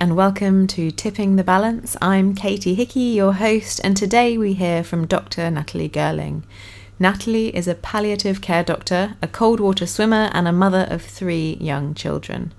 And 0.00 0.16
welcome 0.16 0.66
to 0.68 0.90
Tipping 0.90 1.36
the 1.36 1.44
Balance. 1.44 1.96
I'm 2.00 2.34
Katie 2.34 2.74
Hickey, 2.74 3.00
your 3.00 3.34
host, 3.34 3.80
and 3.82 3.96
today 3.96 4.38
we 4.38 4.54
hear 4.54 4.82
from 4.82 5.06
Dr. 5.06 5.50
Natalie 5.50 5.88
Girling. 5.88 6.42
Natalie 6.98 7.54
is 7.54 7.68
a 7.68 7.74
palliative 7.74 8.40
care 8.40 8.62
doctor, 8.62 9.16
a 9.20 9.26
cold 9.26 9.60
water 9.60 9.86
swimmer, 9.86 10.30
and 10.32 10.46
a 10.46 10.52
mother 10.52 10.86
of 10.88 11.02
three 11.02 11.58
young 11.60 11.94
children. 11.94 12.54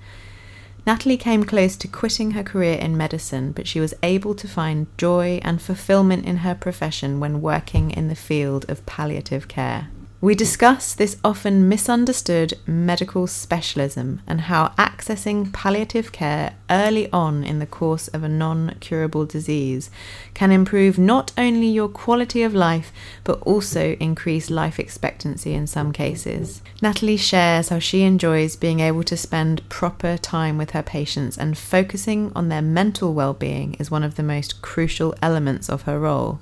Natalie 0.85 1.17
came 1.17 1.43
close 1.43 1.75
to 1.77 1.87
quitting 1.87 2.31
her 2.31 2.43
career 2.43 2.77
in 2.77 2.97
medicine, 2.97 3.51
but 3.51 3.67
she 3.67 3.79
was 3.79 3.93
able 4.03 4.35
to 4.35 4.47
find 4.47 4.87
joy 4.97 5.39
and 5.43 5.61
fulfillment 5.61 6.25
in 6.25 6.37
her 6.37 6.55
profession 6.55 7.19
when 7.19 7.41
working 7.41 7.91
in 7.91 8.09
the 8.09 8.15
field 8.15 8.65
of 8.69 8.85
palliative 8.85 9.47
care. 9.47 9.87
We 10.23 10.35
discuss 10.35 10.93
this 10.93 11.17
often 11.21 11.67
misunderstood 11.67 12.53
medical 12.65 13.27
specialism 13.27 14.21
and 14.25 14.39
how 14.39 14.69
accessing 14.77 15.51
palliative 15.51 16.13
care 16.13 16.55
early 16.69 17.11
on 17.11 17.43
in 17.43 17.59
the 17.59 17.65
course 17.65 18.07
of 18.07 18.23
a 18.23 18.29
non 18.29 18.77
curable 18.79 19.25
disease 19.25 19.89
can 20.33 20.49
improve 20.49 20.97
not 20.97 21.33
only 21.37 21.67
your 21.67 21.89
quality 21.89 22.41
of 22.41 22.55
life 22.55 22.93
but 23.25 23.41
also 23.41 23.97
increase 23.99 24.49
life 24.49 24.79
expectancy 24.79 25.53
in 25.53 25.67
some 25.67 25.91
cases. 25.91 26.61
Natalie 26.81 27.17
shares 27.17 27.67
how 27.67 27.79
she 27.79 28.03
enjoys 28.03 28.55
being 28.55 28.79
able 28.79 29.03
to 29.03 29.17
spend 29.17 29.67
proper 29.67 30.15
time 30.15 30.57
with 30.57 30.69
her 30.71 30.83
patients 30.83 31.37
and 31.37 31.57
focusing 31.57 32.31
on 32.33 32.47
their 32.47 32.61
mental 32.61 33.13
well 33.13 33.33
being 33.33 33.73
is 33.73 33.91
one 33.91 34.03
of 34.03 34.15
the 34.15 34.23
most 34.23 34.61
crucial 34.61 35.13
elements 35.21 35.67
of 35.69 35.81
her 35.81 35.99
role. 35.99 36.39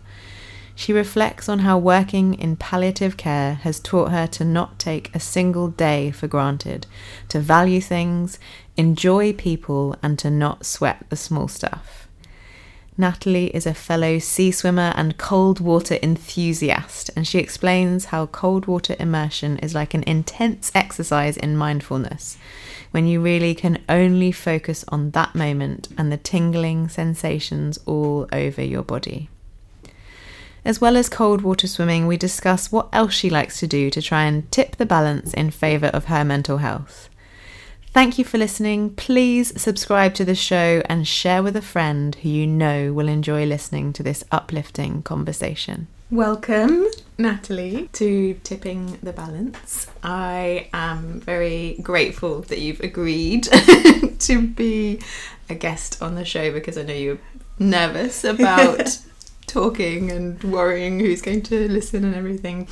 She 0.75 0.93
reflects 0.93 1.47
on 1.47 1.59
how 1.59 1.77
working 1.77 2.33
in 2.33 2.55
palliative 2.55 3.17
care 3.17 3.55
has 3.55 3.79
taught 3.79 4.11
her 4.11 4.25
to 4.27 4.43
not 4.43 4.79
take 4.79 5.13
a 5.13 5.19
single 5.19 5.67
day 5.67 6.11
for 6.11 6.27
granted, 6.27 6.87
to 7.29 7.39
value 7.39 7.81
things, 7.81 8.39
enjoy 8.77 9.33
people, 9.33 9.95
and 10.01 10.17
to 10.19 10.31
not 10.31 10.65
sweat 10.65 11.05
the 11.09 11.15
small 11.15 11.47
stuff. 11.47 12.07
Natalie 12.97 13.47
is 13.55 13.65
a 13.65 13.73
fellow 13.73 14.19
sea 14.19 14.51
swimmer 14.51 14.93
and 14.95 15.17
cold 15.17 15.59
water 15.59 15.97
enthusiast, 16.03 17.09
and 17.15 17.27
she 17.27 17.39
explains 17.39 18.05
how 18.05 18.25
cold 18.27 18.65
water 18.65 18.95
immersion 18.99 19.57
is 19.59 19.73
like 19.73 19.93
an 19.93 20.03
intense 20.03 20.71
exercise 20.75 21.37
in 21.37 21.55
mindfulness, 21.55 22.37
when 22.91 23.07
you 23.07 23.21
really 23.21 23.55
can 23.55 23.83
only 23.87 24.31
focus 24.31 24.83
on 24.89 25.11
that 25.11 25.33
moment 25.35 25.87
and 25.97 26.11
the 26.11 26.17
tingling 26.17 26.89
sensations 26.89 27.79
all 27.85 28.27
over 28.31 28.63
your 28.63 28.83
body. 28.83 29.29
As 30.63 30.79
well 30.79 30.95
as 30.95 31.09
cold 31.09 31.41
water 31.41 31.65
swimming, 31.65 32.05
we 32.05 32.17
discuss 32.17 32.71
what 32.71 32.87
else 32.93 33.13
she 33.13 33.31
likes 33.31 33.59
to 33.59 33.67
do 33.67 33.89
to 33.89 34.01
try 34.01 34.25
and 34.25 34.49
tip 34.51 34.75
the 34.75 34.85
balance 34.85 35.33
in 35.33 35.49
favour 35.49 35.87
of 35.87 36.05
her 36.05 36.23
mental 36.23 36.57
health. 36.57 37.09
Thank 37.93 38.19
you 38.19 38.23
for 38.23 38.37
listening. 38.37 38.91
Please 38.91 39.59
subscribe 39.59 40.13
to 40.13 40.23
the 40.23 40.35
show 40.35 40.83
and 40.85 41.07
share 41.07 41.41
with 41.41 41.55
a 41.55 41.63
friend 41.63 42.15
who 42.15 42.29
you 42.29 42.45
know 42.45 42.93
will 42.93 43.07
enjoy 43.07 43.45
listening 43.45 43.91
to 43.93 44.03
this 44.03 44.23
uplifting 44.31 45.01
conversation. 45.01 45.87
Welcome, 46.11 46.87
Natalie, 47.17 47.89
to 47.93 48.35
Tipping 48.43 48.99
the 49.01 49.13
Balance. 49.13 49.87
I 50.03 50.69
am 50.73 51.21
very 51.21 51.79
grateful 51.81 52.41
that 52.43 52.59
you've 52.59 52.81
agreed 52.81 53.43
to 54.19 54.47
be 54.47 54.99
a 55.49 55.55
guest 55.55 56.01
on 56.01 56.15
the 56.15 56.25
show 56.25 56.51
because 56.51 56.77
I 56.77 56.83
know 56.83 56.93
you're 56.93 57.19
nervous 57.57 58.23
about 58.23 58.99
talking 59.51 60.09
and 60.09 60.41
worrying 60.43 60.99
who's 60.99 61.21
going 61.21 61.41
to 61.43 61.67
listen 61.67 62.05
and 62.05 62.15
everything. 62.15 62.67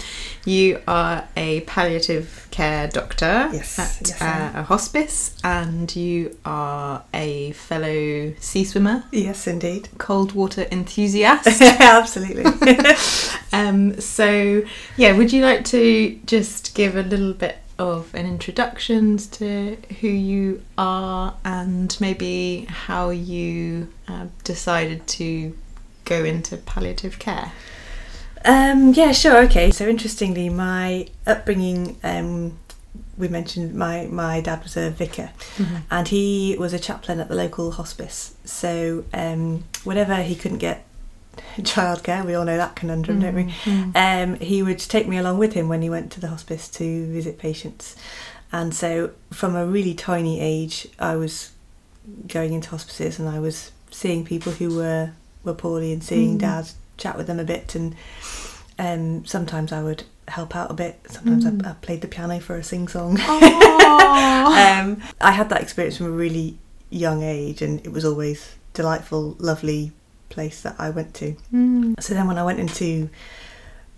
You 0.46 0.82
are 0.88 1.28
a 1.36 1.62
palliative 1.62 2.48
care 2.52 2.88
doctor 2.88 3.50
Yes, 3.52 3.78
at 3.78 4.08
yes, 4.08 4.22
uh, 4.22 4.52
a 4.56 4.64
hospice, 4.64 5.36
and 5.44 5.94
you 5.96 6.38
are 6.46 7.04
a 7.14 7.52
fellow 7.52 8.34
sea 8.40 8.64
swimmer, 8.64 9.04
Yes, 9.12 9.46
indeed. 9.48 9.90
cold 9.98 10.32
water 10.32 10.66
enthusiast. 10.72 11.62
Absolutely. 11.62 12.46
um, 13.54 14.00
so, 14.00 14.64
yeah, 14.96 15.12
would 15.18 15.34
you 15.34 15.44
like 15.44 15.66
to 15.66 16.18
just 16.26 16.76
give 16.76 16.96
a 16.96 17.04
little 17.04 17.34
bit 17.34 17.58
of 17.78 18.14
an 18.14 18.26
introduction 18.26 19.18
to 19.18 19.78
who 20.02 20.08
you 20.08 20.62
are 20.78 21.34
and 21.46 21.98
maybe 22.02 22.66
how 22.70 23.10
you 23.10 23.88
uh, 24.08 24.28
decided 24.44 25.08
to 25.08 25.56
go 26.10 26.24
into 26.24 26.58
palliative 26.58 27.20
care? 27.20 27.52
um, 28.46 28.94
yeah, 28.94 29.12
sure. 29.12 29.44
Okay. 29.44 29.72
So 29.72 29.88
interestingly, 29.88 30.50
my 30.50 31.08
upbringing. 31.26 31.98
Um, 32.04 32.58
we 33.18 33.28
mentioned 33.28 33.76
my 33.76 34.08
my 34.08 34.42
dad 34.42 34.64
was 34.64 34.78
a 34.78 34.90
vicar, 34.90 35.32
and 35.92 36.08
he 36.08 36.56
was 36.58 36.74
a 36.74 36.80
chaplain 36.80 37.20
at 37.20 37.28
the 37.28 37.36
local 37.36 37.72
hospice. 37.72 38.34
So 38.46 39.04
um, 39.14 39.66
whenever 39.84 40.16
he 40.24 40.36
couldn't 40.36 40.60
get 40.60 40.86
childcare, 41.58 42.26
we 42.26 42.34
all 42.34 42.46
know 42.46 42.58
that 42.58 42.76
conundrum, 42.76 43.20
don't 43.20 43.36
we? 43.36 43.44
Mm. 43.66 43.96
Um, 43.96 44.40
he 44.40 44.64
would 44.64 44.80
take 44.80 45.08
me 45.08 45.18
along 45.18 45.38
with 45.38 45.54
him 45.54 45.68
when 45.68 45.82
he 45.82 45.90
went 45.90 46.12
to 46.14 46.22
the 46.22 46.28
hospice 46.28 46.70
to 46.70 47.12
visit 47.12 47.38
patients. 47.38 47.96
And 48.52 48.74
so, 48.74 49.12
from 49.32 49.56
a 49.56 49.66
really 49.66 49.94
tiny 49.94 50.40
age, 50.40 50.88
I 50.98 51.16
was 51.16 51.52
going 52.28 52.54
into 52.54 52.70
hospices 52.70 53.20
and 53.20 53.30
I 53.30 53.40
was 53.40 53.72
seeing 53.92 54.26
people 54.26 54.54
who 54.54 54.76
were, 54.76 55.12
were 55.44 55.54
poorly 55.54 55.92
and 55.94 56.04
seeing 56.04 56.36
Mm. 56.38 56.42
dad 56.42 56.70
chat 56.98 57.18
with 57.18 57.28
them 57.28 57.40
a 57.40 57.44
bit. 57.44 57.76
And 57.76 57.96
um, 58.78 59.26
sometimes 59.26 59.72
I 59.72 59.82
would 59.84 60.04
help 60.28 60.56
out 60.56 60.70
a 60.72 60.74
bit. 60.74 61.00
Sometimes 61.10 61.46
Mm. 61.46 61.66
I, 61.66 61.72
I 61.72 61.74
played 61.74 62.02
the 62.02 62.08
piano 62.08 62.40
for 62.40 62.56
a 62.56 62.64
sing 62.64 62.88
song. 62.88 63.18
Um, 63.90 65.02
I 65.22 65.32
had 65.32 65.50
that 65.50 65.62
experience 65.62 65.98
from 65.98 66.08
a 66.08 66.12
really 66.12 66.58
young 66.90 67.24
age, 67.24 67.62
and 67.62 67.80
it 67.86 67.92
was 67.92 68.06
always 68.06 68.56
delightful, 68.74 69.36
lovely 69.40 69.92
place 70.30 70.62
that 70.62 70.76
I 70.80 70.90
went 70.92 71.14
to. 71.16 71.36
Mm. 71.54 72.02
So 72.02 72.14
then 72.14 72.28
when 72.28 72.38
I 72.38 72.44
went 72.44 72.60
into 72.60 73.10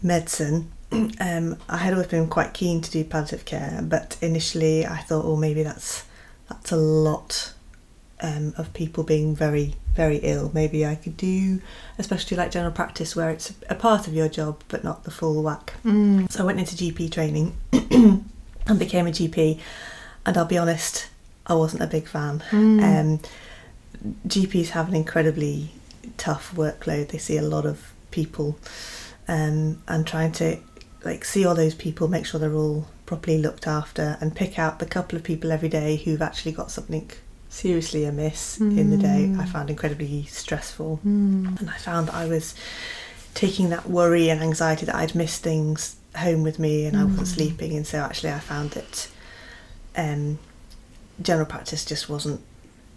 medicine, 0.01 0.72
um, 0.91 1.57
I 1.69 1.78
had 1.78 1.94
always 1.94 2.07
been 2.07 2.28
quite 2.28 2.53
keen 2.53 2.81
to 2.81 2.91
do 2.91 3.03
palliative 3.03 3.46
care, 3.46 3.80
but 3.84 4.18
initially 4.22 4.85
I 4.85 4.97
thought, 4.97 5.25
oh, 5.25 5.35
maybe 5.35 5.63
that's 5.63 6.06
that's 6.50 6.72
a 6.72 6.78
lot 6.78 7.53
um, 8.22 8.53
of 8.57 8.74
people 8.74 9.03
being 9.03 9.35
very 9.35 9.75
very 9.94 10.18
ill. 10.18 10.52
Maybe 10.53 10.85
I 10.85 10.96
could 10.96 11.18
do, 11.18 11.62
especially 11.97 12.38
like 12.38 12.52
general 12.52 12.72
practice, 12.72 13.16
where 13.16 13.29
it's 13.29 13.53
a 13.69 13.75
part 13.75 14.07
of 14.07 14.13
your 14.13 14.29
job 14.29 14.63
but 14.68 14.84
not 14.84 15.03
the 15.03 15.12
full 15.12 15.41
whack. 15.44 15.74
Mm. 15.85 16.31
So 16.31 16.44
I 16.44 16.46
went 16.46 16.59
into 16.59 16.75
GP 16.75 17.12
training 17.12 17.56
and 17.74 18.80
became 18.80 19.07
a 19.07 19.12
GP, 19.12 19.59
and 20.25 20.38
I'll 20.38 20.46
be 20.46 20.57
honest, 20.57 21.09
I 21.46 21.56
wasn't 21.56 21.84
a 21.84 21.88
big 21.88 22.07
fan. 22.07 22.44
Mm. 22.51 22.84
Um, 22.84 23.19
GPs 24.28 24.69
have 24.69 24.88
an 24.88 24.96
incredibly 24.96 25.72
tough 26.18 26.53
workload. 26.56 27.09
They 27.09 27.18
see 27.18 27.38
a 27.38 27.44
lot 27.44 27.66
of 27.66 27.94
people, 28.12 28.57
um, 29.28 29.81
and 29.88 30.07
trying 30.07 30.31
to 30.34 30.57
like 31.03 31.25
see 31.25 31.46
all 31.46 31.56
those 31.56 31.75
people, 31.75 32.07
make 32.07 32.25
sure 32.25 32.40
they're 32.40 32.53
all 32.53 32.88
properly 33.06 33.38
looked 33.38 33.68
after, 33.68 34.18
and 34.22 34.35
pick 34.35 34.57
out 34.57 34.80
the 34.80 34.85
couple 34.85 35.18
of 35.18 35.24
people 35.24 35.51
every 35.51 35.69
day 35.69 35.97
who've 35.97 36.22
actually 36.22 36.53
got 36.53 36.72
something 36.72 37.12
seriously 37.51 38.06
amiss 38.06 38.59
in 38.59 38.89
the 38.91 38.97
day. 38.97 39.28
Mm. 39.29 39.39
I 39.39 39.45
found 39.45 39.69
incredibly 39.69 40.23
stressful, 40.25 41.01
Mm. 41.06 41.59
and 41.59 41.69
I 41.69 41.78
found 41.78 42.07
that 42.07 42.16
I 42.16 42.25
was 42.25 42.56
taking 43.34 43.69
that 43.69 43.89
worry 43.89 44.29
and 44.29 44.41
anxiety 44.41 44.85
that 44.85 44.95
I'd 44.95 45.13
missed 45.16 45.44
things 45.44 45.95
home 46.16 46.44
with 46.44 46.57
me, 46.59 46.85
and 46.85 46.95
I 46.97 47.03
wasn't 47.03 47.28
Mm. 47.28 47.35
sleeping, 47.35 47.75
and 47.78 47.85
so 47.85 48.00
actually 48.00 48.31
I 48.31 48.39
found 48.39 48.72
that 48.72 49.07
um, 49.97 50.39
general 51.22 51.45
practice 51.45 51.84
just 51.84 52.07
wasn't 52.09 52.39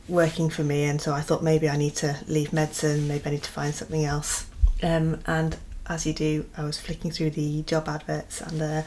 working 0.08 0.48
for 0.50 0.62
me, 0.62 0.84
and 0.84 1.00
so 1.00 1.12
I 1.12 1.20
thought 1.20 1.42
maybe 1.42 1.68
I 1.68 1.76
need 1.76 1.96
to 1.96 2.16
leave 2.28 2.52
medicine, 2.52 3.08
maybe 3.08 3.26
I 3.26 3.30
need 3.30 3.42
to 3.42 3.50
find 3.50 3.74
something 3.74 4.04
else. 4.04 4.46
Um, 4.82 5.18
and 5.26 5.56
as 5.88 6.06
you 6.06 6.12
do, 6.12 6.44
I 6.56 6.62
was 6.62 6.78
flicking 6.78 7.10
through 7.10 7.30
the 7.30 7.62
job 7.62 7.88
adverts, 7.88 8.40
and 8.40 8.62
uh, 8.62 8.82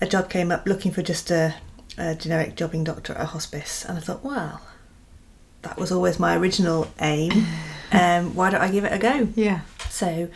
a 0.00 0.06
job 0.06 0.28
came 0.28 0.50
up 0.50 0.66
looking 0.66 0.90
for 0.90 1.02
just 1.02 1.30
a, 1.30 1.54
a 1.96 2.14
generic 2.16 2.56
jobbing 2.56 2.82
doctor 2.84 3.12
at 3.14 3.20
a 3.20 3.26
hospice, 3.26 3.84
and 3.84 3.96
I 3.96 4.00
thought, 4.00 4.24
well, 4.24 4.60
that 5.62 5.76
was 5.78 5.90
always 5.92 6.18
my 6.18 6.36
original 6.36 6.88
aim. 7.00 7.46
Um, 7.90 8.34
why 8.34 8.50
don't 8.50 8.60
I 8.60 8.70
give 8.70 8.84
it 8.84 8.92
a 8.92 8.98
go? 8.98 9.28
Yeah. 9.34 9.60
So, 9.88 10.28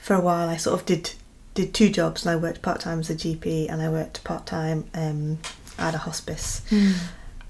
for 0.00 0.14
a 0.14 0.20
while, 0.20 0.48
I 0.48 0.56
sort 0.56 0.80
of 0.80 0.86
did 0.86 1.12
did 1.54 1.72
two 1.72 1.88
jobs, 1.88 2.26
and 2.26 2.32
I 2.32 2.36
worked 2.36 2.62
part 2.62 2.80
time 2.80 2.98
as 2.98 3.08
a 3.08 3.14
GP, 3.14 3.70
and 3.70 3.80
I 3.80 3.88
worked 3.88 4.24
part 4.24 4.44
time 4.44 4.86
um, 4.92 5.38
at 5.78 5.94
a 5.94 5.98
hospice, 5.98 6.62
Mm. 6.68 6.94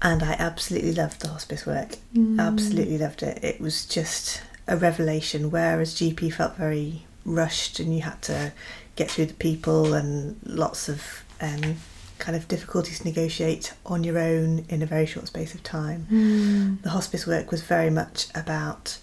and 0.03 0.21
I 0.21 0.33
absolutely 0.33 0.93
loved 0.93 1.21
the 1.21 1.29
hospice 1.29 1.65
work. 1.65 1.95
Mm. 2.13 2.39
Absolutely 2.39 2.99
loved 2.99 3.23
it. 3.23 3.43
It 3.43 3.59
was 3.59 3.87
just 3.87 4.43
a 4.67 4.77
revelation. 4.77 5.49
Whereas 5.49 5.95
GP 5.95 6.33
felt 6.33 6.55
very 6.55 7.07
rushed, 7.25 7.79
and 7.79 7.95
you 7.95 8.03
had 8.03 8.21
to 8.29 8.53
get 8.95 9.09
through 9.09 9.25
the 9.25 9.33
people 9.33 9.95
and 9.95 10.39
lots 10.45 10.87
of 10.87 11.23
um, 11.41 11.77
kind 12.19 12.35
of 12.35 12.47
difficulties 12.47 12.99
to 12.99 13.05
negotiate 13.05 13.73
on 13.85 14.03
your 14.03 14.17
own 14.19 14.65
in 14.69 14.81
a 14.81 14.85
very 14.85 15.05
short 15.05 15.27
space 15.27 15.53
of 15.53 15.63
time 15.63 16.07
Mm. 16.11 16.81
the 16.81 16.89
hospice 16.89 17.25
work 17.27 17.51
was 17.51 17.61
very 17.61 17.89
much 17.89 18.27
about 18.35 18.97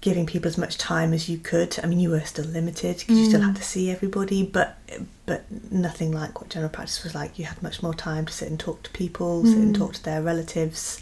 giving 0.00 0.26
people 0.26 0.48
as 0.48 0.56
much 0.56 0.78
time 0.78 1.12
as 1.12 1.28
you 1.28 1.36
could. 1.38 1.76
I 1.82 1.86
mean, 1.88 1.98
you 1.98 2.10
were 2.10 2.20
still 2.20 2.44
limited 2.44 2.98
because 2.98 3.18
you 3.18 3.24
still 3.24 3.40
Mm. 3.40 3.46
had 3.46 3.56
to 3.56 3.64
see 3.64 3.90
everybody, 3.90 4.44
but 4.44 4.78
but 5.26 5.44
nothing 5.70 6.10
like 6.12 6.40
what 6.40 6.48
general 6.50 6.70
practice 6.70 7.02
was 7.04 7.14
like. 7.16 7.36
You 7.38 7.44
had 7.46 7.60
much 7.62 7.82
more 7.82 7.92
time 7.94 8.24
to 8.26 8.32
sit 8.32 8.48
and 8.48 8.58
talk 8.60 8.82
to 8.84 8.90
people, 8.90 9.44
sit 9.44 9.56
and 9.58 9.74
Mm. 9.74 9.78
talk 9.78 9.92
to 9.94 10.02
their 10.04 10.22
relatives, 10.22 10.98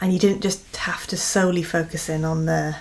and 0.00 0.12
you 0.12 0.18
didn't 0.18 0.42
just 0.42 0.76
have 0.76 1.06
to 1.08 1.16
solely 1.16 1.62
focus 1.62 2.08
in 2.10 2.24
on 2.24 2.44
the 2.46 2.76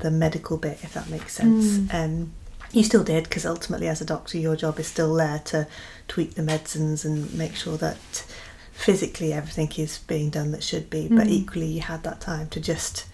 the 0.00 0.10
medical 0.10 0.56
bit, 0.56 0.78
if 0.82 0.94
that 0.94 1.10
makes 1.10 1.34
sense. 1.34 1.64
Mm. 1.78 1.94
Um, 1.94 2.32
you 2.72 2.82
still 2.82 3.04
did 3.04 3.24
because 3.24 3.46
ultimately, 3.46 3.88
as 3.88 4.00
a 4.00 4.04
doctor, 4.04 4.38
your 4.38 4.56
job 4.56 4.78
is 4.78 4.86
still 4.86 5.14
there 5.14 5.40
to 5.46 5.66
tweak 6.06 6.34
the 6.34 6.42
medicines 6.42 7.04
and 7.04 7.32
make 7.34 7.54
sure 7.54 7.76
that 7.78 7.96
physically 8.72 9.32
everything 9.32 9.70
is 9.82 9.98
being 9.98 10.30
done 10.30 10.50
that 10.52 10.62
should 10.62 10.88
be. 10.90 11.08
But 11.08 11.26
Mm. 11.26 11.30
equally, 11.30 11.66
you 11.66 11.80
had 11.80 12.02
that 12.04 12.20
time 12.20 12.48
to 12.50 12.60
just 12.60 13.04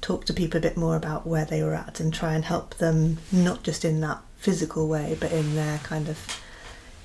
talk 0.00 0.24
to 0.26 0.32
people 0.32 0.58
a 0.58 0.60
bit 0.60 0.76
more 0.76 0.96
about 0.96 1.26
where 1.26 1.44
they 1.44 1.62
were 1.62 1.74
at 1.74 2.00
and 2.00 2.12
try 2.12 2.34
and 2.34 2.44
help 2.44 2.78
them, 2.78 3.18
not 3.30 3.62
just 3.62 3.84
in 3.84 4.00
that 4.00 4.20
physical 4.38 4.88
way, 4.88 5.16
but 5.20 5.32
in 5.32 5.54
their 5.54 5.78
kind 5.78 6.08
of 6.08 6.18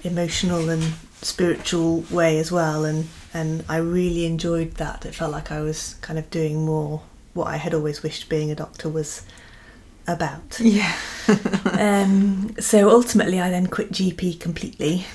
emotional 0.04 0.70
and 0.70 0.94
spiritual 1.22 2.02
way 2.12 2.38
as 2.38 2.52
well. 2.52 2.86
And 2.86 3.08
and 3.34 3.64
I 3.70 3.78
really 3.78 4.26
enjoyed 4.26 4.76
that. 4.76 5.06
It 5.06 5.14
felt 5.14 5.32
like 5.32 5.52
I 5.52 5.62
was 5.62 5.96
kind 6.02 6.18
of 6.18 6.30
doing 6.32 6.66
more 6.66 7.02
what 7.34 7.48
I 7.48 7.58
had 7.58 7.74
always 7.74 8.02
wished 8.02 8.30
being 8.30 8.50
a 8.50 8.56
doctor 8.56 8.90
was 8.90 9.22
about. 10.08 10.60
Yeah. 10.60 10.96
um, 11.74 12.56
so 12.60 12.90
ultimately, 12.90 13.40
I 13.42 13.50
then 13.50 13.68
quit 13.68 13.92
GP 13.92 14.40
completely 14.40 15.06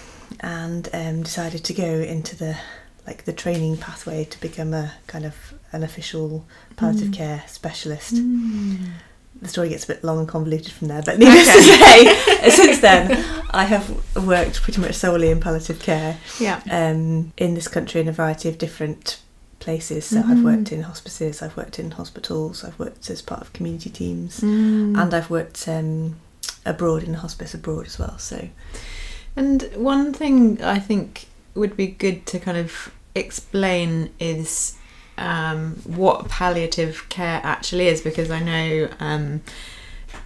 and 0.40 0.88
um, 0.92 1.22
decided 1.22 1.64
to 1.64 1.74
go 1.74 1.84
into 1.84 2.36
the 2.36 2.56
like 3.06 3.24
the 3.24 3.32
training 3.32 3.76
pathway 3.78 4.24
to 4.24 4.40
become 4.40 4.72
a 4.72 4.92
kind 5.08 5.24
of 5.24 5.34
an 5.72 5.82
official 5.82 6.44
palliative 6.76 7.08
Mm. 7.08 7.14
care 7.14 7.44
specialist. 7.48 8.14
Mm. 8.14 8.90
The 9.40 9.48
story 9.48 9.70
gets 9.70 9.82
a 9.84 9.88
bit 9.88 10.04
long 10.04 10.20
and 10.20 10.28
convoluted 10.28 10.72
from 10.72 10.86
there, 10.88 11.02
but 11.02 11.18
needless 11.18 11.48
to 11.52 11.62
say, 11.62 12.50
since 12.50 12.78
then 12.80 13.10
I 13.50 13.64
have 13.64 13.90
worked 14.24 14.62
pretty 14.62 14.80
much 14.80 14.94
solely 14.94 15.30
in 15.30 15.40
palliative 15.40 15.80
care 15.80 16.18
Yeah. 16.38 16.60
um, 16.70 17.32
in 17.36 17.54
this 17.54 17.66
country 17.66 18.00
in 18.00 18.06
a 18.08 18.12
variety 18.12 18.48
of 18.48 18.58
different 18.58 19.18
places. 19.66 20.04
So 20.12 20.18
I've 20.18 20.38
Mhm. 20.42 20.50
worked 20.50 20.72
in 20.72 20.82
hospices, 20.82 21.42
I've 21.42 21.56
worked 21.56 21.78
in 21.78 21.92
hospitals, 21.92 22.64
I've 22.64 22.78
worked 22.84 23.08
as 23.10 23.22
part 23.22 23.40
of 23.42 23.52
community 23.56 23.90
teams, 23.90 24.40
Mm. 24.40 24.96
and 25.00 25.08
I've 25.16 25.30
worked 25.30 25.68
um, 25.68 26.16
abroad 26.66 27.02
in 27.08 27.14
hospice 27.14 27.52
abroad 27.54 27.86
as 27.86 27.98
well. 27.98 28.16
So 28.18 28.38
And 29.36 29.58
one 29.76 30.12
thing 30.12 30.38
I 30.76 30.78
think 30.88 31.08
would 31.54 31.74
be 31.76 31.86
good 32.04 32.18
to 32.26 32.38
kind 32.38 32.58
of 32.64 32.70
explain 33.14 34.10
is 34.20 34.74
um, 35.18 35.76
what 36.02 36.28
palliative 36.28 36.94
care 37.08 37.40
actually 37.44 37.86
is, 37.88 38.00
because 38.02 38.30
I 38.30 38.40
know, 38.40 38.88
um, 39.00 39.40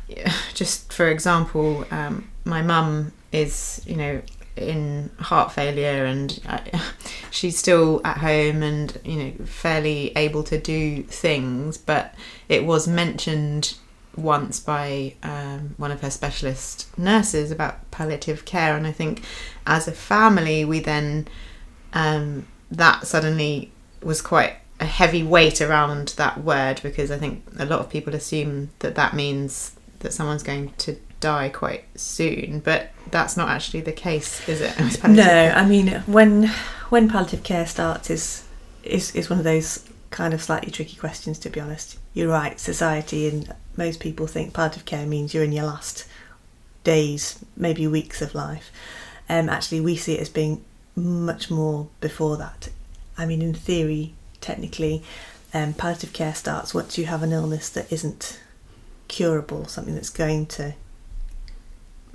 just 0.54 0.92
for 0.92 1.08
example, 1.08 1.84
um, 1.90 2.14
my 2.44 2.62
mum 2.62 3.12
is, 3.32 3.80
you 3.86 3.96
know, 3.96 4.22
in 4.56 5.10
heart 5.18 5.52
failure 5.52 6.04
and 6.04 6.40
I, 6.46 6.80
she's 7.30 7.58
still 7.58 8.00
at 8.04 8.18
home 8.18 8.62
and 8.62 8.98
you 9.04 9.16
know 9.16 9.32
fairly 9.44 10.12
able 10.16 10.42
to 10.44 10.58
do 10.58 11.02
things 11.02 11.76
but 11.78 12.14
it 12.48 12.64
was 12.64 12.88
mentioned 12.88 13.74
once 14.16 14.58
by 14.58 15.14
um, 15.22 15.74
one 15.76 15.90
of 15.90 16.00
her 16.00 16.10
specialist 16.10 16.86
nurses 16.98 17.50
about 17.50 17.90
palliative 17.90 18.44
care, 18.44 18.76
and 18.76 18.86
I 18.86 18.92
think 18.92 19.22
as 19.66 19.86
a 19.86 19.92
family, 19.92 20.64
we 20.64 20.80
then 20.80 21.28
um, 21.92 22.46
that 22.70 23.06
suddenly 23.06 23.72
was 24.02 24.22
quite 24.22 24.56
a 24.80 24.86
heavy 24.86 25.22
weight 25.22 25.60
around 25.60 26.08
that 26.16 26.42
word 26.42 26.80
because 26.82 27.10
I 27.10 27.18
think 27.18 27.44
a 27.58 27.64
lot 27.64 27.80
of 27.80 27.90
people 27.90 28.14
assume 28.14 28.70
that 28.80 28.94
that 28.94 29.14
means 29.14 29.76
that 30.00 30.12
someone's 30.12 30.42
going 30.42 30.72
to 30.78 30.96
die 31.20 31.48
quite 31.48 31.84
soon, 31.98 32.60
but 32.60 32.90
that's 33.10 33.36
not 33.36 33.48
actually 33.48 33.80
the 33.80 33.92
case, 33.92 34.46
is 34.48 34.60
it? 34.60 34.78
no, 35.08 35.22
care? 35.22 35.52
I 35.52 35.66
mean 35.66 35.88
when 36.06 36.48
when 36.90 37.08
palliative 37.08 37.42
care 37.42 37.66
starts 37.66 38.10
is 38.10 38.44
is 38.82 39.14
is 39.14 39.30
one 39.30 39.38
of 39.38 39.44
those 39.44 39.88
kind 40.10 40.32
of 40.32 40.42
slightly 40.42 40.70
tricky 40.70 40.96
questions 40.96 41.38
to 41.40 41.50
be 41.50 41.60
honest. 41.60 41.98
You're 42.14 42.30
right, 42.30 42.58
society 42.58 43.28
and 43.28 43.52
most 43.76 44.00
people 44.00 44.26
think 44.26 44.54
palliative 44.54 44.84
care 44.84 45.06
means 45.06 45.34
you're 45.34 45.44
in 45.44 45.52
your 45.52 45.66
last 45.66 46.06
days, 46.84 47.44
maybe 47.56 47.86
weeks 47.86 48.22
of 48.22 48.34
life. 48.34 48.70
Um, 49.28 49.48
actually, 49.48 49.80
we 49.80 49.96
see 49.96 50.14
it 50.14 50.20
as 50.20 50.28
being 50.28 50.64
much 50.94 51.50
more 51.50 51.88
before 52.00 52.36
that. 52.36 52.70
I 53.18 53.26
mean, 53.26 53.42
in 53.42 53.54
theory, 53.54 54.14
technically, 54.40 55.02
um, 55.52 55.74
palliative 55.74 56.12
care 56.12 56.34
starts 56.34 56.72
once 56.74 56.96
you 56.96 57.06
have 57.06 57.22
an 57.22 57.32
illness 57.32 57.68
that 57.70 57.92
isn't 57.92 58.38
curable, 59.08 59.66
something 59.66 59.94
that's 59.94 60.10
going 60.10 60.46
to 60.46 60.74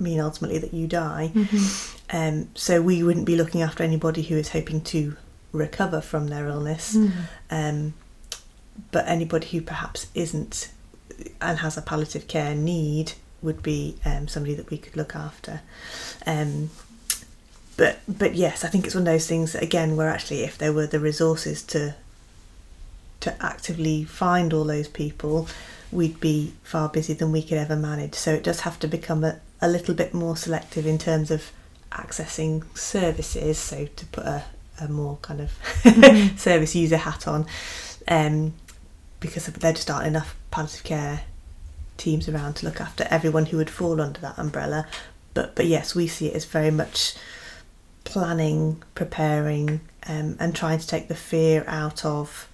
mean 0.02 0.20
ultimately 0.20 0.58
that 0.58 0.74
you 0.74 0.86
die. 0.86 1.30
Mhm. 1.34 1.98
Um, 2.10 2.48
so 2.54 2.82
we 2.82 3.02
wouldn't 3.02 3.26
be 3.26 3.36
looking 3.36 3.62
after 3.62 3.82
anybody 3.82 4.22
who 4.22 4.36
is 4.36 4.50
hoping 4.50 4.82
to 4.82 5.16
recover 5.52 6.00
from 6.00 6.28
their 6.28 6.46
illness. 6.48 6.94
Mm. 6.94 7.12
Um, 7.50 7.94
but 8.90 9.06
anybody 9.06 9.46
who 9.48 9.60
perhaps 9.60 10.06
isn't 10.14 10.68
and 11.40 11.58
has 11.58 11.76
a 11.76 11.82
palliative 11.82 12.26
care 12.26 12.54
need 12.54 13.12
would 13.42 13.62
be 13.62 13.96
um, 14.04 14.28
somebody 14.28 14.54
that 14.54 14.70
we 14.70 14.78
could 14.78 14.96
look 14.96 15.14
after. 15.14 15.60
Um, 16.26 16.70
but 17.76 18.00
but 18.06 18.34
yes, 18.34 18.64
I 18.64 18.68
think 18.68 18.86
it's 18.86 18.94
one 18.94 19.02
of 19.02 19.12
those 19.12 19.26
things 19.26 19.52
that 19.52 19.62
again, 19.62 19.96
where 19.96 20.08
actually 20.08 20.42
if 20.42 20.58
there 20.58 20.72
were 20.72 20.86
the 20.86 21.00
resources 21.00 21.62
to 21.64 21.94
to 23.20 23.42
actively 23.42 24.04
find 24.04 24.52
all 24.52 24.64
those 24.64 24.88
people, 24.88 25.48
we'd 25.90 26.20
be 26.20 26.54
far 26.62 26.88
busier 26.88 27.14
than 27.14 27.32
we 27.32 27.42
could 27.42 27.58
ever 27.58 27.76
manage. 27.76 28.14
So 28.14 28.32
it 28.32 28.42
does 28.42 28.60
have 28.60 28.78
to 28.80 28.88
become 28.88 29.22
a, 29.22 29.38
a 29.62 29.68
little 29.68 29.94
bit 29.94 30.12
more 30.12 30.36
selective 30.36 30.86
in 30.86 30.98
terms 30.98 31.30
of 31.30 31.50
accessing 31.92 32.64
services. 32.76 33.56
So 33.58 33.86
to 33.86 34.06
put 34.06 34.24
a, 34.24 34.44
a 34.80 34.88
more 34.88 35.16
kind 35.22 35.40
of 35.40 35.50
Mhm. 35.84 36.38
service 36.48 36.74
user 36.74 36.98
hat 36.98 37.26
on, 37.26 37.46
um, 38.08 38.52
because 39.20 39.46
there 39.46 39.72
just 39.72 39.90
aren't 39.90 40.06
enough 40.06 40.34
palliative 40.50 40.84
care 40.84 41.22
teams 41.96 42.28
around 42.28 42.54
to 42.56 42.66
look 42.66 42.80
after 42.80 43.06
everyone 43.10 43.46
who 43.46 43.56
would 43.56 43.70
fall 43.70 44.00
under 44.00 44.20
that 44.20 44.36
umbrella. 44.38 44.86
But 45.34 45.54
but 45.54 45.66
yes, 45.66 45.94
we 45.94 46.06
see 46.08 46.26
it 46.28 46.34
as 46.34 46.44
very 46.44 46.70
much 46.70 47.14
planning, 48.04 48.82
preparing, 48.94 49.80
um, 50.08 50.36
and 50.40 50.54
trying 50.54 50.78
to 50.80 50.86
take 50.86 51.08
the 51.08 51.14
fear 51.14 51.64
out 51.66 52.04
of 52.04 52.48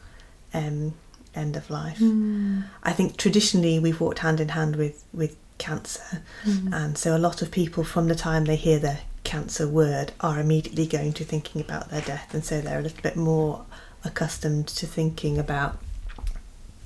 um, 0.53 0.95
end 1.35 1.57
of 1.57 1.71
life. 1.71 1.99
Mm. 1.99 2.65
I 2.83 2.93
think 2.93 3.17
traditionally 3.17 3.79
we've 3.79 4.01
walked 4.01 4.19
hand 4.21 4.41
in 4.41 4.51
hand 4.51 4.77
with 4.77 5.05
with 5.13 5.37
cancer, 5.59 6.23
Mm. 6.45 6.73
and 6.73 6.99
so 6.99 7.17
a 7.17 7.19
lot 7.19 7.43
of 7.43 7.51
people 7.51 7.85
from 7.85 8.09
the 8.09 8.15
time 8.15 8.45
they 8.45 8.57
hear 8.57 8.79
the 8.79 8.99
cancer 9.25 9.69
word 9.69 10.13
are 10.21 10.41
immediately 10.41 10.87
going 10.87 11.13
to 11.15 11.25
thinking 11.25 11.61
about 11.61 11.91
their 11.91 12.01
death, 12.01 12.33
and 12.33 12.45
so 12.45 12.61
they're 12.61 12.79
a 12.79 12.83
little 12.83 13.03
bit 13.03 13.17
more 13.17 13.65
accustomed 14.05 14.67
to 14.69 14.87
thinking 14.87 15.39
about 15.39 15.79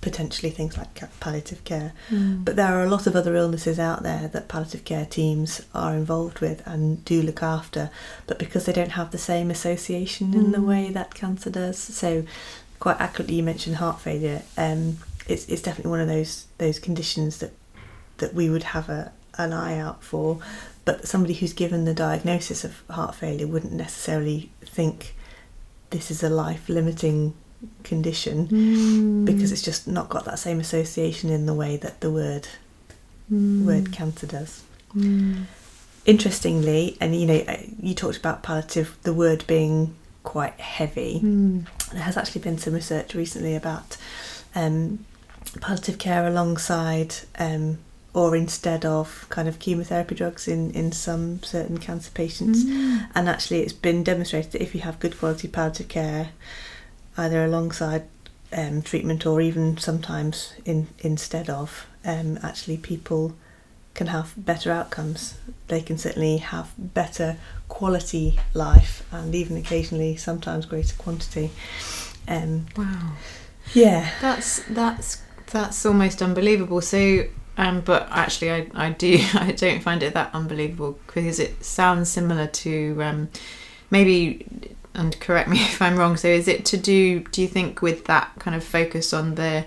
potentially 0.01 0.51
things 0.51 0.77
like 0.77 1.01
palliative 1.21 1.63
care. 1.65 1.93
Mm. 2.11 2.45
But 2.45 2.57
there 2.57 2.75
are 2.77 2.83
a 2.83 2.89
lot 2.91 3.07
of 3.07 3.15
other 3.15 3.37
illnesses 3.37 3.79
out 3.79 4.03
there 4.03 4.27
that 4.33 4.49
palliative 4.49 4.85
care 4.85 5.07
teams 5.07 5.63
are 5.75 5.95
involved 5.95 6.41
with 6.41 6.67
and 6.67 7.05
do 7.05 7.23
look 7.23 7.41
after, 7.43 7.89
but 8.27 8.39
because 8.39 8.65
they 8.65 8.73
don't 8.73 8.93
have 8.93 9.13
the 9.13 9.19
same 9.19 9.49
association 9.49 10.35
in 10.35 10.51
the 10.51 10.59
Mm. 10.59 10.67
way 10.67 10.91
that 10.91 11.15
cancer 11.15 11.51
does. 11.51 11.79
So, 11.79 12.25
quite 12.81 13.01
accurately, 13.01 13.37
you 13.37 13.45
mentioned 13.45 13.77
heart 13.77 14.01
failure. 14.01 14.43
Um, 14.59 14.99
it's 15.29 15.45
it's 15.47 15.63
definitely 15.63 15.91
one 15.93 16.01
of 16.01 16.09
those 16.09 16.47
those 16.59 16.81
conditions 16.81 17.37
that 17.39 17.53
that 18.23 18.33
we 18.35 18.49
would 18.49 18.63
have 18.77 18.89
a 18.89 19.13
an 19.39 19.53
eye 19.53 19.79
out 19.79 20.03
for. 20.03 20.39
But 20.85 21.07
somebody 21.07 21.35
who's 21.35 21.53
given 21.53 21.85
the 21.85 21.95
diagnosis 21.95 22.65
of 22.65 22.83
heart 22.91 23.15
failure 23.15 23.47
wouldn't 23.47 23.73
necessarily 23.73 24.51
think 24.65 25.15
this 25.91 26.11
is 26.11 26.23
a 26.23 26.29
life 26.29 26.69
limiting 26.69 27.35
condition 27.85 28.49
Mm. 28.49 29.25
because 29.25 29.53
it's 29.53 29.63
just 29.63 29.87
not 29.87 30.09
got 30.09 30.25
that 30.25 30.39
same 30.39 30.59
association 30.61 31.31
in 31.31 31.47
the 31.47 31.55
way 31.55 31.77
that 31.77 32.01
the 32.01 32.11
word 32.11 32.49
Mm. 33.33 33.65
word 33.65 33.93
cancer 33.93 34.27
does. 34.27 34.63
Mm. 34.97 35.45
Interestingly, 36.05 36.97
and 37.01 37.15
you 37.15 37.27
know, 37.27 37.39
uh, 37.49 37.57
you 37.81 37.95
talked 37.95 38.17
about 38.19 38.43
palliative, 38.43 38.97
the 39.05 39.15
word 39.15 39.45
being 39.47 39.95
quite 40.25 40.59
heavy. 40.61 41.21
Mm. 41.23 41.67
There 41.93 42.03
has 42.03 42.17
actually 42.17 42.41
been 42.43 42.59
some 42.59 42.75
research 42.75 43.15
recently 43.15 43.55
about 43.55 43.97
um, 44.55 45.05
palliative 45.61 45.99
care 45.99 46.27
alongside 46.27 47.15
um, 47.39 47.79
or 48.15 48.37
instead 48.37 48.85
of 48.85 49.27
kind 49.31 49.49
of 49.49 49.59
chemotherapy 49.59 50.15
drugs 50.15 50.47
in, 50.47 50.71
in 50.73 50.93
some 50.93 51.43
certain 51.43 51.79
cancer 51.79 52.11
patients. 52.13 52.65
Mm. 52.65 53.09
And 53.15 53.29
actually, 53.29 53.61
it's 53.61 53.73
been 53.73 54.05
demonstrated 54.05 54.53
that 54.53 54.63
if 54.63 54.75
you 54.75 54.83
have 54.83 55.01
good 55.01 55.19
quality 55.19 55.49
palliative 55.49 55.89
care, 55.89 56.31
either 57.17 57.45
alongside 57.45 58.05
um, 58.53 58.83
treatment 58.83 59.25
or 59.25 59.41
even 59.41 59.79
sometimes 59.79 60.53
in 60.65 60.89
instead 60.99 61.49
of, 61.49 61.87
um, 62.05 62.39
actually 62.43 62.77
people 62.77 63.35
can 63.95 64.09
have 64.09 64.35
better 64.37 64.71
outcomes. 64.71 65.35
They 65.69 65.81
can 65.81 65.99
certainly 65.99 66.39
have 66.39 66.73
better 66.77 67.37
quality 67.69 68.39
life 68.55 69.07
and 69.13 69.35
even 69.35 69.57
occasionally 69.57 70.17
sometimes 70.17 70.67
greater 70.67 70.97
quantity. 70.97 71.51
Um, 72.29 72.67
Wow. 72.77 73.13
yeah. 73.75 74.11
That's 74.21 74.63
that's 74.69 75.23
that's 75.51 75.85
almost 75.85 76.23
unbelievable. 76.23 76.81
So, 76.81 77.25
um, 77.57 77.81
but 77.81 78.09
actually, 78.11 78.51
I, 78.51 78.67
I 78.75 78.91
do 78.91 79.19
I 79.35 79.53
don't 79.53 79.83
find 79.83 80.03
it 80.03 80.15
that 80.15 80.31
unbelievable 80.35 80.99
because 81.07 81.39
it 81.39 81.65
sounds 81.65 82.09
similar 82.09 82.47
to 82.47 83.03
um, 83.03 83.29
maybe 83.91 84.47
and 84.95 85.19
correct 85.21 85.49
me 85.49 85.59
if 85.61 85.81
I'm 85.81 85.97
wrong. 85.97 86.17
So, 86.17 86.29
is 86.29 86.49
it 86.49 86.65
to 86.67 86.77
do? 86.77 87.21
Do 87.21 87.43
you 87.43 87.49
think 87.49 87.83
with 87.83 88.07
that 88.07 88.33
kind 88.39 88.57
of 88.57 88.65
focus 88.65 89.13
on 89.13 89.35
the 89.35 89.65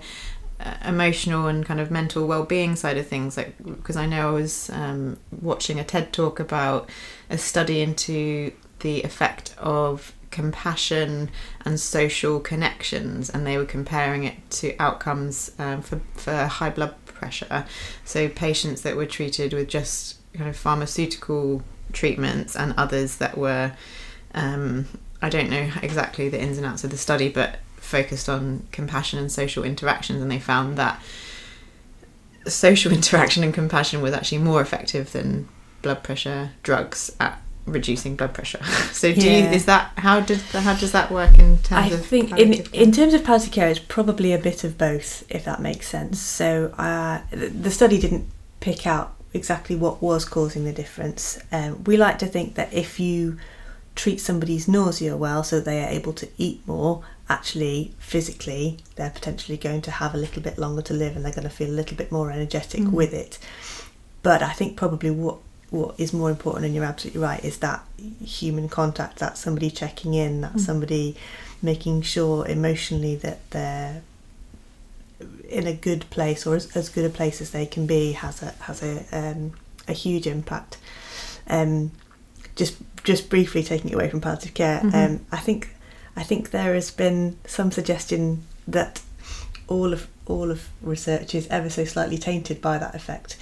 uh, 0.60 0.74
emotional 0.84 1.46
and 1.46 1.64
kind 1.64 1.80
of 1.80 1.90
mental 1.90 2.26
well-being 2.26 2.76
side 2.76 2.96
of 2.96 3.06
things? 3.06 3.36
Like, 3.36 3.56
because 3.64 3.96
I 3.96 4.06
know 4.06 4.30
I 4.30 4.32
was 4.32 4.70
um, 4.70 5.18
watching 5.40 5.78
a 5.78 5.84
TED 5.84 6.12
talk 6.12 6.40
about 6.40 6.88
a 7.30 7.38
study 7.38 7.82
into 7.82 8.52
the 8.80 9.02
effect 9.02 9.54
of 9.58 10.12
compassion 10.30 11.30
and 11.64 11.80
social 11.80 12.40
connections, 12.40 13.30
and 13.30 13.46
they 13.46 13.56
were 13.56 13.64
comparing 13.64 14.24
it 14.24 14.50
to 14.50 14.76
outcomes 14.78 15.52
um, 15.58 15.82
for 15.82 16.00
for 16.14 16.34
high 16.46 16.70
blood 16.70 16.94
pressure. 17.18 17.64
So, 18.04 18.28
patients 18.28 18.82
that 18.82 18.96
were 18.96 19.06
treated 19.06 19.52
with 19.52 19.68
just 19.68 20.16
kind 20.34 20.48
of 20.48 20.56
pharmaceutical 20.56 21.62
treatments 21.92 22.54
and 22.56 22.74
others 22.76 23.16
that 23.16 23.38
were 23.38 23.72
um, 24.34 24.86
I 25.22 25.28
don't 25.28 25.50
know 25.50 25.70
exactly 25.82 26.28
the 26.28 26.40
ins 26.40 26.58
and 26.58 26.66
outs 26.66 26.84
of 26.84 26.90
the 26.90 26.98
study, 26.98 27.28
but 27.28 27.58
focused 27.76 28.28
on 28.28 28.66
compassion 28.70 29.18
and 29.18 29.32
social 29.32 29.64
interactions, 29.64 30.22
and 30.22 30.30
they 30.30 30.38
found 30.38 30.76
that 30.76 31.02
social 32.46 32.92
interaction 33.00 33.42
and 33.42 33.54
compassion 33.54 34.02
was 34.02 34.12
actually 34.12 34.38
more 34.38 34.60
effective 34.60 35.12
than 35.12 35.48
blood 35.82 36.02
pressure 36.02 36.52
drugs 36.62 37.14
at 37.18 37.40
reducing 37.66 38.16
blood 38.16 38.32
pressure. 38.34 38.62
so, 38.92 39.12
do 39.12 39.20
Yeah. 39.20 39.38
you, 39.38 39.44
is 39.56 39.64
that 39.66 39.92
how 39.96 40.20
did 40.20 40.40
how 40.40 40.74
does 40.74 40.92
that 40.92 41.10
work 41.10 41.38
in 41.38 41.58
terms 41.58 41.92
I 41.92 41.94
of 41.94 42.06
think 42.06 42.30
in 42.38 42.52
care? 42.54 42.66
in 42.72 42.92
terms 42.92 43.12
of 43.14 43.24
palliative 43.24 43.52
care, 43.52 43.68
it's 43.68 43.80
probably 43.80 44.32
a 44.32 44.38
bit 44.38 44.64
of 44.64 44.78
both, 44.78 45.24
if 45.28 45.44
that 45.44 45.60
makes 45.60 45.88
sense. 45.88 46.20
So 46.20 46.72
uh, 46.78 47.20
the 47.30 47.48
the 47.48 47.70
study 47.70 47.98
didn't 47.98 48.26
pick 48.60 48.86
out 48.86 49.12
exactly 49.34 49.76
what 49.76 50.00
was 50.00 50.24
causing 50.24 50.64
the 50.64 50.72
difference. 50.72 51.38
Um, 51.52 51.84
we 51.84 51.96
like 51.96 52.18
to 52.20 52.26
think 52.26 52.54
that 52.54 52.72
if 52.72 52.98
you 52.98 53.38
treat 53.94 54.20
somebody's 54.20 54.66
nausea 54.68 55.16
well, 55.16 55.42
so 55.42 55.60
they 55.60 55.82
are 55.82 55.88
able 55.88 56.12
to 56.12 56.28
eat 56.38 56.60
more, 56.66 57.02
actually 57.28 57.92
physically 57.98 58.78
they're 58.94 59.10
potentially 59.10 59.56
going 59.58 59.80
to 59.82 59.90
have 59.90 60.14
a 60.14 60.18
little 60.18 60.42
bit 60.42 60.56
longer 60.58 60.82
to 60.82 60.94
live, 60.94 61.16
and 61.16 61.24
they're 61.24 61.32
going 61.32 61.42
to 61.48 61.50
feel 61.50 61.68
a 61.70 61.78
little 61.80 61.96
bit 61.96 62.10
more 62.12 62.30
energetic 62.30 62.80
Mm. 62.82 62.92
with 62.92 63.12
it. 63.12 63.38
But 64.22 64.42
I 64.42 64.52
think 64.52 64.76
probably 64.76 65.10
what 65.10 65.38
what 65.76 65.94
is 65.98 66.12
more 66.12 66.30
important, 66.30 66.64
and 66.66 66.74
you're 66.74 66.84
absolutely 66.84 67.20
right, 67.20 67.44
is 67.44 67.58
that 67.58 67.82
human 68.24 68.68
contact, 68.68 69.18
that 69.18 69.36
somebody 69.38 69.70
checking 69.70 70.14
in, 70.14 70.40
that 70.40 70.54
Mm. 70.54 70.60
somebody 70.60 71.16
making 71.62 72.02
sure 72.02 72.46
emotionally 72.46 73.14
that 73.16 73.38
they're 73.50 74.02
in 75.48 75.66
a 75.66 75.72
good 75.72 76.08
place 76.10 76.46
or 76.46 76.56
as, 76.56 76.76
as 76.76 76.88
good 76.88 77.04
a 77.04 77.08
place 77.08 77.40
as 77.40 77.50
they 77.50 77.64
can 77.66 77.86
be 77.86 78.12
has 78.12 78.42
a 78.42 78.52
has 78.60 78.82
a 78.82 79.04
um, 79.12 79.52
a 79.88 79.92
huge 79.92 80.26
impact. 80.26 80.76
Um, 81.48 81.92
just 82.56 82.76
just 83.04 83.28
briefly 83.30 83.62
taking 83.62 83.90
it 83.90 83.94
away 83.94 84.10
from 84.10 84.20
palliative 84.20 84.54
care, 84.54 84.80
Mhm. 84.80 84.94
um, 84.94 85.20
I 85.32 85.38
think 85.38 85.74
I 86.16 86.22
think 86.22 86.50
there 86.50 86.74
has 86.74 86.90
been 86.90 87.36
some 87.46 87.70
suggestion 87.70 88.42
that 88.68 89.00
all 89.68 89.92
of 89.92 90.06
all 90.26 90.50
of 90.50 90.68
research 90.82 91.34
is 91.34 91.46
ever 91.48 91.70
so 91.70 91.84
slightly 91.84 92.18
tainted 92.18 92.60
by 92.60 92.78
that 92.78 92.94
effect 92.94 93.36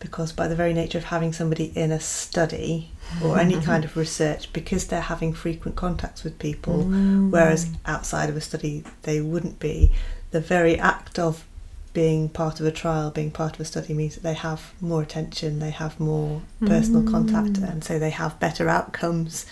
because 0.00 0.32
by 0.32 0.48
the 0.48 0.56
very 0.56 0.72
nature 0.72 0.98
of 0.98 1.04
having 1.04 1.32
somebody 1.32 1.66
in 1.76 1.92
a 1.92 2.00
study 2.00 2.90
or 3.22 3.38
any 3.38 3.60
kind 3.60 3.84
of 3.84 3.96
research 3.96 4.52
because 4.52 4.86
they're 4.86 5.00
having 5.14 5.32
frequent 5.32 5.76
contacts 5.76 6.24
with 6.24 6.38
people 6.38 6.84
Mm. 6.84 7.30
whereas 7.30 7.68
outside 7.86 8.28
of 8.30 8.36
a 8.36 8.40
study 8.40 8.82
they 9.02 9.20
wouldn't 9.20 9.58
be 9.60 9.92
the 10.30 10.40
very 10.40 10.78
act 10.78 11.18
of 11.18 11.44
being 11.92 12.28
part 12.28 12.60
of 12.60 12.66
a 12.66 12.70
trial 12.72 13.10
being 13.10 13.30
part 13.30 13.54
of 13.54 13.60
a 13.60 13.64
study 13.64 13.92
means 13.94 14.14
that 14.14 14.22
they 14.22 14.34
have 14.34 14.72
more 14.80 15.02
attention 15.02 15.58
they 15.58 15.70
have 15.70 15.98
more 16.00 16.40
personal 16.66 17.02
contact 17.02 17.54
Mm. 17.54 17.70
and 17.70 17.84
so 17.84 17.98
they 17.98 18.10
have 18.10 18.38
better 18.40 18.68
outcomes 18.68 19.44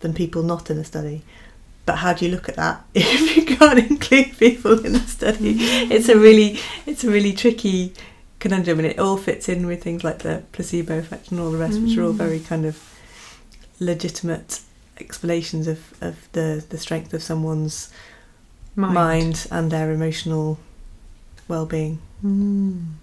than 0.00 0.12
people 0.12 0.42
not 0.42 0.70
in 0.70 0.78
a 0.78 0.84
study 0.84 1.22
but 1.86 1.96
how 1.96 2.12
do 2.12 2.24
you 2.24 2.30
look 2.30 2.48
at 2.48 2.56
that 2.56 2.84
if 2.94 3.36
you 3.36 3.44
can't 3.56 3.78
include 3.90 4.36
people 4.38 4.84
in 4.84 4.92
the 4.92 4.98
study 5.00 5.56
it's 5.94 6.08
a 6.08 6.18
really 6.18 6.58
it's 6.84 7.04
a 7.04 7.10
really 7.10 7.32
tricky 7.32 7.92
conundrum 8.44 8.78
and 8.78 8.86
it 8.92 8.98
all 8.98 9.16
fits 9.16 9.48
in 9.48 9.66
with 9.66 9.82
things 9.82 10.04
like 10.04 10.18
the 10.18 10.42
placebo 10.52 10.98
effect 10.98 11.30
and 11.30 11.40
all 11.40 11.50
the 11.50 11.56
rest 11.66 11.80
which 11.80 11.96
are 11.96 12.04
all 12.04 12.12
Mm. 12.12 12.24
very 12.26 12.40
kind 12.40 12.64
of 12.66 12.76
legitimate 13.80 14.60
explanations 15.00 15.66
of, 15.66 15.78
of 16.02 16.14
the, 16.32 16.64
the 16.68 16.78
strength 16.78 17.12
of 17.14 17.22
someone's 17.22 17.90
mind. 18.76 19.46
and 19.50 19.70
their 19.70 19.90
emotional 19.92 20.58
well-being 21.48 21.98
Mm. 22.24 22.94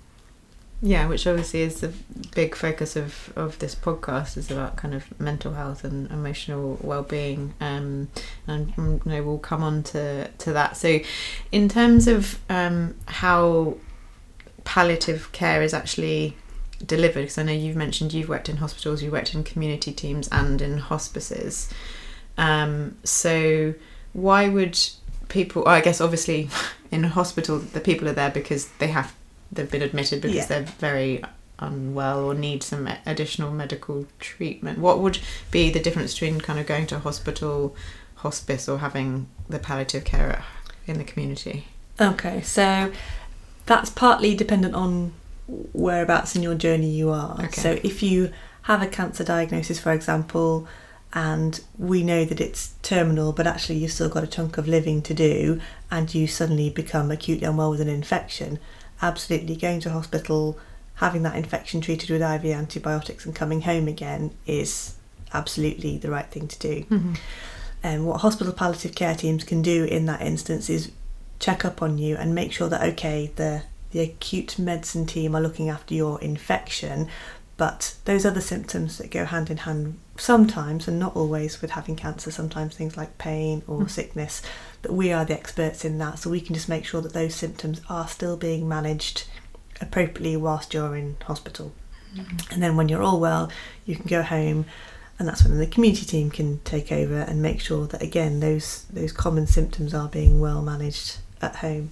Yeah, 0.83 1.07
which 1.07 1.27
obviously 1.27 1.61
is 1.61 1.81
the 1.81 1.91
big 2.33 2.55
focus 2.55 2.95
of, 2.95 3.31
of 3.35 3.59
this 3.59 3.75
podcast 3.75 4.35
is 4.35 4.49
about 4.49 4.77
kind 4.77 4.95
of 4.95 5.03
mental 5.19 5.53
health 5.53 5.83
and 5.83 6.09
emotional 6.09 6.79
well-being 6.81 7.53
um, 7.61 8.07
and 8.47 8.75
mm, 8.75 9.05
you 9.05 9.11
know, 9.11 9.21
we'll 9.23 9.37
come 9.37 9.61
on 9.61 9.83
to, 9.93 10.27
to 10.39 10.53
that 10.53 10.75
so 10.77 10.99
in 11.51 11.69
terms 11.69 12.07
of 12.07 12.39
um, 12.49 12.95
how 13.05 13.75
palliative 14.71 15.29
care 15.33 15.61
is 15.61 15.73
actually 15.73 16.33
delivered 16.85 17.23
because 17.23 17.37
I 17.37 17.43
know 17.43 17.51
you've 17.51 17.75
mentioned 17.75 18.13
you've 18.13 18.29
worked 18.29 18.47
in 18.47 18.55
hospitals 18.57 19.03
you've 19.03 19.11
worked 19.11 19.33
in 19.35 19.43
community 19.43 19.91
teams 19.91 20.29
and 20.29 20.61
in 20.61 20.77
hospices. 20.77 21.69
Um, 22.37 22.97
so 23.03 23.73
why 24.13 24.47
would 24.47 24.79
people 25.27 25.67
I 25.67 25.81
guess 25.81 25.99
obviously 25.99 26.47
in 26.91 27.03
a 27.03 27.09
hospital 27.09 27.57
the 27.59 27.81
people 27.81 28.07
are 28.07 28.13
there 28.13 28.29
because 28.29 28.69
they 28.79 28.87
have 28.87 29.13
they've 29.51 29.69
been 29.69 29.81
admitted 29.81 30.21
because 30.21 30.37
Yeah. 30.37 30.45
they're 30.45 30.73
very 30.79 31.21
unwell 31.59 32.23
or 32.23 32.33
need 32.33 32.63
some 32.63 32.87
additional 33.05 33.51
medical 33.51 34.07
treatment. 34.19 34.79
What 34.79 34.99
would 34.99 35.19
be 35.51 35.69
the 35.69 35.81
difference 35.81 36.13
between 36.13 36.39
kind 36.39 36.57
of 36.59 36.65
going 36.65 36.87
to 36.87 36.95
a 36.95 36.99
hospital 36.99 37.75
hospice 38.15 38.69
or 38.69 38.77
having 38.77 39.27
the 39.49 39.59
palliative 39.59 40.05
care 40.05 40.45
in 40.87 40.97
the 40.97 41.03
community? 41.03 41.65
Okay 41.99 42.41
so 42.41 42.89
that's 43.65 43.89
partly 43.89 44.35
dependent 44.35 44.75
on 44.75 45.13
whereabouts 45.73 46.35
in 46.35 46.43
your 46.43 46.55
journey 46.55 46.89
you 46.89 47.09
are 47.09 47.35
Okay. 47.39 47.61
so 47.61 47.79
if 47.83 48.01
you 48.01 48.31
have 48.63 48.81
a 48.81 48.87
cancer 48.87 49.23
diagnosis 49.23 49.79
for 49.79 49.91
example 49.91 50.67
and 51.13 51.59
we 51.77 52.03
know 52.03 52.23
that 52.23 52.39
it's 52.39 52.73
terminal 52.83 53.33
but 53.33 53.45
actually 53.45 53.77
you've 53.77 53.91
still 53.91 54.09
got 54.09 54.23
a 54.23 54.27
chunk 54.27 54.57
of 54.57 54.67
living 54.67 55.01
to 55.01 55.13
do 55.13 55.59
and 55.89 56.13
you 56.15 56.25
suddenly 56.25 56.69
become 56.69 57.11
acutely 57.11 57.45
unwell 57.45 57.69
with 57.71 57.81
an 57.81 57.89
infection 57.89 58.59
absolutely 59.01 59.55
going 59.55 59.79
to 59.79 59.89
hospital 59.89 60.57
having 60.95 61.23
that 61.23 61.35
infection 61.35 61.81
treated 61.81 62.09
with 62.09 62.21
IV 62.21 62.45
antibiotics 62.45 63.25
and 63.25 63.35
coming 63.35 63.61
home 63.61 63.87
again 63.87 64.31
is 64.45 64.95
absolutely 65.33 65.97
the 65.97 66.09
right 66.09 66.27
thing 66.27 66.47
to 66.47 66.59
do 66.59 66.83
mm-hmm. 66.83 67.13
and 67.83 68.05
what 68.05 68.21
hospital 68.21 68.53
palliative 68.53 68.95
care 68.95 69.15
teams 69.15 69.43
can 69.43 69.61
do 69.61 69.83
in 69.85 70.05
that 70.05 70.21
instance 70.21 70.69
is 70.69 70.91
check 71.41 71.65
up 71.65 71.81
on 71.81 71.97
you 71.97 72.15
and 72.15 72.33
make 72.33 72.53
sure 72.53 72.69
that 72.69 72.83
okay 72.93 73.31
the 73.35 73.63
the 73.91 73.99
acute 73.99 74.57
medicine 74.57 75.05
team 75.05 75.35
are 75.35 75.41
looking 75.41 75.67
after 75.67 75.93
your 75.93 76.21
infection. 76.21 77.09
But 77.57 77.95
those 78.05 78.25
other 78.25 78.39
symptoms 78.39 78.97
that 78.97 79.11
go 79.11 79.25
hand 79.25 79.49
in 79.49 79.57
hand 79.57 79.99
sometimes 80.17 80.87
and 80.87 80.97
not 80.97 81.13
always 81.15 81.61
with 81.61 81.71
having 81.71 81.97
cancer 81.97 82.31
sometimes 82.31 82.73
things 82.75 82.95
like 82.95 83.17
pain 83.17 83.63
or 83.67 83.81
Mm. 83.81 83.89
sickness 83.89 84.41
that 84.83 84.93
we 84.93 85.11
are 85.11 85.25
the 85.25 85.33
experts 85.33 85.83
in 85.83 85.97
that. 85.97 86.19
So 86.19 86.29
we 86.29 86.39
can 86.41 86.55
just 86.55 86.69
make 86.69 86.85
sure 86.85 87.01
that 87.01 87.11
those 87.13 87.35
symptoms 87.35 87.81
are 87.89 88.07
still 88.07 88.37
being 88.37 88.67
managed 88.69 89.25
appropriately 89.81 90.37
whilst 90.37 90.73
you're 90.73 90.95
in 90.95 91.17
hospital. 91.25 91.73
And 92.51 92.61
then 92.63 92.77
when 92.77 92.87
you're 92.87 93.03
all 93.03 93.19
well 93.19 93.51
you 93.85 93.95
can 93.97 94.05
go 94.07 94.21
home 94.21 94.65
and 95.19 95.27
that's 95.27 95.43
when 95.43 95.57
the 95.59 95.67
community 95.67 96.05
team 96.05 96.31
can 96.31 96.59
take 96.63 96.91
over 96.91 97.19
and 97.19 97.41
make 97.41 97.59
sure 97.61 97.87
that 97.87 98.01
again 98.01 98.39
those 98.39 98.85
those 98.89 99.11
common 99.11 99.47
symptoms 99.47 99.93
are 99.93 100.07
being 100.07 100.39
well 100.39 100.61
managed 100.61 101.17
at 101.41 101.57
home 101.57 101.89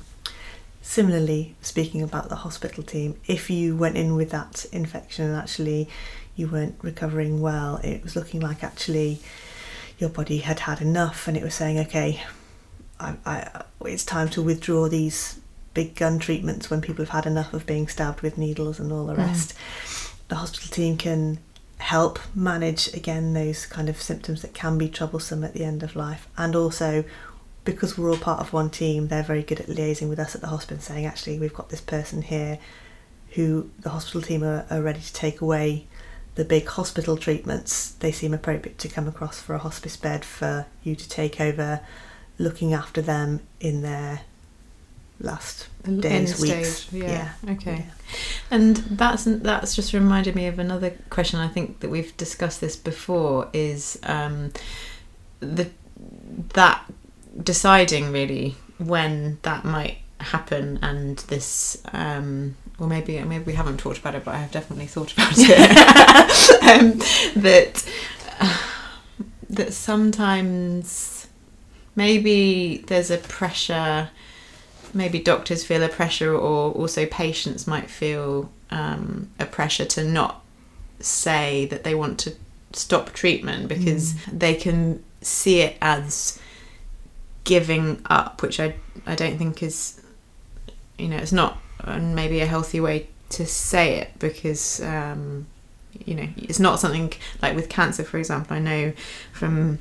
similarly 0.81 1.55
speaking 1.61 2.01
about 2.01 2.29
the 2.29 2.35
hospital 2.37 2.83
team 2.83 3.15
if 3.27 3.49
you 3.49 3.75
went 3.75 3.97
in 3.97 4.15
with 4.15 4.31
that 4.31 4.65
infection 4.71 5.25
and 5.25 5.35
actually 5.35 5.87
you 6.35 6.47
weren't 6.47 6.75
recovering 6.81 7.41
well 7.41 7.77
it 7.83 8.01
was 8.03 8.15
looking 8.15 8.39
like 8.39 8.63
actually 8.63 9.19
your 9.97 10.09
body 10.09 10.37
had 10.39 10.61
had 10.61 10.81
enough 10.81 11.27
and 11.27 11.35
it 11.35 11.43
was 11.43 11.53
saying 11.53 11.77
okay 11.77 12.21
I, 12.99 13.15
I, 13.25 13.63
it's 13.85 14.03
time 14.05 14.29
to 14.29 14.41
withdraw 14.41 14.87
these 14.89 15.39
big 15.73 15.95
gun 15.95 16.17
treatments 16.19 16.69
when 16.69 16.81
people 16.81 17.05
have 17.05 17.13
had 17.13 17.25
enough 17.25 17.53
of 17.53 17.65
being 17.65 17.87
stabbed 17.87 18.21
with 18.21 18.37
needles 18.37 18.79
and 18.79 18.91
all 18.91 19.05
the 19.05 19.13
Mm. 19.13 19.17
rest 19.27 19.53
the 20.29 20.35
hospital 20.35 20.69
team 20.69 20.95
can 20.97 21.39
help 21.79 22.19
manage 22.35 22.93
again 22.93 23.33
those 23.33 23.65
kind 23.65 23.89
of 23.89 24.01
symptoms 24.01 24.41
that 24.41 24.53
can 24.53 24.77
be 24.77 24.89
troublesome 24.89 25.43
at 25.43 25.53
the 25.53 25.63
end 25.63 25.81
of 25.83 25.95
life 25.95 26.27
and 26.37 26.55
also 26.55 27.03
because 27.71 27.97
we're 27.97 28.09
all 28.09 28.17
part 28.17 28.39
of 28.39 28.53
one 28.53 28.69
team 28.69 29.07
they're 29.07 29.23
very 29.23 29.43
good 29.43 29.59
at 29.59 29.67
liaising 29.67 30.09
with 30.09 30.19
us 30.19 30.35
at 30.35 30.41
the 30.41 30.47
hospital 30.47 30.75
and 30.75 30.83
saying 30.83 31.05
actually 31.05 31.39
we've 31.39 31.53
got 31.53 31.69
this 31.69 31.81
person 31.81 32.21
here 32.21 32.59
who 33.31 33.69
the 33.79 33.89
hospital 33.89 34.21
team 34.21 34.43
are, 34.43 34.65
are 34.69 34.81
ready 34.81 34.99
to 34.99 35.13
take 35.13 35.41
away 35.41 35.85
the 36.35 36.45
big 36.45 36.65
hospital 36.67 37.17
treatments 37.17 37.91
they 37.99 38.11
seem 38.11 38.33
appropriate 38.33 38.77
to 38.77 38.87
come 38.87 39.07
across 39.07 39.41
for 39.41 39.53
a 39.55 39.59
hospice 39.59 39.97
bed 39.97 40.23
for 40.23 40.65
you 40.83 40.95
to 40.95 41.07
take 41.09 41.39
over 41.41 41.81
looking 42.37 42.73
after 42.73 43.01
them 43.01 43.41
in 43.59 43.81
their 43.81 44.21
last 45.19 45.67
days, 45.83 46.39
weeks. 46.39 46.67
stage, 46.69 47.03
yeah. 47.03 47.33
Okay. 47.47 47.85
Yeah. 47.85 48.17
And 48.51 48.77
that's 48.77 49.25
that's 49.25 49.75
just 49.75 49.93
reminded 49.93 50.35
me 50.35 50.47
of 50.47 50.59
another 50.59 50.91
question. 51.09 51.39
I 51.39 51.47
think 51.47 51.81
that 51.81 51.89
we've 51.89 52.15
discussed 52.17 52.61
this 52.61 52.75
before. 52.75 53.49
Is 53.53 53.99
um, 54.03 54.51
the 55.39 55.69
that 56.53 56.89
deciding 57.43 58.11
really 58.11 58.55
when 58.77 59.37
that 59.43 59.63
might 59.65 59.97
happen 60.19 60.77
and 60.81 61.19
this 61.29 61.81
um 61.93 62.55
or 62.77 62.87
maybe 62.87 63.19
maybe 63.23 63.43
we 63.45 63.53
haven't 63.53 63.77
talked 63.77 63.97
about 63.99 64.15
it 64.15 64.25
but 64.25 64.33
I 64.35 64.37
have 64.37 64.51
definitely 64.51 64.87
thought 64.87 65.13
about 65.13 65.31
it 65.35 65.49
um, 66.63 66.97
that 67.41 67.85
uh, 68.39 68.57
that 69.49 69.73
sometimes 69.73 71.27
maybe 71.95 72.83
there's 72.87 73.09
a 73.11 73.17
pressure 73.17 74.09
maybe 74.93 75.19
doctors 75.19 75.63
feel 75.63 75.83
a 75.83 75.89
pressure 75.89 76.33
or 76.33 76.71
also 76.73 77.05
patients 77.05 77.67
might 77.67 77.89
feel 77.89 78.49
um, 78.71 79.29
a 79.39 79.45
pressure 79.45 79.85
to 79.85 80.03
not 80.03 80.43
say 80.99 81.65
that 81.67 81.83
they 81.83 81.95
want 81.95 82.19
to 82.19 82.33
stop 82.73 83.13
treatment 83.13 83.67
because 83.67 84.13
Mm. 84.13 84.39
they 84.39 84.55
can 84.55 85.03
see 85.21 85.61
it 85.61 85.77
as 85.81 86.39
giving 87.53 87.85
up 88.19 88.41
which 88.43 88.57
I, 88.59 88.75
I 89.07 89.15
don't 89.15 89.37
think 89.41 89.63
is 89.69 89.79
you 90.99 91.07
know 91.11 91.17
it's 91.17 91.31
not 91.41 91.51
uh, 91.83 91.97
maybe 92.19 92.37
a 92.41 92.45
healthy 92.45 92.79
way 92.79 93.07
to 93.37 93.45
say 93.45 93.85
it 94.01 94.09
because 94.19 94.63
um, 94.81 95.47
you 96.05 96.13
know 96.17 96.27
it's 96.37 96.59
not 96.59 96.79
something 96.79 97.11
like 97.41 97.55
with 97.55 97.67
cancer 97.69 98.03
for 98.03 98.17
example 98.17 98.55
I 98.55 98.59
know 98.59 98.93
from 99.33 99.79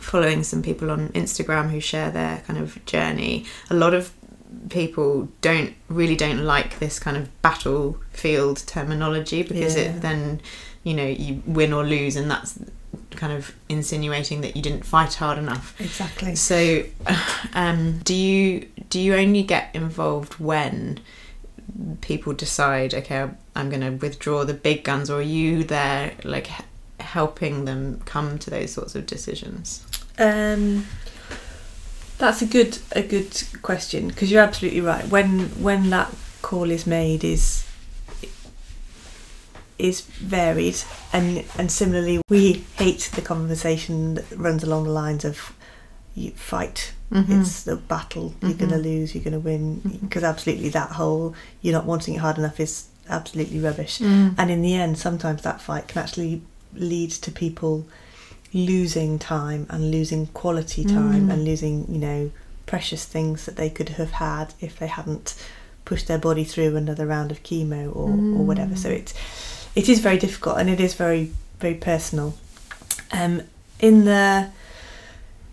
following 0.00 0.42
some 0.42 0.62
people 0.62 0.90
on 0.90 1.08
Instagram 1.10 1.70
who 1.70 1.80
share 1.80 2.10
their 2.10 2.38
kind 2.46 2.58
of 2.58 2.84
journey 2.86 3.44
a 3.70 3.74
lot 3.74 3.94
of 3.94 4.12
people 4.68 5.28
don't 5.42 5.72
really 5.88 6.16
don't 6.16 6.42
like 6.54 6.78
this 6.80 6.98
kind 6.98 7.16
of 7.16 7.24
battlefield 7.42 8.56
terminology 8.66 9.42
because 9.42 9.76
Yeah. 9.76 9.82
it 9.84 10.00
then 10.00 10.40
you 10.82 10.94
know 10.98 11.06
you 11.06 11.42
win 11.46 11.72
or 11.72 11.84
lose 11.84 12.16
and 12.16 12.30
that's 12.30 12.58
kind 13.10 13.32
of 13.32 13.54
insinuating 13.68 14.40
that 14.42 14.56
you 14.56 14.62
didn't 14.62 14.84
fight 14.84 15.14
hard 15.14 15.38
enough 15.38 15.74
Exactly. 15.80 16.34
so 16.36 16.82
um, 17.54 17.98
do 18.04 18.14
you 18.14 18.68
do 18.90 18.98
you 19.00 19.14
only 19.14 19.42
get 19.42 19.70
involved 19.74 20.34
when 20.34 20.98
people 22.00 22.32
decide 22.32 22.94
okay 22.94 23.28
i'm 23.54 23.68
going 23.68 23.80
to 23.82 23.90
withdraw 23.90 24.44
the 24.44 24.54
big 24.54 24.84
guns 24.84 25.10
or 25.10 25.18
are 25.18 25.22
you 25.22 25.64
there 25.64 26.12
like 26.24 26.50
h- 26.50 26.66
helping 27.00 27.64
them 27.66 28.00
come 28.04 28.38
to 28.38 28.48
those 28.50 28.72
sorts 28.72 28.94
of 28.94 29.04
decisions 29.06 29.84
Um, 30.18 30.86
that's 32.18 32.40
a 32.40 32.46
good 32.46 32.78
a 32.92 33.02
good 33.02 33.42
question 33.60 34.08
because 34.08 34.30
you're 34.32 34.42
absolutely 34.42 34.80
right. 34.80 35.06
When 35.08 35.40
when 35.62 35.90
that 35.90 36.10
call 36.40 36.70
is 36.70 36.86
made 36.86 37.22
is 37.24 37.65
is 39.78 40.00
varied 40.00 40.76
and 41.12 41.44
and 41.58 41.70
similarly 41.70 42.20
we 42.30 42.64
hate 42.76 43.10
the 43.14 43.20
conversation 43.22 44.14
that 44.14 44.24
runs 44.36 44.64
along 44.64 44.84
the 44.84 44.90
lines 44.90 45.24
of 45.24 45.52
you 46.14 46.30
fight 46.32 46.92
Mhm. 47.12 47.40
it's 47.40 47.62
the 47.64 47.76
battle 47.76 48.34
you're 48.42 48.54
going 48.54 48.70
to 48.70 48.78
lose 48.78 49.14
you're 49.14 49.22
going 49.22 49.32
to 49.34 49.38
win 49.38 49.76
because 50.02 50.24
absolutely 50.24 50.70
that 50.70 50.90
whole 50.92 51.34
you're 51.62 51.74
not 51.74 51.84
wanting 51.84 52.14
it 52.14 52.18
hard 52.18 52.38
enough 52.38 52.58
is 52.58 52.86
absolutely 53.08 53.60
rubbish 53.60 53.98
Mm. 53.98 54.34
and 54.38 54.50
in 54.50 54.62
the 54.62 54.74
end 54.74 54.98
sometimes 54.98 55.42
that 55.42 55.60
fight 55.60 55.86
can 55.88 56.02
actually 56.02 56.40
lead 56.74 57.10
to 57.10 57.30
people 57.30 57.86
losing 58.52 59.18
time 59.18 59.66
and 59.70 59.90
losing 59.90 60.26
quality 60.28 60.84
time 60.84 61.28
Mm. 61.28 61.32
and 61.32 61.44
losing 61.44 61.86
you 61.88 61.98
know 61.98 62.30
precious 62.64 63.04
things 63.04 63.44
that 63.44 63.56
they 63.56 63.70
could 63.70 63.90
have 63.90 64.12
had 64.12 64.54
if 64.60 64.78
they 64.78 64.86
hadn't 64.88 65.34
pushed 65.84 66.08
their 66.08 66.18
body 66.18 66.42
through 66.44 66.74
another 66.74 67.06
round 67.06 67.30
of 67.30 67.42
chemo 67.44 67.94
or, 67.94 68.10
or 68.10 68.42
whatever 68.44 68.74
so 68.74 68.88
Mm. 68.90 69.12
It 69.76 69.88
is 69.88 70.00
very 70.00 70.18
difficult 70.18 70.58
and 70.58 70.68
it 70.68 70.80
is 70.80 70.94
very 70.94 71.30
very 71.60 71.74
personal 71.74 72.36
um 73.12 73.42
in 73.78 74.04
the 74.04 74.50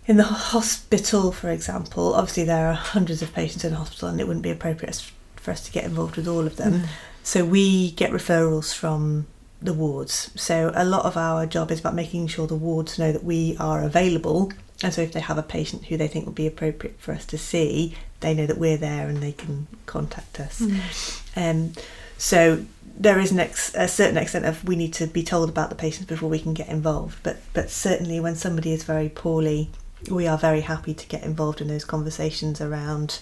in 0.06 0.16
the 0.16 0.24
hospital 0.24 1.30
for 1.32 1.50
example 1.50 2.14
obviously 2.14 2.44
there 2.44 2.66
are 2.68 2.74
hundreds 2.74 3.22
of 3.22 3.32
patients 3.32 3.64
in 3.64 3.70
the 3.70 3.76
hospital 3.76 4.08
and 4.08 4.20
it 4.20 4.26
wouldn't 4.26 4.42
be 4.42 4.50
appropriate 4.50 5.10
for 5.36 5.50
us 5.50 5.60
to 5.64 5.70
get 5.70 5.84
involved 5.84 6.16
with 6.16 6.26
all 6.26 6.46
of 6.46 6.56
them 6.56 6.72
Mm. 6.72 6.86
so 7.22 7.44
we 7.44 7.92
get 7.92 8.10
referrals 8.10 8.74
from 8.74 9.26
the 9.62 9.72
wards. 9.72 10.30
So 10.36 10.70
a 10.74 10.84
lot 10.84 11.06
of 11.06 11.16
our 11.16 11.46
job 11.46 11.70
is 11.70 11.80
about 11.80 11.94
making 11.94 12.26
sure 12.26 12.46
the 12.46 12.54
wards 12.54 12.98
know 12.98 13.12
that 13.12 13.24
we 13.24 13.56
are 13.58 13.82
available. 13.82 14.52
And 14.82 14.92
so 14.92 15.00
if 15.00 15.12
they 15.12 15.20
have 15.20 15.38
a 15.38 15.42
patient 15.42 15.86
who 15.86 15.96
they 15.96 16.06
think 16.06 16.26
would 16.26 16.34
be 16.34 16.46
appropriate 16.46 16.96
for 16.98 17.12
us 17.12 17.24
to 17.26 17.38
see, 17.38 17.96
they 18.20 18.34
know 18.34 18.44
that 18.44 18.58
we're 18.58 18.76
there 18.76 19.08
and 19.08 19.22
they 19.22 19.32
can 19.32 19.66
contact 19.86 20.38
us. 20.38 20.60
Mm. 20.60 20.80
Um, 21.50 21.72
so 22.18 22.66
there 22.96 23.18
is 23.18 23.32
an 23.32 23.40
ex- 23.40 23.74
a 23.74 23.88
certain 23.88 24.16
extent 24.16 24.44
of 24.44 24.64
we 24.64 24.76
need 24.76 24.92
to 24.94 25.06
be 25.06 25.22
told 25.22 25.48
about 25.48 25.68
the 25.68 25.76
patients 25.76 26.06
before 26.06 26.28
we 26.28 26.38
can 26.38 26.54
get 26.54 26.68
involved. 26.68 27.18
But 27.22 27.38
but 27.52 27.70
certainly 27.70 28.20
when 28.20 28.36
somebody 28.36 28.72
is 28.72 28.84
very 28.84 29.08
poorly, 29.08 29.70
we 30.10 30.26
are 30.26 30.38
very 30.38 30.62
happy 30.62 30.94
to 30.94 31.06
get 31.06 31.22
involved 31.22 31.60
in 31.60 31.68
those 31.68 31.84
conversations 31.84 32.60
around 32.60 33.20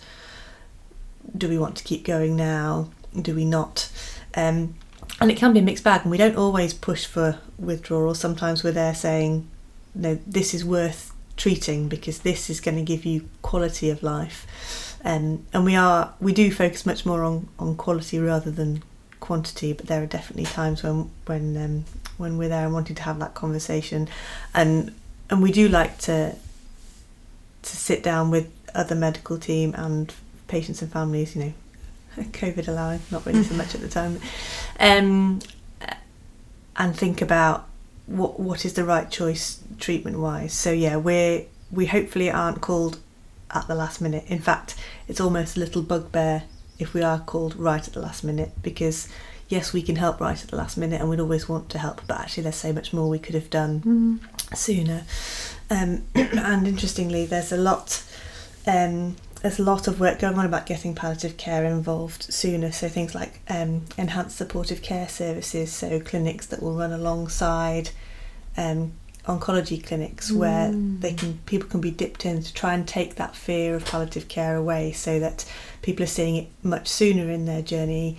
do 1.37 1.49
we 1.49 1.59
want 1.59 1.77
to 1.77 1.85
keep 1.85 2.05
going 2.05 2.37
now? 2.37 2.91
Do 3.21 3.35
we 3.35 3.45
not? 3.45 3.91
Um, 4.35 4.75
and 5.21 5.31
it 5.31 5.37
can 5.37 5.53
be 5.53 5.61
a 5.61 5.63
mixed 5.63 5.85
bag, 5.85 6.03
and 6.03 6.11
we 6.11 6.19
don't 6.19 6.37
always 6.37 6.75
push 6.75 7.07
for 7.07 7.39
withdrawal. 7.59 8.15
Sometimes 8.15 8.65
we're 8.65 8.73
there 8.73 8.95
saying, 8.95 9.49
no, 9.95 10.19
this 10.27 10.55
is 10.55 10.65
worth 10.65 11.13
treating 11.37 11.89
because 11.89 12.21
this 12.21 12.51
is 12.51 12.61
going 12.61 12.77
to 12.77 12.83
give 12.83 13.05
you 13.05 13.29
quality 13.43 13.91
of 13.91 14.03
life. 14.03 14.99
Um, 15.05 15.47
and 15.53 15.65
we 15.65 15.75
are 15.75 16.15
we 16.21 16.33
do 16.33 16.53
focus 16.53 16.87
much 16.87 17.05
more 17.05 17.25
on, 17.25 17.49
on 17.59 17.77
quality 17.77 18.19
rather 18.19 18.51
than 18.51 18.83
quantity, 19.23 19.73
but 19.73 19.87
there 19.87 20.03
are 20.03 20.07
definitely 20.07 20.45
times 20.45 20.83
when 20.83 21.11
when 21.25 21.57
um, 21.57 21.85
when 22.19 22.37
we're 22.37 22.51
there 22.51 22.67
and 22.67 22.75
wanting 22.75 22.97
to 22.97 23.03
have 23.03 23.19
that 23.21 23.33
conversation, 23.33 24.09
and 24.53 24.95
and 25.31 25.43
we 25.43 25.51
do 25.51 25.69
like 25.69 25.97
to 25.99 26.35
to 27.63 27.77
sit 27.77 28.03
down 28.03 28.31
with 28.31 28.53
other 28.75 28.95
medical 28.95 29.39
team 29.39 29.75
and 29.79 30.13
patients 30.49 30.83
and 30.83 30.93
families. 30.93 31.35
You 31.35 31.45
know, 31.45 31.53
COVID 32.33 32.69
allowing, 32.69 33.01
not 33.11 33.25
really 33.25 33.43
so 33.45 33.55
much 33.55 33.75
at 33.75 33.81
the 33.81 33.89
time, 34.01 34.21
um, 34.79 35.41
and 36.77 36.95
think 36.95 37.23
about 37.23 37.67
what 38.07 38.39
what 38.39 38.67
is 38.67 38.75
the 38.75 38.85
right 38.85 39.11
choice 39.11 39.63
treatment 39.79 40.19
wise. 40.19 40.53
So 40.53 40.73
yeah, 40.73 40.97
we're 40.97 41.47
we 41.71 41.87
hopefully 41.87 42.31
aren't 42.31 42.61
called 42.61 42.99
at 43.51 43.67
the 43.69 43.75
last 43.75 44.01
minute. 44.01 44.25
In 44.27 44.41
fact, 44.41 44.75
it's 45.09 45.21
almost 45.21 45.57
a 45.57 45.61
little 45.61 45.83
bugbear 45.83 46.43
if 46.79 46.95
we 46.95 47.03
are 47.03 47.21
called 47.21 47.57
right 47.57 47.87
at 47.87 47.95
the 47.95 48.01
last 48.01 48.25
minute 48.25 48.51
because 48.63 49.09
yes, 49.49 49.73
we 49.73 49.83
can 49.83 49.97
help 49.97 50.19
right 50.21 50.43
at 50.43 50.49
the 50.51 50.57
last 50.57 50.77
minute 50.79 51.01
and 51.01 51.11
we'd 51.11 51.21
always 51.21 51.49
want 51.49 51.69
to 51.71 51.79
help, 51.79 52.01
but 52.07 52.19
actually 52.19 52.43
there's 52.43 52.57
so 52.57 52.73
much 52.73 52.93
more 52.93 53.09
we 53.09 53.19
could 53.19 53.35
have 53.35 53.51
done 53.51 53.81
Mm. 53.81 54.57
sooner. 54.57 55.05
Um, 55.71 56.05
and 56.15 56.67
interestingly, 56.67 57.27
there's 57.27 57.53
a 57.53 57.57
lot. 57.57 58.03
Um, 58.67 59.17
there's 59.43 59.59
a 59.59 59.63
lot 59.65 59.89
of 59.89 59.99
work 59.99 60.21
going 60.21 60.39
on 60.39 60.47
about 60.47 60.67
getting 60.67 60.95
palliative 60.95 61.37
care 61.37 61.65
involved 61.65 62.23
sooner. 62.33 62.71
So 62.73 62.89
things 62.89 63.15
like 63.15 63.41
um, 63.49 63.83
enhanced 63.99 64.37
supportive 64.37 64.83
care 64.83 65.09
services, 65.09 65.73
so 65.73 65.99
clinics 66.01 66.47
that 66.47 66.63
will 66.63 66.75
run 66.75 66.93
alongside 66.93 67.91
um, 68.57 68.93
oncology 69.27 69.85
clinics 69.85 70.33
where 70.33 70.71
Mm. 70.71 71.01
they 71.01 71.13
can 71.13 71.39
people 71.47 71.69
can 71.69 71.81
be 71.81 71.91
dipped 71.93 72.27
in 72.27 72.43
to 72.43 72.53
try 72.53 72.75
and 72.75 72.87
take 72.89 73.15
that 73.17 73.37
fear 73.37 73.75
of 73.77 73.85
palliative 73.85 74.27
care 74.29 74.57
away, 74.57 74.93
so 74.93 75.21
that 75.21 75.45
people 75.83 76.03
are 76.03 76.09
seeing 76.09 76.37
it 76.37 76.49
much 76.63 76.89
sooner 76.89 77.31
in 77.31 77.45
their 77.47 77.63
journey. 77.63 78.17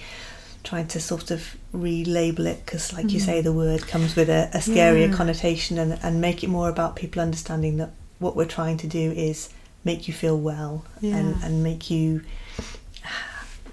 Trying 0.63 0.87
to 0.87 0.99
sort 1.01 1.29
of 1.29 1.57
relabel 1.75 2.45
it 2.45 2.65
because, 2.65 2.93
like 2.93 3.11
you 3.11 3.19
Mm. 3.19 3.25
say, 3.25 3.41
the 3.41 3.51
word 3.51 3.85
comes 3.85 4.15
with 4.15 4.29
a, 4.29 4.49
a 4.53 4.59
scarier 4.59 5.09
Yeah. 5.09 5.13
connotation, 5.15 5.77
and, 5.77 5.99
and 6.01 6.21
make 6.21 6.41
it 6.41 6.47
more 6.49 6.69
about 6.69 6.95
people 6.95 7.21
understanding 7.21 7.75
that 7.77 7.91
what 8.19 8.37
we're 8.37 8.45
trying 8.45 8.77
to 8.77 8.87
do 8.87 9.11
is 9.11 9.49
make 9.83 10.07
you 10.07 10.13
feel 10.13 10.37
well 10.39 10.85
Yeah. 11.01 11.17
and, 11.17 11.43
and 11.43 11.63
make 11.63 11.89
you 11.91 12.21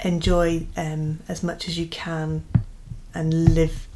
enjoy 0.04 0.66
um, 0.76 1.20
as 1.28 1.42
much 1.44 1.68
as 1.68 1.78
you 1.78 1.86
can 1.86 2.42
and 3.14 3.54
live. 3.54 3.86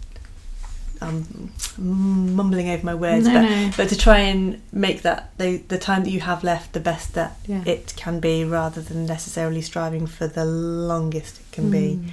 I'm 1.05 1.53
mumbling 1.79 2.69
over 2.71 2.85
my 2.85 2.95
words, 2.95 3.27
No, 3.27 3.35
but, 3.35 3.43
no. 3.43 3.71
but 3.77 3.89
to 3.91 3.97
try 3.97 4.19
and 4.19 4.61
make 4.73 5.03
that 5.03 5.37
the, 5.39 5.59
the 5.69 5.79
time 5.79 6.05
that 6.05 6.11
you 6.11 6.21
have 6.21 6.43
left 6.45 6.73
the 6.73 6.81
best 6.81 7.15
that 7.15 7.37
Yeah. 7.47 7.63
it 7.67 7.95
can 7.97 8.21
be 8.21 8.45
rather 8.45 8.81
than 8.81 9.07
necessarily 9.07 9.61
striving 9.61 10.07
for 10.07 10.27
the 10.27 10.45
longest 10.45 11.41
it 11.41 11.53
can 11.53 11.71
be. 11.71 12.01
Mm. 12.01 12.11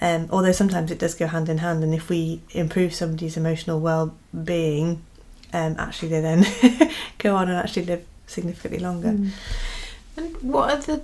Um, 0.00 0.28
although 0.30 0.52
sometimes 0.52 0.90
it 0.90 0.98
does 0.98 1.14
go 1.14 1.26
hand 1.26 1.48
in 1.48 1.58
hand, 1.58 1.82
and 1.84 1.94
if 1.94 2.08
we 2.08 2.40
improve 2.50 2.94
somebody's 2.94 3.36
emotional 3.36 3.80
well-being, 3.80 5.02
um, 5.52 5.76
actually 5.78 6.08
they 6.08 6.20
then 6.20 6.44
go 7.18 7.36
on 7.36 7.48
and 7.48 7.56
actually 7.58 7.84
live 7.86 8.04
significantly 8.26 8.80
longer. 8.80 9.08
Mm. 9.10 9.30
And 10.16 10.36
what 10.42 10.70
are 10.70 10.80
the 10.80 11.02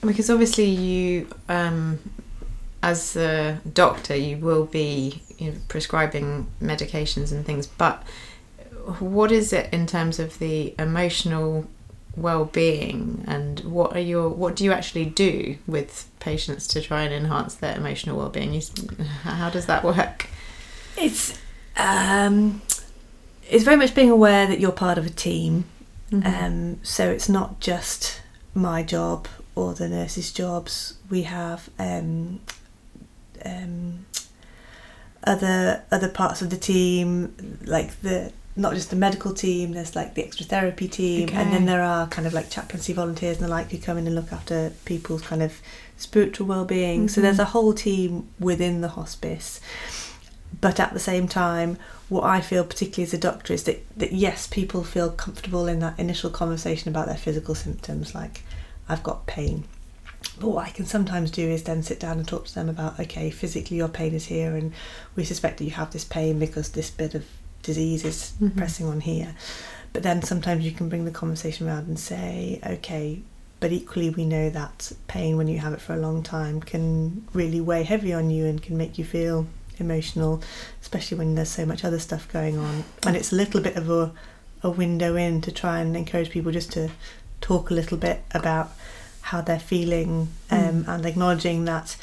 because 0.00 0.28
obviously 0.28 0.66
you 0.66 1.26
um 1.48 1.98
as 2.82 3.16
a 3.16 3.58
doctor 3.72 4.14
you 4.14 4.36
will 4.36 4.66
be 4.66 5.22
you 5.44 5.52
know, 5.52 5.58
prescribing 5.68 6.46
medications 6.62 7.32
and 7.32 7.44
things 7.44 7.66
but 7.66 8.02
what 8.98 9.32
is 9.32 9.52
it 9.52 9.72
in 9.72 9.86
terms 9.86 10.18
of 10.18 10.38
the 10.38 10.74
emotional 10.78 11.66
well-being 12.16 13.24
and 13.26 13.60
what 13.60 13.96
are 13.96 14.00
your 14.00 14.28
what 14.28 14.54
do 14.54 14.62
you 14.64 14.72
actually 14.72 15.04
do 15.04 15.56
with 15.66 16.08
patients 16.20 16.66
to 16.66 16.80
try 16.80 17.02
and 17.02 17.12
enhance 17.12 17.54
their 17.56 17.76
emotional 17.76 18.16
well-being 18.16 18.54
you, 18.54 18.60
how 19.22 19.50
does 19.50 19.66
that 19.66 19.82
work 19.82 20.28
It's 20.96 21.38
um, 21.76 22.62
it's 23.50 23.64
very 23.64 23.76
much 23.76 23.94
being 23.96 24.10
aware 24.10 24.46
that 24.46 24.60
you're 24.60 24.70
part 24.70 24.96
of 24.96 25.06
a 25.06 25.10
team 25.10 25.64
Mhm. 26.10 26.26
Um, 26.26 26.80
so 26.82 27.10
it's 27.10 27.28
not 27.28 27.60
just 27.60 28.20
my 28.54 28.82
job 28.82 29.26
or 29.54 29.74
the 29.74 29.88
nurses' 29.88 30.32
jobs. 30.32 30.94
We 31.10 31.22
have 31.22 31.68
um, 31.78 32.40
um, 33.44 34.06
other 35.26 35.82
other 35.90 36.08
parts 36.08 36.42
of 36.42 36.50
the 36.50 36.56
team, 36.56 37.58
like 37.64 38.00
the 38.02 38.32
not 38.56 38.74
just 38.74 38.90
the 38.90 38.96
medical 38.96 39.32
team. 39.34 39.72
There's 39.72 39.96
like 39.96 40.14
the 40.14 40.24
extra 40.24 40.46
therapy 40.46 40.86
team, 40.88 41.28
and 41.32 41.52
then 41.52 41.66
there 41.66 41.82
are 41.82 42.06
kind 42.08 42.26
of 42.26 42.32
like 42.32 42.50
chaplaincy 42.50 42.92
volunteers 42.92 43.38
and 43.38 43.46
the 43.46 43.50
like 43.50 43.70
who 43.70 43.78
come 43.78 43.98
in 43.98 44.06
and 44.06 44.14
look 44.14 44.32
after 44.32 44.72
people's 44.84 45.22
kind 45.22 45.42
of 45.42 45.60
spiritual 45.96 46.46
well-being. 46.46 47.08
So 47.08 47.20
Mhm. 47.20 47.22
there's 47.22 47.38
a 47.38 47.44
whole 47.46 47.72
team 47.72 48.28
within 48.38 48.80
the 48.80 48.88
hospice. 48.88 49.60
But 50.60 50.78
at 50.78 50.92
the 50.92 51.00
same 51.00 51.26
time, 51.28 51.78
what 52.08 52.24
I 52.24 52.40
feel 52.40 52.64
particularly 52.64 53.04
as 53.08 53.14
a 53.14 53.18
doctor 53.18 53.52
is 53.52 53.64
that, 53.64 53.84
that 53.96 54.12
yes, 54.12 54.46
people 54.46 54.84
feel 54.84 55.10
comfortable 55.10 55.66
in 55.66 55.80
that 55.80 55.98
initial 55.98 56.30
conversation 56.30 56.88
about 56.88 57.06
their 57.06 57.16
physical 57.16 57.54
symptoms, 57.56 58.14
like 58.14 58.42
I've 58.88 59.02
got 59.02 59.26
pain. 59.26 59.64
But 60.40 60.48
what 60.48 60.66
I 60.66 60.70
can 60.70 60.86
sometimes 60.86 61.30
do 61.30 61.48
is 61.48 61.62
then 61.62 61.82
sit 61.82 62.00
down 62.00 62.18
and 62.18 62.26
talk 62.26 62.46
to 62.46 62.54
them 62.54 62.68
about, 62.68 62.98
okay, 63.00 63.30
physically 63.30 63.76
your 63.76 63.88
pain 63.88 64.14
is 64.14 64.26
here, 64.26 64.56
and 64.56 64.72
we 65.16 65.24
suspect 65.24 65.58
that 65.58 65.64
you 65.64 65.70
have 65.72 65.92
this 65.92 66.04
pain 66.04 66.38
because 66.38 66.70
this 66.70 66.90
bit 66.90 67.14
of 67.14 67.24
disease 67.62 68.04
is 68.04 68.32
Mhm. 68.42 68.56
pressing 68.56 68.86
on 68.86 69.00
here. 69.00 69.34
But 69.92 70.02
then 70.02 70.22
sometimes 70.22 70.64
you 70.64 70.72
can 70.72 70.88
bring 70.88 71.04
the 71.04 71.10
conversation 71.10 71.68
around 71.68 71.86
and 71.86 71.98
say, 71.98 72.60
okay, 72.66 73.20
but 73.60 73.70
equally 73.72 74.10
we 74.10 74.24
know 74.24 74.50
that 74.50 74.92
pain 75.06 75.36
when 75.36 75.48
you 75.48 75.58
have 75.60 75.72
it 75.72 75.80
for 75.80 75.94
a 75.94 75.98
long 75.98 76.22
time 76.22 76.60
can 76.60 77.24
really 77.32 77.60
weigh 77.60 77.84
heavy 77.84 78.12
on 78.12 78.28
you 78.28 78.44
and 78.44 78.60
can 78.60 78.76
make 78.76 78.98
you 78.98 79.04
feel 79.04 79.46
emotional, 79.78 80.42
especially 80.82 81.16
when 81.16 81.34
there's 81.36 81.48
so 81.48 81.64
much 81.64 81.84
other 81.84 81.98
stuff 81.98 82.30
going 82.32 82.58
on. 82.58 82.84
And 83.06 83.16
it's 83.16 83.32
a 83.32 83.36
little 83.36 83.60
bit 83.60 83.76
of 83.76 83.88
a, 83.88 84.12
a 84.62 84.70
window 84.70 85.16
in 85.16 85.40
to 85.42 85.52
try 85.52 85.78
and 85.80 85.96
encourage 85.96 86.28
people 86.30 86.52
just 86.52 86.72
to 86.72 86.90
talk 87.40 87.70
a 87.70 87.74
little 87.74 87.96
bit 87.96 88.22
about 88.32 88.72
how 89.30 89.40
they're 89.40 89.58
feeling 89.58 90.28
um, 90.50 90.84
and 90.86 91.06
acknowledging 91.06 91.64
that 91.64 91.96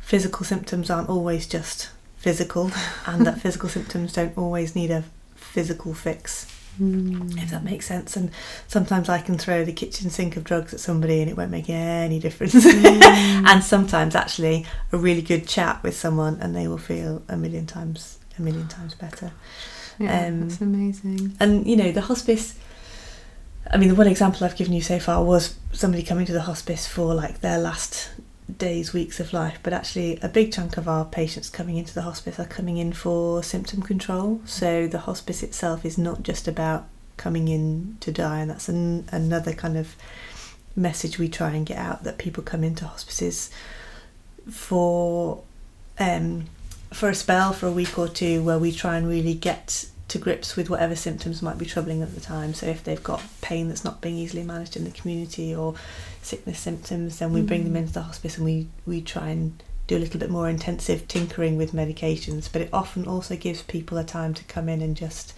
physical 0.00 0.44
symptoms 0.44 0.90
aren't 0.90 1.08
always 1.08 1.46
just 1.46 1.90
physical 2.16 2.70
and 3.06 3.26
that 3.26 3.40
physical 3.44 3.68
symptoms 3.68 4.12
don't 4.12 4.36
always 4.38 4.74
need 4.76 4.90
a 4.90 5.04
physical 5.34 5.94
fix 5.94 6.46
Mm. 6.80 7.40
if 7.40 7.50
that 7.50 7.62
makes 7.62 7.86
sense. 7.86 8.16
And 8.16 8.32
sometimes 8.66 9.08
I 9.08 9.20
can 9.20 9.38
throw 9.38 9.64
the 9.64 9.72
kitchen 9.72 10.10
sink 10.10 10.36
of 10.36 10.42
drugs 10.42 10.74
at 10.74 10.80
somebody 10.80 11.20
and 11.20 11.30
it 11.30 11.36
won't 11.36 11.52
make 11.52 11.70
any 11.70 12.18
difference. 12.18 12.54
Mm. 12.54 13.00
and 13.46 13.62
sometimes 13.62 14.16
actually 14.16 14.66
a 14.90 14.96
really 14.96 15.22
good 15.22 15.46
chat 15.46 15.80
with 15.84 15.96
someone 15.96 16.36
and 16.40 16.52
they 16.56 16.66
will 16.66 16.78
feel 16.78 17.22
a 17.28 17.36
million 17.36 17.64
times 17.66 18.18
a 18.40 18.42
million 18.42 18.66
times 18.66 18.92
better. 18.94 19.30
Yeah, 20.00 20.26
Um, 20.26 20.40
that's 20.48 20.60
amazing. 20.60 21.36
And 21.38 21.64
you 21.64 21.76
know, 21.76 21.92
the 21.92 22.00
hospice 22.00 22.58
I 23.70 23.76
mean 23.76 23.88
the 23.88 23.94
one 23.94 24.06
example 24.06 24.44
I've 24.44 24.56
given 24.56 24.74
you 24.74 24.82
so 24.82 24.98
far 24.98 25.24
was 25.24 25.56
somebody 25.72 26.02
coming 26.02 26.26
to 26.26 26.32
the 26.32 26.42
hospice 26.42 26.86
for 26.86 27.14
like 27.14 27.40
their 27.40 27.58
last 27.58 28.10
days, 28.58 28.92
weeks 28.92 29.20
of 29.20 29.32
life, 29.32 29.58
but 29.62 29.72
actually 29.72 30.18
a 30.20 30.28
big 30.28 30.52
chunk 30.52 30.76
of 30.76 30.88
our 30.88 31.04
patients 31.04 31.48
coming 31.48 31.76
into 31.76 31.94
the 31.94 32.02
hospice 32.02 32.38
are 32.38 32.44
coming 32.44 32.76
in 32.76 32.92
for 32.92 33.42
symptom 33.42 33.82
control. 33.82 34.40
So 34.44 34.86
the 34.86 35.00
hospice 35.00 35.42
itself 35.42 35.84
is 35.84 35.96
not 35.96 36.22
just 36.22 36.46
about 36.46 36.86
coming 37.16 37.48
in 37.48 37.96
to 38.00 38.12
die, 38.12 38.40
and 38.40 38.50
that's 38.50 38.68
an, 38.68 39.08
another 39.10 39.52
kind 39.52 39.76
of 39.76 39.96
message 40.76 41.18
we 41.18 41.28
try 41.28 41.50
and 41.50 41.64
get 41.64 41.78
out 41.78 42.04
that 42.04 42.18
people 42.18 42.42
come 42.42 42.64
into 42.64 42.84
hospices 42.84 43.50
for 44.50 45.42
um, 45.98 46.46
for 46.92 47.08
a 47.08 47.14
spell 47.14 47.52
for 47.52 47.66
a 47.66 47.72
week 47.72 47.98
or 47.98 48.08
two 48.08 48.42
where 48.42 48.58
we 48.58 48.72
try 48.72 48.96
and 48.96 49.08
really 49.08 49.34
get 49.34 49.86
to 50.14 50.18
grips 50.20 50.54
with 50.54 50.70
whatever 50.70 50.94
symptoms 50.94 51.42
might 51.42 51.58
be 51.58 51.66
troubling 51.66 52.00
at 52.00 52.14
the 52.14 52.20
time. 52.20 52.54
So 52.54 52.66
if 52.66 52.84
they've 52.84 53.02
got 53.02 53.20
pain 53.40 53.66
that's 53.66 53.84
not 53.84 54.00
being 54.00 54.16
easily 54.16 54.44
managed 54.44 54.76
in 54.76 54.84
the 54.84 54.92
community 54.92 55.52
or 55.52 55.74
sickness 56.22 56.60
symptoms, 56.60 57.18
then 57.18 57.32
we 57.32 57.42
bring 57.42 57.64
them 57.64 57.74
Mm. 57.74 57.78
into 57.78 57.94
the 57.94 58.02
hospice 58.02 58.36
and 58.36 58.44
we, 58.44 58.68
we 58.86 59.00
try 59.00 59.30
and 59.30 59.60
do 59.88 59.96
a 59.96 59.98
little 59.98 60.20
bit 60.20 60.30
more 60.30 60.48
intensive 60.48 61.08
tinkering 61.08 61.56
with 61.56 61.72
medications. 61.72 62.48
But 62.50 62.62
it 62.62 62.68
often 62.72 63.08
also 63.08 63.34
gives 63.34 63.62
people 63.62 63.98
a 63.98 64.04
time 64.04 64.34
to 64.34 64.44
come 64.44 64.68
in 64.68 64.80
and 64.82 64.96
just 64.96 65.34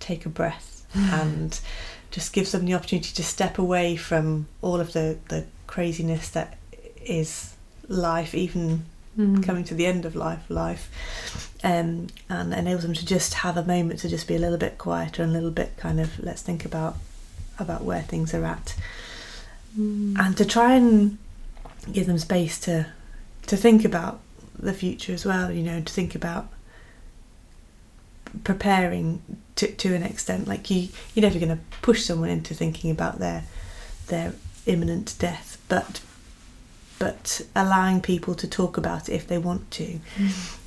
take 0.00 0.24
a 0.24 0.30
breath 0.30 0.86
and 0.94 1.60
just 2.10 2.32
gives 2.32 2.52
them 2.52 2.64
the 2.64 2.72
opportunity 2.72 3.12
to 3.12 3.22
step 3.22 3.58
away 3.58 3.94
from 3.94 4.46
all 4.62 4.80
of 4.80 4.94
the, 4.94 5.18
the 5.28 5.44
craziness 5.66 6.30
that 6.30 6.56
is 7.04 7.54
life, 7.88 8.34
even 8.34 8.86
Mm. 9.18 9.44
coming 9.44 9.62
to 9.64 9.74
the 9.74 9.86
end 9.86 10.04
of 10.04 10.16
life 10.16 10.42
life 10.48 10.90
um, 11.62 12.08
and 12.28 12.52
enables 12.52 12.82
them 12.82 12.94
to 12.94 13.06
just 13.06 13.34
have 13.34 13.56
a 13.56 13.62
moment 13.64 14.00
to 14.00 14.08
just 14.08 14.26
be 14.26 14.34
a 14.34 14.40
little 14.40 14.58
bit 14.58 14.76
quieter 14.76 15.22
and 15.22 15.30
a 15.30 15.34
little 15.34 15.52
bit 15.52 15.76
kind 15.76 16.00
of 16.00 16.18
let's 16.18 16.42
think 16.42 16.64
about 16.64 16.96
about 17.58 17.84
where 17.84 18.02
things 18.02 18.34
are 18.34 18.44
at 18.44 18.74
Mm. 19.78 20.16
and 20.18 20.36
to 20.36 20.44
try 20.44 20.74
and 20.74 21.18
give 21.92 22.06
them 22.06 22.18
space 22.18 22.58
to 22.60 22.86
to 23.46 23.56
think 23.56 23.84
about 23.84 24.20
the 24.58 24.72
future 24.72 25.12
as 25.12 25.24
well 25.24 25.50
you 25.50 25.62
know 25.62 25.80
to 25.80 25.92
think 25.92 26.14
about 26.14 26.48
preparing 28.42 29.22
to, 29.56 29.68
to 29.76 29.94
an 29.94 30.02
extent 30.02 30.48
like 30.48 30.70
you 30.70 30.88
you're 31.14 31.22
never 31.22 31.38
going 31.38 31.56
to 31.56 31.58
push 31.82 32.02
someone 32.02 32.30
into 32.30 32.54
thinking 32.54 32.90
about 32.90 33.18
their 33.18 33.44
their 34.08 34.32
imminent 34.66 35.14
death 35.18 35.58
but 35.68 36.00
but 37.04 37.42
allowing 37.54 38.00
people 38.00 38.34
to 38.34 38.46
talk 38.48 38.78
about 38.78 39.08
it 39.10 39.12
if 39.12 39.28
they 39.28 39.36
want 39.36 39.70
to. 39.72 40.00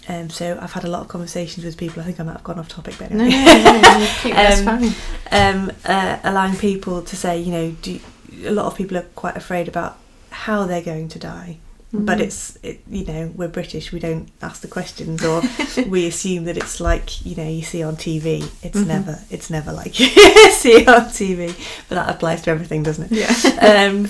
Um, 0.07 0.29
so 0.29 0.57
I've 0.61 0.73
had 0.73 0.83
a 0.83 0.87
lot 0.87 1.01
of 1.01 1.07
conversations 1.07 1.65
with 1.65 1.77
people. 1.77 2.01
I 2.01 2.05
think 2.05 2.19
I 2.19 2.23
might 2.23 2.33
have 2.33 2.43
gone 2.43 2.59
off 2.59 2.69
topic 2.69 2.95
but 2.99 3.11
anyway. 3.11 3.29
no, 3.29 3.45
no, 3.63 3.81
no, 3.81 4.07
that's 4.23 4.61
Um, 4.67 4.95
um, 5.31 5.71
uh, 5.83 6.19
allowing 6.23 6.55
people 6.55 7.01
to 7.01 7.15
say, 7.15 7.39
you 7.39 7.51
know, 7.51 7.71
do 7.81 7.99
a 8.45 8.51
lot 8.51 8.67
of 8.67 8.75
people 8.75 8.97
are 8.97 9.07
quite 9.15 9.35
afraid 9.35 9.67
about 9.67 9.97
how 10.29 10.65
they're 10.65 10.83
going 10.93 11.09
to 11.09 11.19
die. 11.19 11.57
But 11.93 12.17
Mm. 12.17 12.21
it's, 12.21 12.57
it, 12.63 12.81
you 12.89 13.05
know, 13.05 13.31
we're 13.33 13.47
British. 13.47 13.93
We 13.93 13.99
don't 13.99 14.27
ask 14.41 14.61
the 14.61 14.67
questions, 14.67 15.23
or 15.23 15.41
we 15.87 16.05
assume 16.05 16.43
that 16.45 16.57
it's 16.57 16.81
like, 16.81 17.25
you 17.25 17.33
know, 17.35 17.47
you 17.47 17.61
see 17.61 17.81
on 17.81 17.95
TV. 17.95 18.43
It's 18.61 18.79
Mhm. 18.79 18.87
never, 18.87 19.19
it's 19.29 19.49
never 19.49 19.71
like 19.71 19.97
you 20.01 20.07
see 20.51 20.85
on 20.85 21.05
TV. 21.05 21.47
But 21.87 21.95
that 21.95 22.09
applies 22.13 22.41
to 22.43 22.51
everything, 22.51 22.83
doesn't 22.83 23.09
it? 23.11 23.17
yeah. 23.17 23.87
um, 23.89 24.09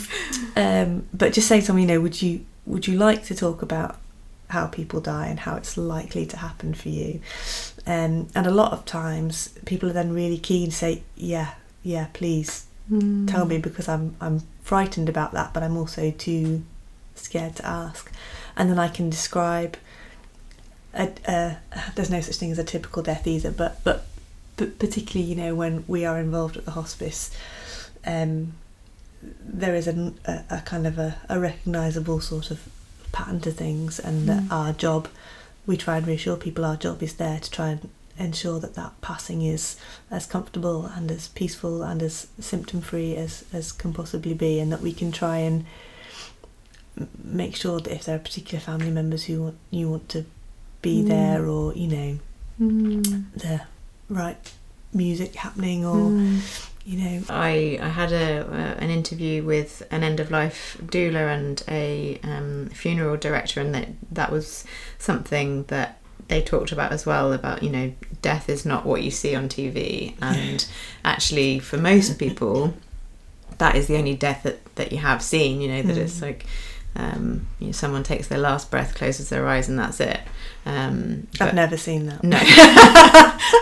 um, 0.55 1.07
but 1.13 1.33
just 1.33 1.47
saying 1.47 1.61
to 1.61 1.67
someone, 1.67 1.81
you 1.83 1.87
know, 1.87 2.01
would 2.01 2.19
you 2.21 2.45
would 2.65 2.87
you 2.87 2.97
like 2.97 3.23
to 3.25 3.35
talk 3.35 3.61
about 3.61 3.97
how 4.49 4.65
people 4.65 4.99
die 4.99 5.27
and 5.27 5.39
how 5.41 5.55
it's 5.55 5.77
likely 5.77 6.25
to 6.25 6.37
happen 6.37 6.73
for 6.73 6.89
you? 6.89 7.21
Um, 7.85 8.27
and 8.35 8.47
a 8.47 8.51
lot 8.51 8.71
of 8.73 8.85
times, 8.85 9.49
people 9.65 9.87
are 9.89 9.93
then 9.93 10.11
really 10.13 10.37
keen 10.39 10.69
to 10.71 10.75
say, 10.75 11.03
yeah, 11.15 11.51
yeah, 11.83 12.07
please 12.13 12.63
Mm. 12.91 13.27
tell 13.29 13.45
me 13.45 13.57
because 13.59 13.87
I'm 13.89 14.15
I'm 14.21 14.41
frightened 14.63 15.09
about 15.09 15.33
that, 15.33 15.53
but 15.53 15.61
I'm 15.61 15.75
also 15.77 16.09
too 16.11 16.63
scared 17.17 17.55
to 17.57 17.65
ask. 17.65 18.11
And 18.55 18.69
then 18.69 18.79
I 18.79 18.87
can 18.87 19.09
describe. 19.09 19.77
A, 20.93 21.11
a, 21.27 21.57
there's 21.95 22.09
no 22.09 22.21
such 22.21 22.37
thing 22.37 22.51
as 22.51 22.57
a 22.57 22.63
typical 22.63 23.03
death 23.03 23.27
either, 23.27 23.51
but 23.51 23.83
but, 23.83 24.07
but 24.55 24.79
particularly 24.79 25.29
you 25.29 25.35
know 25.35 25.53
when 25.53 25.83
we 25.87 26.05
are 26.05 26.19
involved 26.19 26.57
at 26.57 26.65
the 26.65 26.71
hospice, 26.71 27.29
um, 28.05 28.53
there 29.21 29.75
is 29.75 29.87
a, 29.87 30.13
a, 30.49 30.61
kind 30.61 30.87
of 30.87 30.97
a, 30.97 31.17
a 31.29 31.39
recognisable 31.39 32.19
sort 32.19 32.49
of 32.49 32.67
pattern 33.11 33.39
to 33.41 33.51
things, 33.51 33.99
and 33.99 34.27
that 34.27 34.43
Mm. 34.43 34.51
our 34.51 34.73
job, 34.73 35.07
we 35.67 35.77
try 35.77 35.97
and 35.97 36.07
reassure 36.07 36.35
people 36.37 36.65
our 36.65 36.77
job 36.77 37.03
is 37.03 37.15
there 37.15 37.39
to 37.39 37.51
try 37.51 37.69
and 37.69 37.89
ensure 38.17 38.59
that 38.59 38.73
that 38.73 38.99
passing 39.01 39.43
is 39.43 39.75
as 40.09 40.25
comfortable 40.25 40.87
and 40.87 41.11
as 41.11 41.27
peaceful 41.27 41.83
and 41.83 42.01
as 42.01 42.27
symptom 42.39 42.81
free 42.81 43.15
as 43.15 43.43
as 43.53 43.71
can 43.71 43.93
possibly 43.93 44.33
be, 44.33 44.59
and 44.59 44.71
that 44.71 44.81
we 44.81 44.93
can 44.93 45.11
try 45.11 45.37
and 45.37 45.65
make 47.23 47.55
sure 47.55 47.79
that 47.79 47.93
if 47.93 48.05
there 48.05 48.15
are 48.15 48.19
particular 48.19 48.59
family 48.59 48.91
members 48.91 49.25
who 49.25 49.41
want 49.43 49.57
you 49.71 49.89
want 49.89 50.09
to 50.09 50.25
be 50.81 51.03
Mm. 51.03 51.07
there, 51.07 51.45
or 51.45 51.73
you 51.73 51.87
know 51.87 52.19
Mm. 52.61 53.23
the 53.35 53.61
right 54.09 54.37
music 54.93 55.35
happening, 55.35 55.85
or 55.85 56.11
Mm. 56.11 56.41
you 56.85 56.97
know 56.97 57.21
I, 57.29 57.77
I 57.81 57.89
had 57.89 58.11
a 58.11 58.41
uh, 58.47 58.75
an 58.83 58.89
interview 58.89 59.43
with 59.43 59.83
an 59.91 60.03
end 60.03 60.19
of 60.19 60.31
life 60.31 60.77
doula 60.83 61.33
and 61.35 61.61
a 61.67 62.19
um, 62.23 62.69
funeral 62.73 63.17
director, 63.17 63.61
and 63.61 63.73
that 63.75 63.89
that 64.11 64.31
was 64.31 64.63
something 64.97 65.63
that 65.67 65.99
they 66.29 66.41
talked 66.41 66.71
about 66.71 66.91
as 66.91 67.05
well. 67.05 67.31
About 67.33 67.61
you 67.63 67.69
know, 67.69 67.91
death 68.21 68.49
is 68.49 68.65
not 68.65 68.85
what 68.85 69.03
you 69.03 69.11
see 69.11 69.35
on 69.35 69.49
TV, 69.49 70.13
and 70.21 70.65
actually, 71.05 71.59
for 71.59 71.77
most 71.77 72.17
people, 72.17 72.73
that 73.59 73.75
is 73.75 73.87
the 73.87 73.97
only 73.97 74.15
death 74.15 74.43
that, 74.43 74.75
that 74.75 74.91
you 74.91 74.97
have 74.99 75.21
seen. 75.21 75.61
You 75.61 75.67
know 75.69 75.81
that 75.83 75.97
it's 75.97 76.19
Mm. 76.19 76.21
like. 76.23 76.45
Um, 76.97 77.47
you 77.59 77.67
know, 77.67 77.71
someone 77.73 78.01
takes 78.01 78.27
their 78.27 78.39
last 78.39 78.71
breath, 78.71 78.95
closes 78.95 79.29
their 79.29 79.47
eyes, 79.47 79.69
and 79.69 79.77
that's 79.77 79.99
it. 79.99 80.19
Um, 80.65 81.27
I've 81.39 81.53
never 81.53 81.77
seen 81.77 82.07
that. 82.07 82.23
no, 82.23 82.39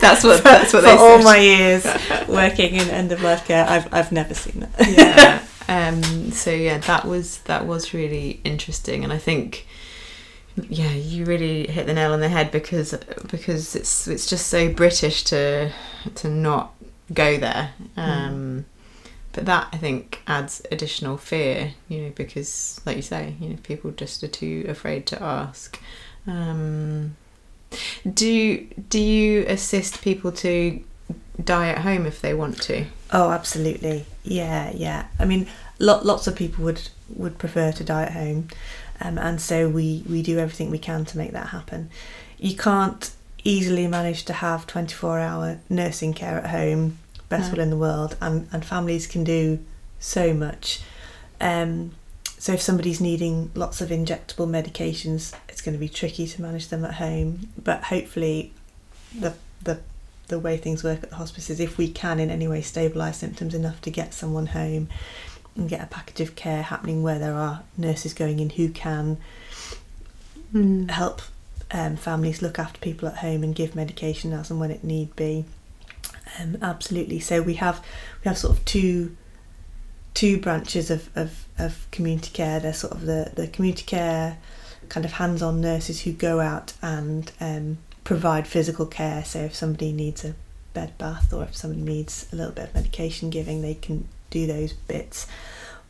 that's 0.01 0.23
what 0.23 0.43
that's 0.43 0.73
what 0.73 0.83
for 0.83 0.89
they 0.89 0.97
all 0.97 1.21
my 1.21 1.37
years 1.37 1.85
working 2.27 2.75
in 2.75 2.89
end 2.89 3.11
of 3.11 3.21
life 3.21 3.45
care. 3.45 3.65
I've 3.67 3.93
I've 3.93 4.11
never 4.11 4.33
seen 4.33 4.61
that. 4.61 4.97
yeah. 4.97 5.41
Um, 5.67 6.29
so 6.31 6.51
yeah, 6.51 6.77
that 6.77 7.05
was 7.05 7.39
that 7.45 7.65
was 7.65 7.91
really 7.91 8.39
interesting, 8.43 9.03
and 9.03 9.11
I 9.11 9.17
think 9.17 9.65
yeah, 10.69 10.91
you 10.91 11.25
really 11.25 11.67
hit 11.67 11.87
the 11.87 11.93
nail 11.93 12.13
on 12.13 12.19
the 12.19 12.29
head 12.29 12.51
because 12.51 12.95
because 13.29 13.75
it's 13.75 14.07
it's 14.07 14.27
just 14.27 14.47
so 14.47 14.71
British 14.71 15.23
to 15.23 15.71
to 16.15 16.29
not 16.29 16.75
go 17.13 17.37
there. 17.37 17.71
Um, 17.97 18.65
But 19.35 19.45
that 19.47 19.67
I 19.73 19.77
think 19.77 20.21
adds 20.27 20.61
additional 20.71 21.17
fear, 21.17 21.73
you 21.89 22.03
know, 22.03 22.13
because 22.15 22.79
like 22.85 22.95
you 22.95 23.01
say, 23.01 23.35
you 23.37 23.49
know, 23.49 23.57
people 23.63 23.91
just 23.91 24.23
are 24.23 24.29
too 24.29 24.65
afraid 24.69 25.05
to 25.07 25.21
ask. 25.21 25.77
Um, 26.25 27.17
do 28.11 28.65
do 28.89 28.97
you 28.97 29.45
assist 29.49 30.01
people 30.01 30.31
to 30.31 30.81
die 31.43 31.67
at 31.67 31.79
home 31.79 32.05
if 32.05 32.21
they 32.21 32.33
want 32.33 32.61
to? 32.61 32.85
Oh, 33.11 33.31
absolutely. 33.31 34.05
Yeah, 34.23 34.71
yeah. 34.73 35.07
I 35.19 35.25
mean, 35.25 35.47
lot, 35.79 36.05
lots 36.05 36.27
of 36.27 36.35
people 36.37 36.63
would 36.63 36.87
would 37.09 37.37
prefer 37.37 37.73
to 37.73 37.83
die 37.83 38.03
at 38.03 38.13
home, 38.13 38.47
um, 39.01 39.17
and 39.17 39.41
so 39.41 39.67
we 39.67 40.01
we 40.09 40.21
do 40.21 40.39
everything 40.39 40.71
we 40.71 40.79
can 40.79 41.03
to 41.03 41.17
make 41.17 41.33
that 41.33 41.47
happen. 41.47 41.89
You 42.37 42.55
can't 42.55 43.11
easily 43.43 43.85
manage 43.87 44.23
to 44.25 44.33
have 44.33 44.65
twenty 44.65 44.93
four 44.93 45.19
hour 45.19 45.59
nursing 45.69 46.13
care 46.13 46.37
at 46.37 46.51
home, 46.51 46.99
best 47.29 47.51
No. 47.51 47.55
will 47.55 47.63
in 47.63 47.69
the 47.69 47.77
world, 47.77 48.15
and 48.21 48.47
and 48.51 48.65
families 48.65 49.07
can 49.07 49.23
do 49.23 49.59
so 49.99 50.33
much. 50.33 50.81
Um, 51.41 51.91
so 52.37 52.53
if 52.53 52.61
somebody's 52.61 53.01
needing 53.01 53.51
lots 53.55 53.81
of 53.81 53.89
injectable 53.89 54.47
medications, 54.47 55.33
it's 55.49 55.61
going 55.61 55.73
to 55.73 55.79
be 55.79 55.89
tricky 55.89 56.27
to 56.27 56.41
manage 56.41 56.67
them 56.67 56.85
at 56.85 56.95
home. 56.95 57.49
But 57.61 57.85
hopefully, 57.85 58.53
the 59.17 59.33
the 59.63 59.79
the 60.27 60.39
way 60.39 60.57
things 60.57 60.83
work 60.83 61.03
at 61.03 61.09
the 61.09 61.15
hospice 61.17 61.49
is 61.49 61.59
if 61.59 61.77
we 61.77 61.87
can 61.87 62.19
in 62.19 62.29
any 62.29 62.47
way 62.47 62.61
stabilise 62.61 63.15
symptoms 63.15 63.53
enough 63.53 63.79
to 63.81 63.91
get 63.91 64.13
someone 64.13 64.47
home 64.47 64.89
and 65.55 65.69
get 65.69 65.83
a 65.83 65.85
package 65.85 66.19
of 66.19 66.35
care 66.35 66.63
happening 66.63 67.03
where 67.03 67.19
there 67.19 67.35
are 67.35 67.61
nurses 67.77 68.13
going 68.13 68.39
in 68.39 68.49
who 68.51 68.69
can 68.69 69.17
help 70.89 71.21
um, 71.71 71.95
families 71.95 72.41
look 72.41 72.57
after 72.57 72.79
people 72.79 73.07
at 73.07 73.17
home 73.17 73.43
and 73.43 73.55
give 73.55 73.75
medication 73.75 74.33
as 74.33 74.49
and 74.49 74.59
when 74.59 74.71
it 74.71 74.83
need 74.83 75.15
be. 75.15 75.45
Um, 76.39 76.57
absolutely. 76.61 77.19
So 77.19 77.41
we 77.41 77.55
have 77.55 77.83
we 78.23 78.29
have 78.29 78.37
sort 78.37 78.57
of 78.57 78.65
two 78.65 79.15
two 80.13 80.39
branches 80.39 80.89
of, 80.89 81.09
of, 81.15 81.45
of 81.59 81.87
community 81.91 82.31
care. 82.31 82.59
There's 82.59 82.77
sort 82.77 82.93
of 82.93 83.01
the, 83.01 83.31
the 83.35 83.47
community 83.47 83.83
care 83.83 84.37
kind 84.87 85.05
of 85.05 85.13
hands 85.13 85.41
on 85.41 85.61
nurses 85.61 86.01
who 86.01 86.13
go 86.13 86.39
out 86.39 86.73
and 86.81 87.31
um, 87.41 87.77
provide 88.03 88.47
physical 88.47 88.85
care. 88.85 89.25
So 89.25 89.39
if 89.39 89.53
somebody 89.53 89.91
needs 89.91 90.23
a 90.23 90.35
bed 90.73 90.97
bath 90.97 91.33
or 91.33 91.43
if 91.43 91.55
somebody 91.55 91.81
needs 91.81 92.27
a 92.31 92.35
little 92.35 92.53
bit 92.53 92.69
of 92.69 92.75
medication 92.75 93.29
giving, 93.29 93.61
they 93.61 93.73
can 93.73 94.07
do 94.29 94.47
those 94.47 94.73
bits. 94.73 95.27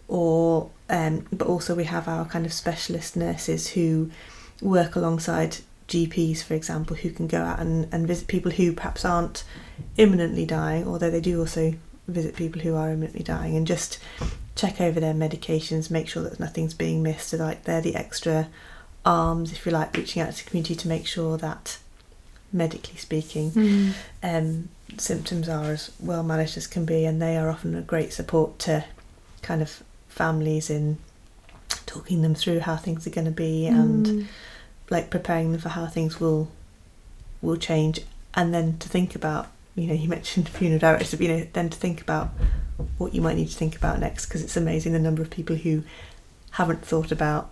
Or 0.07 0.71
um, 0.89 1.27
but 1.31 1.47
also 1.47 1.75
we 1.75 1.85
have 1.85 2.07
our 2.07 2.25
kind 2.25 2.45
of 2.45 2.53
specialist 2.53 3.15
nurses 3.15 3.69
who 3.69 4.11
work 4.61 4.95
alongside 4.95 5.57
GPs, 5.87 6.43
for 6.43 6.53
example, 6.53 6.95
who 6.95 7.11
can 7.11 7.27
go 7.27 7.41
out 7.41 7.59
and, 7.59 7.87
and 7.93 8.07
visit 8.07 8.27
people 8.27 8.51
who 8.51 8.73
perhaps 8.73 9.05
aren't 9.05 9.43
imminently 9.97 10.45
dying, 10.45 10.87
although 10.87 11.11
they 11.11 11.21
do 11.21 11.39
also 11.39 11.73
visit 12.07 12.35
people 12.35 12.61
who 12.61 12.75
are 12.75 12.89
imminently 12.91 13.23
dying 13.23 13.55
and 13.55 13.67
just 13.67 13.99
check 14.55 14.79
over 14.79 14.99
their 14.99 15.13
medications, 15.13 15.91
make 15.91 16.07
sure 16.07 16.23
that 16.23 16.39
nothing's 16.39 16.73
being 16.73 17.03
missed. 17.03 17.29
So 17.29 17.37
like 17.37 17.63
they're 17.63 17.81
the 17.81 17.95
extra 17.95 18.47
arms, 19.05 19.51
if 19.51 19.65
you 19.65 19.71
like, 19.71 19.95
reaching 19.95 20.21
out 20.21 20.31
to 20.31 20.43
the 20.43 20.49
community 20.49 20.75
to 20.75 20.87
make 20.87 21.05
sure 21.05 21.37
that 21.37 21.77
medically 22.51 22.97
speaking, 22.97 23.51
um, 24.23 24.69
symptoms 24.97 25.49
are 25.49 25.71
as 25.71 25.91
well 25.99 26.23
managed 26.23 26.57
as 26.57 26.67
can 26.67 26.85
be, 26.85 27.05
and 27.05 27.21
they 27.21 27.37
are 27.37 27.49
often 27.49 27.75
a 27.75 27.81
great 27.81 28.13
support 28.13 28.57
to 28.59 28.85
kind 29.41 29.61
of 29.61 29.83
families 30.07 30.69
in 30.69 30.97
talking 31.85 32.21
them 32.21 32.33
through 32.33 32.59
how 32.61 32.75
things 32.75 33.05
are 33.05 33.11
going 33.11 33.25
to 33.25 33.31
be 33.31 33.67
and 33.67 34.27
like 34.89 35.09
preparing 35.09 35.51
them 35.51 35.61
for 35.61 35.69
how 35.69 35.87
things 35.87 36.19
will 36.19 36.51
will 37.41 37.57
change, 37.57 38.01
and 38.33 38.53
then 38.53 38.77
to 38.79 38.89
think 38.89 39.15
about. 39.15 39.47
You 39.75 39.87
know, 39.87 39.93
you 39.93 40.07
mentioned 40.07 40.47
funeral 40.57 40.79
directors, 40.79 41.19
you 41.19 41.27
know, 41.27 41.47
then 41.51 41.69
to 41.69 41.77
think 41.77 41.99
about 41.99 42.29
what 42.97 43.13
you 43.13 43.21
might 43.21 43.35
need 43.35 43.49
to 43.49 43.55
think 43.55 43.75
about 43.75 43.99
next, 43.99 44.25
because 44.25 44.41
it's 44.41 44.55
amazing 44.55 44.93
the 44.93 44.99
number 44.99 45.21
of 45.21 45.29
people 45.29 45.57
who 45.57 45.83
haven't 46.51 46.85
thought 46.85 47.11
about 47.11 47.49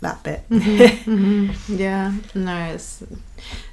that 0.00 0.22
bit. 0.22 0.42
Yeah, 1.68 2.12
no, 2.34 2.64
it's 2.74 3.02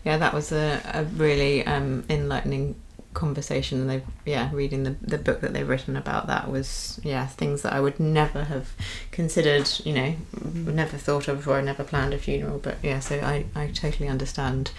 yeah, 0.04 0.18
that 0.18 0.34
was 0.34 0.52
a, 0.52 0.82
a 0.94 1.04
really 1.04 1.66
um, 1.66 2.04
enlightening 2.10 2.76
conversation. 3.16 3.82
And 3.82 3.90
they, 3.90 4.04
yeah, 4.26 4.52
reading 4.54 4.84
the 4.84 4.96
the 5.02 5.18
book 5.18 5.42
that 5.42 5.54
they've 5.54 5.68
written 5.68 5.96
about 5.96 6.28
that 6.28 6.52
was 6.52 7.00
yeah 7.04 7.26
things 7.26 7.64
that 7.64 7.74
I 7.74 7.80
would 7.80 8.00
never 8.00 8.44
have 8.44 8.74
considered. 9.12 9.70
You 9.84 9.94
know, 9.94 10.16
never 10.44 10.98
thought 10.98 11.28
of 11.28 11.38
before. 11.38 11.58
I 11.58 11.62
never 11.62 11.84
planned 11.84 12.14
a 12.14 12.20
funeral, 12.20 12.60
but 12.60 12.78
yeah, 12.84 13.00
so 13.00 13.20
I 13.20 13.46
I 13.56 13.68
totally 13.68 14.08
understand. 14.08 14.72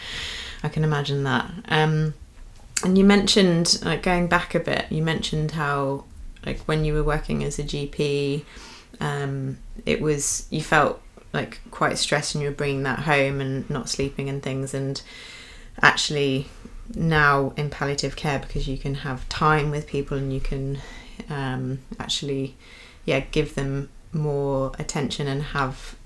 I 0.63 0.69
can 0.69 0.85
imagine 0.85 1.25
that. 1.25 1.51
Um, 1.69 2.15
and 2.85 2.97
you 2.97 3.05
mentioned 3.05 3.81
like 3.85 4.03
going 4.03 4.29
back 4.29 4.55
a 4.55 4.61
bit. 4.61 4.87
You 4.91 5.03
mentioned 5.03 5.53
how 5.53 6.05
like 6.45 6.61
when 6.61 6.85
you 6.85 6.95
were 6.95 7.03
working 7.03 7.43
as 7.43 7.59
a 7.59 7.65
GP, 7.65 8.45
um, 9.01 9.59
it 9.85 10.01
was 10.01 10.47
you 10.51 10.63
felt 10.63 11.01
like 11.33 11.61
quite 11.71 11.99
stressed 11.99 12.35
and 12.35 12.43
you 12.43 12.49
were 12.49 12.55
bringing 12.55 12.85
that 12.85 13.01
home 13.01 13.41
and 13.41 13.69
not 13.69 13.89
sleeping 13.89 14.29
and 14.29 14.43
things 14.43 14.73
and 14.73 15.03
actually 15.83 16.47
now 16.95 17.53
in 17.57 17.71
palliative 17.71 18.17
care 18.17 18.39
because 18.39 18.69
you 18.69 18.79
can 18.79 18.97
have 18.97 19.29
time 19.29 19.71
with 19.71 19.87
people 19.87 20.17
and 20.17 20.33
you 20.33 20.41
can 20.41 20.79
um, 21.29 21.79
actually 21.99 22.55
yeah 23.05 23.21
give 23.21 23.55
them 23.55 23.89
more 24.13 24.73
attention 24.79 25.27
and 25.27 25.43
have 25.43 25.97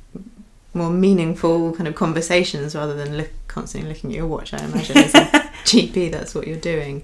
more 0.73 0.91
meaningful 0.91 1.73
kind 1.73 1.89
of 1.89 1.95
conversations 1.95 2.75
rather 2.75 2.95
than 2.95 3.17
look 3.17 3.31
constantly 3.49 3.89
looking 3.89 4.11
at 4.11 4.17
your 4.17 4.27
watch 4.27 4.55
I 4.55 4.65
imagine 4.65 4.99
as 4.99 5.15
a 5.15 5.19
GP 5.65 6.11
that's 6.11 6.35
what 6.35 6.47
you're 6.47 6.57
doing. 6.57 7.03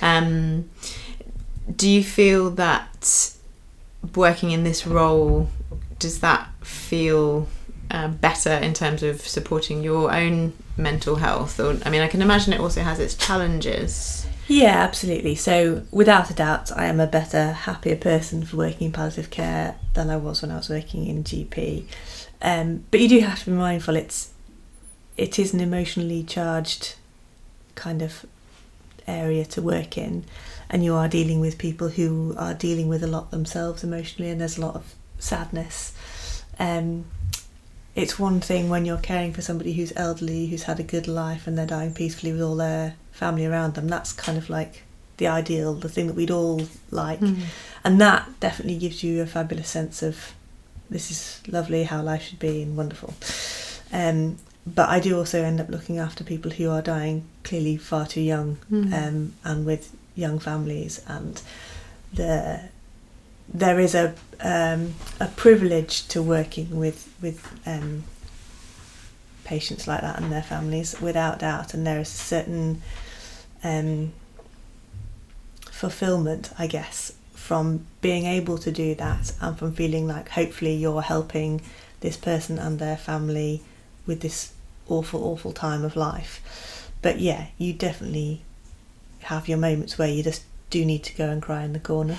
Um, 0.00 0.70
do 1.74 1.88
you 1.88 2.02
feel 2.02 2.50
that 2.50 3.36
working 4.14 4.50
in 4.50 4.64
this 4.64 4.86
role 4.86 5.48
does 5.98 6.20
that 6.20 6.48
feel 6.64 7.48
uh, 7.90 8.08
better 8.08 8.52
in 8.52 8.74
terms 8.74 9.02
of 9.02 9.20
supporting 9.20 9.82
your 9.82 10.12
own 10.12 10.52
mental 10.76 11.16
health 11.16 11.60
or 11.60 11.78
i 11.84 11.90
mean 11.90 12.00
i 12.00 12.08
can 12.08 12.22
imagine 12.22 12.52
it 12.52 12.60
also 12.60 12.82
has 12.82 12.98
its 12.98 13.14
challenges 13.14 14.26
Yeah, 14.48 14.82
absolutely. 14.82 15.36
So, 15.36 15.82
without 15.92 16.28
a 16.28 16.34
doubt, 16.34 16.72
I 16.76 16.86
am 16.86 17.00
a 17.00 17.06
better, 17.06 17.52
happier 17.52 17.96
person 17.96 18.44
for 18.44 18.56
working 18.56 18.86
in 18.88 18.92
palliative 18.92 19.30
care 19.30 19.76
than 19.94 20.10
I 20.10 20.16
was 20.16 20.42
when 20.42 20.50
I 20.50 20.56
was 20.56 20.68
working 20.68 21.06
in 21.06 21.22
GP. 21.24 21.84
Um, 22.42 22.84
but 22.90 23.00
you 23.00 23.08
do 23.08 23.20
have 23.20 23.38
to 23.44 23.50
be 23.50 23.56
mindful. 23.56 23.96
It's 23.96 24.32
it 25.16 25.38
is 25.38 25.54
an 25.54 25.60
emotionally 25.60 26.24
charged 26.24 26.96
kind 27.76 28.02
of 28.02 28.26
area 29.06 29.44
to 29.44 29.62
work 29.62 29.96
in, 29.96 30.24
and 30.68 30.84
you 30.84 30.94
are 30.94 31.08
dealing 31.08 31.40
with 31.40 31.56
people 31.56 31.88
who 31.90 32.34
are 32.36 32.52
dealing 32.52 32.88
with 32.88 33.02
a 33.04 33.06
lot 33.06 33.30
themselves 33.30 33.84
emotionally, 33.84 34.30
and 34.30 34.40
there's 34.40 34.58
a 34.58 34.66
lot 34.66 34.74
of 34.74 34.94
sadness. 35.18 35.92
Um, 36.58 37.04
it's 37.94 38.18
one 38.18 38.40
thing 38.40 38.68
when 38.68 38.84
you're 38.84 38.96
caring 38.98 39.32
for 39.32 39.42
somebody 39.42 39.74
who's 39.74 39.92
elderly, 39.96 40.46
who's 40.46 40.62
had 40.64 40.80
a 40.80 40.82
good 40.82 41.06
life, 41.06 41.46
and 41.46 41.58
they're 41.58 41.66
dying 41.66 41.92
peacefully 41.94 42.32
with 42.32 42.42
all 42.42 42.56
their 42.56 42.94
family 43.12 43.44
around 43.44 43.74
them. 43.74 43.88
That's 43.88 44.12
kind 44.12 44.38
of 44.38 44.48
like 44.48 44.82
the 45.18 45.26
ideal, 45.26 45.74
the 45.74 45.88
thing 45.88 46.06
that 46.06 46.16
we'd 46.16 46.30
all 46.30 46.62
like. 46.90 47.20
And 47.84 48.00
that 48.00 48.40
definitely 48.40 48.78
gives 48.78 49.02
you 49.04 49.20
a 49.20 49.26
fabulous 49.26 49.68
sense 49.68 50.02
of 50.02 50.32
this 50.88 51.10
is 51.10 51.40
lovely, 51.46 51.84
how 51.84 52.02
life 52.02 52.22
should 52.22 52.38
be, 52.38 52.62
and 52.62 52.76
wonderful. 52.76 53.14
Um, 53.92 54.38
but 54.66 54.88
I 54.88 55.00
do 55.00 55.18
also 55.18 55.42
end 55.42 55.60
up 55.60 55.68
looking 55.68 55.98
after 55.98 56.24
people 56.24 56.50
who 56.52 56.70
are 56.70 56.82
dying 56.82 57.24
clearly 57.44 57.76
far 57.76 58.06
too 58.06 58.20
young 58.20 58.58
um, 58.94 59.34
and 59.44 59.66
with 59.66 59.94
young 60.14 60.38
families, 60.38 61.02
and 61.06 61.42
the 62.14 62.60
there 63.54 63.78
is 63.78 63.94
a 63.94 64.14
um, 64.40 64.94
a 65.20 65.28
privilege 65.28 66.08
to 66.08 66.22
working 66.22 66.76
with 66.78 67.12
with 67.20 67.46
um, 67.66 68.04
patients 69.44 69.86
like 69.86 70.00
that 70.00 70.20
and 70.20 70.32
their 70.32 70.42
families, 70.42 71.00
without 71.00 71.40
doubt. 71.40 71.74
And 71.74 71.86
there 71.86 72.00
is 72.00 72.08
a 72.08 72.18
certain 72.18 72.82
um, 73.62 74.12
fulfillment, 75.70 76.50
I 76.58 76.66
guess, 76.66 77.12
from 77.34 77.86
being 78.00 78.24
able 78.24 78.58
to 78.58 78.70
do 78.70 78.94
that 78.94 79.32
and 79.40 79.58
from 79.58 79.74
feeling 79.74 80.06
like 80.06 80.30
hopefully 80.30 80.74
you're 80.74 81.02
helping 81.02 81.60
this 82.00 82.16
person 82.16 82.58
and 82.58 82.78
their 82.78 82.96
family 82.96 83.62
with 84.06 84.20
this 84.20 84.52
awful, 84.88 85.24
awful 85.24 85.52
time 85.52 85.84
of 85.84 85.96
life. 85.96 86.90
But 87.02 87.20
yeah, 87.20 87.48
you 87.58 87.72
definitely 87.72 88.42
have 89.22 89.48
your 89.48 89.58
moments 89.58 89.98
where 89.98 90.08
you 90.08 90.22
just 90.22 90.44
do 90.72 90.84
need 90.84 91.04
to 91.04 91.14
go 91.22 91.28
and 91.30 91.40
cry 91.40 91.62
in 91.62 91.72
the 91.72 91.84
corner. 91.90 92.18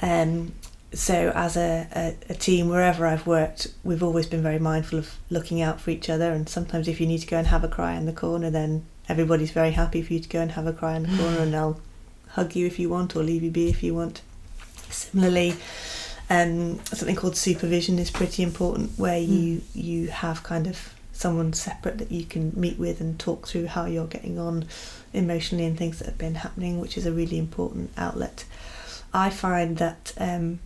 Um, 0.00 0.52
so 0.92 1.32
as 1.34 1.56
a, 1.56 1.88
a, 2.02 2.32
a 2.32 2.34
team, 2.34 2.68
wherever 2.68 3.04
I've 3.06 3.26
worked, 3.26 3.66
we've 3.82 4.02
always 4.02 4.26
been 4.26 4.42
very 4.42 4.60
mindful 4.60 4.98
of 4.98 5.08
looking 5.28 5.60
out 5.66 5.80
for 5.80 5.90
each 5.90 6.08
other. 6.08 6.32
And 6.32 6.48
sometimes 6.48 6.86
if 6.86 7.00
you 7.00 7.06
need 7.06 7.22
to 7.22 7.26
go 7.26 7.38
and 7.38 7.48
have 7.48 7.64
a 7.64 7.68
cry 7.68 7.94
in 7.94 8.06
the 8.06 8.12
corner, 8.12 8.50
then 8.50 8.84
everybody's 9.08 9.50
very 9.50 9.72
happy 9.72 10.02
for 10.02 10.12
you 10.14 10.20
to 10.20 10.28
go 10.28 10.40
and 10.40 10.52
have 10.52 10.66
a 10.66 10.72
cry 10.72 10.94
in 10.96 11.02
the 11.02 11.16
corner, 11.18 11.40
and 11.40 11.52
they'll 11.52 11.80
hug 12.28 12.56
you 12.56 12.66
if 12.66 12.78
you 12.78 12.88
want 12.88 13.16
or 13.16 13.22
leave 13.22 13.42
you 13.42 13.50
be 13.50 13.68
if 13.68 13.82
you 13.82 13.94
want. 13.94 14.22
Similarly, 14.90 15.56
um, 16.30 16.78
something 16.84 17.16
called 17.16 17.36
supervision 17.36 17.98
is 17.98 18.10
pretty 18.10 18.42
important, 18.42 18.98
where 18.98 19.18
you 19.18 19.62
you 19.74 20.08
have 20.08 20.42
kind 20.42 20.66
of 20.66 20.94
someone 21.12 21.52
separate 21.52 21.98
that 21.98 22.10
you 22.10 22.24
can 22.24 22.52
meet 22.54 22.78
with 22.78 23.00
and 23.00 23.18
talk 23.18 23.46
through 23.46 23.66
how 23.66 23.84
you're 23.86 24.06
getting 24.06 24.38
on 24.38 24.64
emotionally 25.14 25.64
and 25.64 25.76
things 25.78 25.98
that 25.98 26.06
have 26.06 26.18
been 26.18 26.34
happening, 26.36 26.80
which 26.80 26.96
is 26.98 27.06
a 27.06 27.12
really 27.12 27.38
important 27.38 27.90
outlet. 27.96 28.44
I 29.12 29.30
find 29.30 29.76
that 29.78 30.12
um, 30.18 30.58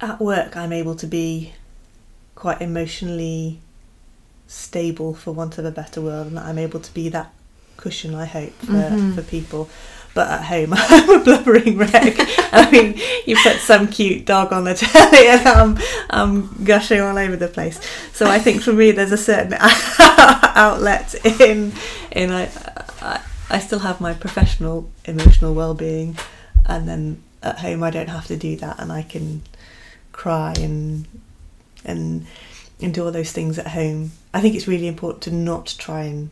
at 0.00 0.20
work 0.20 0.56
I'm 0.56 0.72
able 0.72 0.94
to 0.96 1.06
be 1.06 1.52
quite 2.34 2.60
emotionally 2.60 3.60
stable, 4.46 5.14
for 5.14 5.32
want 5.32 5.58
of 5.58 5.64
a 5.64 5.70
better 5.70 6.00
word, 6.00 6.26
and 6.28 6.36
that 6.36 6.44
I'm 6.44 6.58
able 6.58 6.80
to 6.80 6.92
be 6.94 7.08
that 7.10 7.32
cushion, 7.76 8.14
I 8.14 8.26
hope, 8.26 8.52
for, 8.52 8.72
Mhm. 8.72 9.14
for 9.14 9.22
people. 9.22 9.68
But 10.14 10.30
at 10.30 10.44
home, 10.44 10.72
I'm 10.76 11.20
a 11.20 11.24
blubbering 11.24 11.78
wreck. 11.78 12.16
I 12.52 12.68
mean, 12.70 13.00
you 13.26 13.36
put 13.42 13.56
some 13.56 13.88
cute 13.88 14.26
dog 14.26 14.52
on 14.52 14.64
the 14.64 14.74
telly, 14.74 15.28
and 15.28 15.48
I'm, 15.48 15.78
I'm 16.10 16.64
gushing 16.64 17.00
all 17.00 17.16
over 17.16 17.36
the 17.36 17.48
place. 17.48 17.80
So 18.12 18.26
I 18.26 18.38
think 18.38 18.62
for 18.62 18.72
me, 18.72 18.90
there's 18.90 19.12
a 19.12 19.16
certain 19.16 19.54
outlet 19.58 21.14
in 21.40 21.72
in 22.10 22.30
I, 22.30 22.50
I 23.00 23.22
I 23.50 23.58
still 23.58 23.80
have 23.80 24.00
my 24.00 24.14
professional 24.14 24.90
emotional 25.04 25.54
well-being, 25.54 26.16
and 26.66 26.88
then 26.88 27.22
at 27.42 27.58
home 27.60 27.82
I 27.82 27.90
don't 27.90 28.08
have 28.08 28.26
to 28.26 28.36
do 28.36 28.56
that, 28.56 28.78
and 28.78 28.92
I 28.92 29.02
can 29.02 29.42
cry 30.12 30.54
and 30.58 31.06
and 31.84 32.26
and 32.80 32.92
do 32.92 33.04
all 33.04 33.12
those 33.12 33.32
things 33.32 33.58
at 33.58 33.68
home. 33.68 34.12
I 34.34 34.40
think 34.40 34.54
it's 34.54 34.68
really 34.68 34.88
important 34.88 35.22
to 35.24 35.30
not 35.32 35.74
try 35.78 36.04
and 36.04 36.30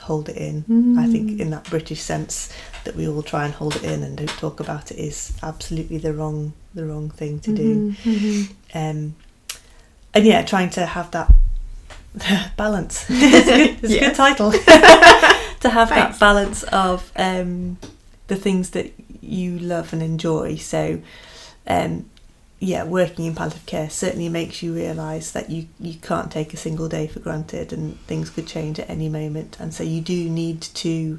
hold 0.00 0.28
it 0.28 0.36
in. 0.36 0.96
I 0.98 1.06
think 1.06 1.30
Mm. 1.30 1.40
in 1.40 1.50
that 1.50 1.64
British 1.70 2.00
sense 2.00 2.48
that 2.84 2.96
we 2.96 3.06
all 3.08 3.22
try 3.22 3.44
and 3.44 3.54
hold 3.54 3.76
it 3.76 3.84
in 3.84 4.02
and 4.02 4.16
don't 4.16 4.28
talk 4.38 4.60
about 4.60 4.90
it 4.90 4.98
is 4.98 5.32
absolutely 5.42 5.98
the 5.98 6.12
wrong 6.12 6.52
the 6.74 6.84
wrong 6.86 7.10
thing 7.10 7.40
to 7.40 7.52
do. 7.52 7.92
Mhm, 8.04 8.14
mhm. 8.14 8.48
Um, 8.74 9.14
and 10.14 10.24
yeah, 10.26 10.42
trying 10.42 10.70
to 10.70 10.86
have 10.86 11.10
that 11.10 11.32
balance. 12.56 13.04
it's 13.10 13.48
a 13.48 13.56
good, 13.56 13.84
it's 13.84 13.94
a 13.94 14.00
good 14.00 14.14
title. 14.14 14.52
to 15.60 15.68
have 15.68 15.88
Thanks. 15.88 16.18
that 16.18 16.20
balance 16.20 16.62
of 16.64 17.12
um, 17.16 17.76
the 18.28 18.36
things 18.36 18.70
that 18.70 18.92
you 19.20 19.58
love 19.58 19.92
and 19.92 20.02
enjoy. 20.02 20.56
So, 20.56 21.00
um, 21.66 22.09
yeah, 22.62 22.84
working 22.84 23.24
in 23.24 23.34
palliative 23.34 23.64
care 23.66 23.88
certainly 23.88 24.28
makes 24.28 24.62
you 24.62 24.74
realise 24.74 25.30
that 25.32 25.48
you, 25.48 25.66
you 25.80 25.94
can't 25.94 26.30
take 26.30 26.52
a 26.52 26.58
single 26.58 26.88
day 26.88 27.06
for 27.06 27.18
granted 27.18 27.72
and 27.72 27.98
things 28.06 28.28
could 28.28 28.46
change 28.46 28.78
at 28.78 28.88
any 28.90 29.08
moment. 29.08 29.56
And 29.58 29.72
so 29.72 29.82
you 29.82 30.00
do 30.02 30.28
need 30.28 30.60
to 30.60 31.18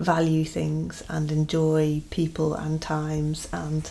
value 0.00 0.44
things 0.44 1.02
and 1.08 1.30
enjoy 1.30 2.02
people 2.10 2.54
and 2.54 2.80
times 2.82 3.48
and 3.52 3.90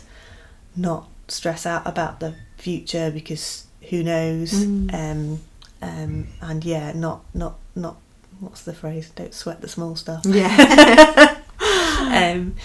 not 0.75 1.07
stress 1.27 1.65
out 1.65 1.85
about 1.87 2.19
the 2.19 2.35
future 2.57 3.11
because 3.11 3.65
who 3.89 4.03
knows 4.03 4.51
Mm. 4.51 4.93
um, 4.93 5.39
um, 5.81 6.27
and 6.41 6.65
yeah 6.65 6.91
not 6.93 7.21
not 7.33 7.55
not 7.75 7.97
what's 8.39 8.63
the 8.63 8.73
phrase 8.73 9.11
don't 9.15 9.33
sweat 9.33 9.61
the 9.61 9.67
small 9.69 9.95
stuff 9.95 10.23
Yeah. 10.25 11.37
um, 12.01 12.55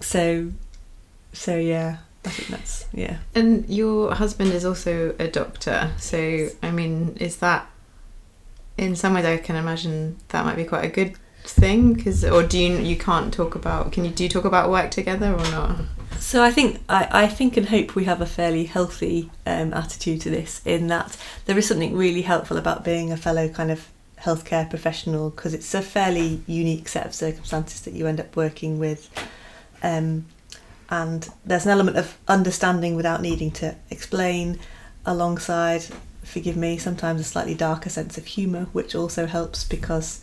so 0.00 0.50
so 1.32 1.56
yeah 1.56 1.98
I 2.24 2.28
think 2.28 2.48
that's 2.48 2.86
yeah 2.92 3.18
And 3.34 3.68
your 3.68 4.14
husband 4.14 4.52
is 4.52 4.64
also 4.64 5.14
a 5.18 5.28
doctor, 5.28 5.90
so 5.98 6.48
I 6.62 6.70
mean, 6.70 7.16
is 7.18 7.36
that 7.38 7.66
in 8.76 8.96
some 8.96 9.14
ways 9.14 9.24
I 9.24 9.36
can 9.38 9.56
imagine 9.56 10.16
that 10.28 10.44
might 10.44 10.56
be 10.56 10.64
quite 10.64 10.84
a 10.84 10.88
good 10.88 11.16
thing 11.44 11.94
because 11.94 12.24
or 12.24 12.42
do 12.42 12.58
you 12.58 12.76
you 12.78 12.96
can't 12.96 13.32
talk 13.32 13.54
about 13.54 13.92
can 13.92 14.04
you 14.04 14.10
do 14.10 14.22
you 14.24 14.28
talk 14.28 14.44
about 14.44 14.70
work 14.70 14.90
together 14.90 15.32
or 15.32 15.50
not? 15.50 15.80
So 16.18 16.42
I 16.42 16.50
think 16.50 16.80
I, 16.88 17.08
I 17.24 17.26
think 17.26 17.56
and 17.56 17.68
hope 17.68 17.94
we 17.94 18.04
have 18.04 18.20
a 18.20 18.26
fairly 18.26 18.64
healthy 18.64 19.30
um, 19.46 19.72
attitude 19.72 20.20
to 20.22 20.30
this 20.30 20.60
in 20.66 20.88
that 20.88 21.16
there 21.46 21.56
is 21.56 21.66
something 21.66 21.96
really 21.96 22.22
helpful 22.22 22.58
about 22.58 22.84
being 22.84 23.10
a 23.10 23.16
fellow 23.16 23.48
kind 23.48 23.70
of 23.70 23.88
healthcare 24.18 24.68
professional 24.68 25.30
because 25.30 25.54
it's 25.54 25.72
a 25.74 25.80
fairly 25.80 26.42
unique 26.46 26.88
set 26.88 27.06
of 27.06 27.14
circumstances 27.14 27.80
that 27.82 27.94
you 27.94 28.06
end 28.06 28.20
up 28.20 28.36
working 28.36 28.78
with 28.78 29.08
um, 29.82 30.26
and 30.90 31.28
there's 31.44 31.64
an 31.64 31.70
element 31.70 31.96
of 31.96 32.16
understanding 32.28 32.96
without 32.96 33.22
needing 33.22 33.50
to 33.50 33.74
explain 33.90 34.58
alongside 35.06 35.84
forgive 36.22 36.56
me 36.56 36.76
sometimes 36.76 37.20
a 37.20 37.24
slightly 37.24 37.54
darker 37.54 37.88
sense 37.88 38.18
of 38.18 38.26
humour 38.26 38.66
which 38.72 38.94
also 38.94 39.26
helps 39.26 39.64
because 39.64 40.20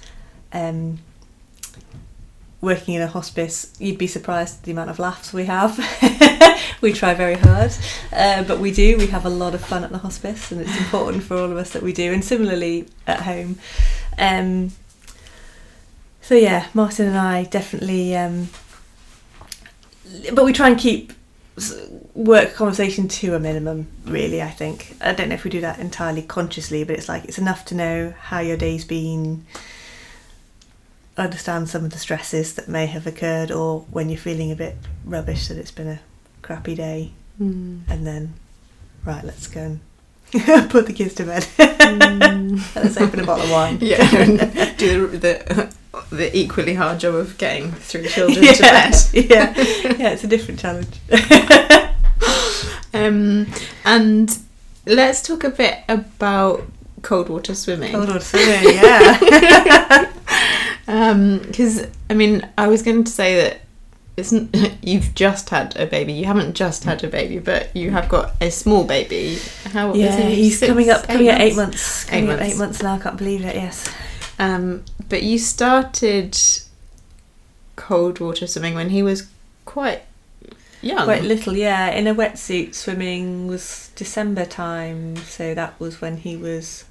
um, 0.54 1.00
working 2.62 2.96
in 2.96 3.02
a 3.02 3.08
hospice, 3.08 3.74
you'd 3.80 3.98
be 3.98 4.08
surprised 4.08 4.64
the 4.64 4.72
amount 4.72 4.90
of 4.90 5.00
laughs 5.00 5.32
we 5.32 5.46
have. 5.46 5.78
we 6.82 6.92
try 6.92 7.14
very 7.14 7.36
hard, 7.36 7.72
uh, 8.12 8.44
but 8.44 8.60
we 8.60 8.72
do. 8.72 8.98
We 8.98 9.08
have 9.08 9.26
a 9.26 9.30
lot 9.30 9.54
of 9.54 9.64
fun 9.64 9.84
at 9.84 9.92
the 9.92 10.00
hospice, 10.00 10.52
and 10.52 10.62
it's 10.62 10.78
important 10.78 11.24
for 11.24 11.38
all 11.38 11.52
of 11.52 11.58
us 11.58 11.72
that 11.72 11.84
we 11.84 11.94
do. 11.94 12.12
And 12.12 12.24
similarly 12.24 12.88
at 13.06 13.22
home. 13.22 13.60
Um, 14.18 14.72
so 16.22 16.36
yeah, 16.36 16.68
Martin 16.74 17.08
and 17.08 17.18
I 17.18 17.44
definitely, 17.44 18.16
um, 18.16 18.50
but 20.34 20.46
we 20.46 20.54
try 20.54 20.70
and 20.70 20.78
keep 20.80 21.14
work 22.14 22.54
conversation 22.54 23.08
to 23.08 23.34
a 23.36 23.40
minimum. 23.40 23.88
Really, 24.06 24.42
I 24.42 24.50
think. 24.52 24.96
I 25.02 25.14
don't 25.14 25.30
know 25.30 25.36
if 25.36 25.44
we 25.44 25.50
do 25.50 25.62
that 25.62 25.80
entirely 25.80 26.22
consciously, 26.22 26.84
but 26.84 26.96
it's 26.96 27.10
like 27.10 27.26
it's 27.26 27.38
enough 27.40 27.66
to 27.66 27.76
know 27.76 28.14
how 28.20 28.40
your 28.40 28.58
day's 28.58 28.86
been 28.86 29.46
understand 31.18 31.68
some 31.68 31.84
of 31.84 31.92
the 31.92 31.98
stresses 31.98 32.54
that 32.54 32.68
may 32.68 32.86
have 32.86 33.08
occurred 33.08 33.50
or 33.52 33.82
when 33.90 34.08
you're 34.08 34.20
feeling 34.20 34.52
a 34.52 34.56
bit 34.56 34.76
rubbish 35.04 35.48
that 35.48 35.58
it's 35.58 35.72
been 35.72 35.88
a 35.88 36.00
crappy 36.42 36.76
day 36.76 37.12
Mm. 37.40 37.82
and 37.88 38.06
then 38.08 38.34
right 39.06 39.24
let's 39.24 39.46
go 39.46 39.62
and 40.34 40.70
put 40.72 40.88
the 40.88 40.94
kids 40.94 41.14
to 41.14 41.24
bed 41.24 41.46
let's 42.76 42.98
open 42.98 43.20
a 43.20 43.24
bottle 43.24 43.46
of 43.46 43.52
wine 43.52 43.78
Yeah, 43.82 44.74
do 44.76 45.06
the 45.08 45.18
the 45.18 45.74
equally 46.34 46.74
hard 46.76 47.00
job 47.00 47.16
of 47.16 47.38
getting 47.38 47.72
three 47.72 48.08
children 48.16 48.46
to 48.54 48.62
bed. 48.62 48.96
yeah 49.14 49.54
yeah 49.98 50.10
it's 50.10 50.24
a 50.24 50.28
different 50.28 50.60
challenge 50.60 51.00
Um, 52.94 53.46
and 53.86 54.38
let's 54.86 55.22
talk 55.22 55.44
a 55.44 55.50
bit 55.50 55.80
about 55.88 56.64
cold 57.04 57.30
water 57.30 57.54
swimming. 57.54 57.92
hold 57.94 58.10
on 58.10 58.22
swimming 58.22 58.74
yeah 58.76 60.12
Because 60.86 61.86
I 62.10 62.14
mean, 62.14 62.48
I 62.58 62.68
was 62.68 62.82
going 62.82 63.04
to 63.04 63.12
say 63.12 63.36
that 63.42 63.62
it's 64.16 64.34
you've 64.82 65.14
just 65.14 65.50
had 65.52 65.76
a 65.78 65.86
baby. 65.86 66.14
You 66.14 66.26
haven't 66.26 66.56
just 66.56 66.86
had 66.86 67.04
a 67.04 67.08
baby, 67.08 67.38
but 67.38 67.76
you 67.76 67.92
have 67.92 68.10
got 68.10 68.34
a 68.42 68.50
small 68.50 68.84
baby. 68.84 69.38
How 69.74 69.92
is 69.92 69.98
yeah 70.00 70.16
he? 70.22 70.36
he's 70.36 70.58
Six, 70.60 70.70
coming 70.72 70.90
up 70.90 71.06
coming 71.08 71.28
at 71.28 71.40
eight 71.42 71.56
months? 71.56 72.06
Eight 72.08 72.10
coming 72.22 72.30
up 72.32 72.40
months. 72.40 72.54
eight 72.54 72.58
months 72.58 72.82
now 72.82 72.94
I 72.96 72.98
can't 73.00 73.18
believe 73.18 73.46
it 73.46 73.56
yes 73.56 73.94
Um, 74.40 74.84
but 75.10 75.24
you 75.24 75.40
started 75.40 76.38
cold 77.76 78.20
water 78.20 78.48
swimming 78.48 78.76
when 78.76 78.90
he 78.90 79.02
was 79.02 79.30
quite 79.66 80.04
young. 80.82 81.06
Quite 81.06 81.24
little, 81.24 81.56
yeah. 81.56 81.90
In 81.90 82.08
a 82.08 82.16
wetsuit 82.16 82.76
swimming 82.76 83.48
was 83.48 83.92
December 83.96 84.46
time, 84.46 85.16
so 85.18 85.54
that 85.54 85.80
was 85.80 86.02
when 86.02 86.18
he 86.18 86.36
was 86.36 86.86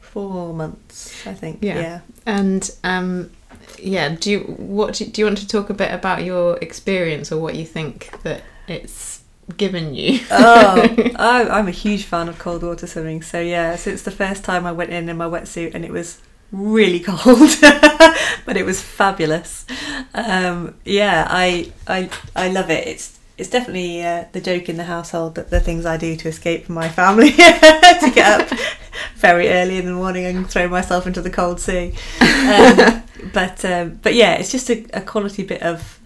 four 0.00 0.52
months, 0.52 1.26
I 1.26 1.34
think. 1.34 1.58
Yeah. 1.62 1.80
Yeah. 1.80 2.00
And 2.26 2.70
um, 2.84 3.30
yeah, 3.78 4.10
do 4.10 4.30
you 4.30 4.40
what 4.40 4.94
do, 4.94 5.06
do 5.06 5.20
you 5.20 5.26
want 5.26 5.38
to 5.38 5.48
talk 5.48 5.70
a 5.70 5.74
bit 5.74 5.92
about 5.92 6.24
your 6.24 6.58
experience 6.58 7.32
or 7.32 7.40
what 7.40 7.54
you 7.54 7.64
think 7.64 8.10
that 8.22 8.42
it's 8.68 9.22
given 9.56 9.94
you? 9.94 10.20
oh, 10.30 11.12
I, 11.16 11.48
I'm 11.48 11.68
a 11.68 11.72
huge 11.72 12.04
fan 12.04 12.28
of 12.28 12.38
cold 12.38 12.62
water 12.62 12.86
swimming. 12.86 13.22
So 13.22 13.40
yeah, 13.40 13.76
since 13.76 14.02
the 14.02 14.10
first 14.10 14.44
time 14.44 14.66
I 14.66 14.72
went 14.72 14.90
in 14.90 15.08
in 15.08 15.16
my 15.16 15.26
wetsuit 15.26 15.74
and 15.74 15.84
it 15.84 15.90
was 15.90 16.20
really 16.52 17.00
cold, 17.04 17.50
but 17.60 18.56
it 18.56 18.64
was 18.64 18.80
fabulous. 18.80 19.66
Um, 20.14 20.74
yeah, 20.84 21.26
I 21.28 21.72
I 21.86 22.10
I 22.36 22.48
love 22.48 22.70
it. 22.70 22.86
It's 22.86 23.18
it's 23.38 23.48
definitely 23.48 24.04
uh, 24.04 24.26
the 24.32 24.40
joke 24.40 24.68
in 24.68 24.76
the 24.76 24.84
household 24.84 25.34
that 25.34 25.50
the 25.50 25.58
things 25.58 25.86
I 25.86 25.96
do 25.96 26.14
to 26.16 26.28
escape 26.28 26.66
from 26.66 26.74
my 26.74 26.88
family 26.88 27.30
to 27.32 28.12
get 28.14 28.40
up 28.40 28.58
very 29.16 29.48
early 29.48 29.78
in 29.78 29.86
the 29.86 29.92
morning 29.92 30.26
and 30.26 30.48
throw 30.48 30.68
myself 30.68 31.06
into 31.06 31.22
the 31.22 31.30
cold 31.30 31.58
sea. 31.58 31.94
Um, 32.20 33.02
but 33.32 33.64
um, 33.64 33.98
but 34.02 34.14
yeah, 34.14 34.34
it's 34.34 34.52
just 34.52 34.70
a, 34.70 34.86
a 34.92 35.00
quality 35.00 35.42
bit 35.42 35.62
of 35.62 35.98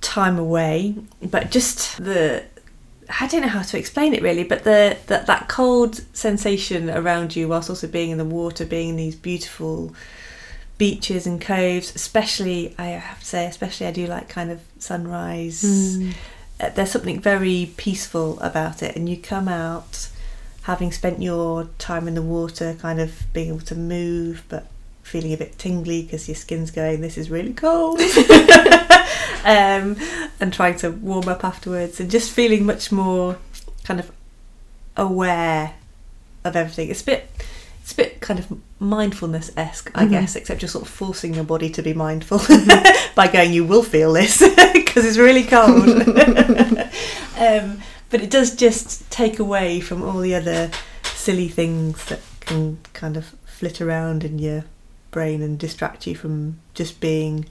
time 0.00 0.38
away. 0.38 0.96
But 1.22 1.50
just 1.50 2.02
the 2.02 2.44
I 3.20 3.26
don't 3.26 3.42
know 3.42 3.48
how 3.48 3.62
to 3.62 3.78
explain 3.78 4.14
it 4.14 4.22
really, 4.22 4.44
but 4.44 4.64
the 4.64 4.96
that 5.06 5.26
that 5.26 5.48
cold 5.48 6.00
sensation 6.16 6.90
around 6.90 7.36
you 7.36 7.48
whilst 7.48 7.70
also 7.70 7.86
being 7.86 8.10
in 8.10 8.18
the 8.18 8.24
water, 8.24 8.64
being 8.64 8.90
in 8.90 8.96
these 8.96 9.16
beautiful 9.16 9.94
beaches 10.78 11.26
and 11.26 11.40
coves, 11.40 11.94
especially 11.94 12.74
I 12.78 12.86
have 12.86 13.20
to 13.20 13.26
say, 13.26 13.46
especially 13.46 13.86
I 13.86 13.92
do 13.92 14.06
like 14.06 14.28
kind 14.28 14.50
of 14.50 14.60
sunrise. 14.78 15.62
Mm. 15.62 16.14
Uh, 16.58 16.70
There's 16.70 16.90
something 16.90 17.20
very 17.20 17.72
peaceful 17.76 18.40
about 18.40 18.82
it, 18.82 18.96
and 18.96 19.08
you 19.08 19.16
come 19.16 19.48
out 19.48 20.08
having 20.62 20.90
spent 20.90 21.22
your 21.22 21.68
time 21.78 22.08
in 22.08 22.14
the 22.14 22.22
water, 22.22 22.74
kind 22.80 23.00
of 23.00 23.26
being 23.32 23.48
able 23.48 23.60
to 23.60 23.76
move, 23.76 24.42
but 24.48 24.66
feeling 25.02 25.32
a 25.32 25.36
bit 25.36 25.56
tingly 25.58 26.02
because 26.02 26.28
your 26.28 26.34
skin's 26.34 26.72
going, 26.72 27.00
this 27.00 27.16
is 27.16 27.30
really 27.30 27.54
cold. 27.54 28.00
um, 29.46 29.96
and 30.40 30.52
trying 30.52 30.76
to 30.78 30.90
warm 30.90 31.28
up 31.28 31.44
afterwards, 31.44 32.00
and 32.00 32.10
just 32.10 32.30
feeling 32.30 32.66
much 32.66 32.92
more 32.92 33.38
kind 33.84 34.00
of 34.00 34.10
aware 34.96 35.74
of 36.44 36.56
everything. 36.56 36.90
It's 36.90 37.02
a 37.02 37.06
bit 37.06 37.30
it's 37.82 37.92
a 37.92 37.96
bit 37.96 38.20
kind 38.20 38.40
of 38.40 38.46
mindfulness 38.80 39.52
esque, 39.56 39.92
I 39.94 40.06
Mhm. 40.06 40.10
guess, 40.10 40.34
except 40.34 40.60
you're 40.60 40.68
sort 40.68 40.84
of 40.86 40.90
forcing 40.90 41.34
your 41.34 41.44
body 41.44 41.70
to 41.70 41.82
be 41.82 41.94
mindful 41.94 42.38
by 43.14 43.28
going, 43.28 43.52
you 43.52 43.64
will 43.64 43.84
feel 43.84 44.12
this 44.12 44.38
because 44.74 45.04
it's 45.06 45.18
really 45.18 45.44
cold. 45.44 45.88
um, 47.38 47.80
but 48.10 48.20
it 48.22 48.28
does 48.30 48.56
just 48.56 49.08
take 49.10 49.38
away 49.38 49.78
from 49.80 50.02
all 50.02 50.18
the 50.18 50.34
other 50.34 50.70
silly 51.04 51.46
things 51.48 52.04
that 52.06 52.20
can 52.40 52.78
kind 52.92 53.16
of 53.16 53.34
flit 53.44 53.80
around 53.80 54.24
in 54.24 54.40
your 54.40 54.64
brain 55.12 55.40
and 55.40 55.56
distract 55.56 56.08
you 56.08 56.16
from 56.16 56.58
just 56.74 56.98
being 57.00 57.46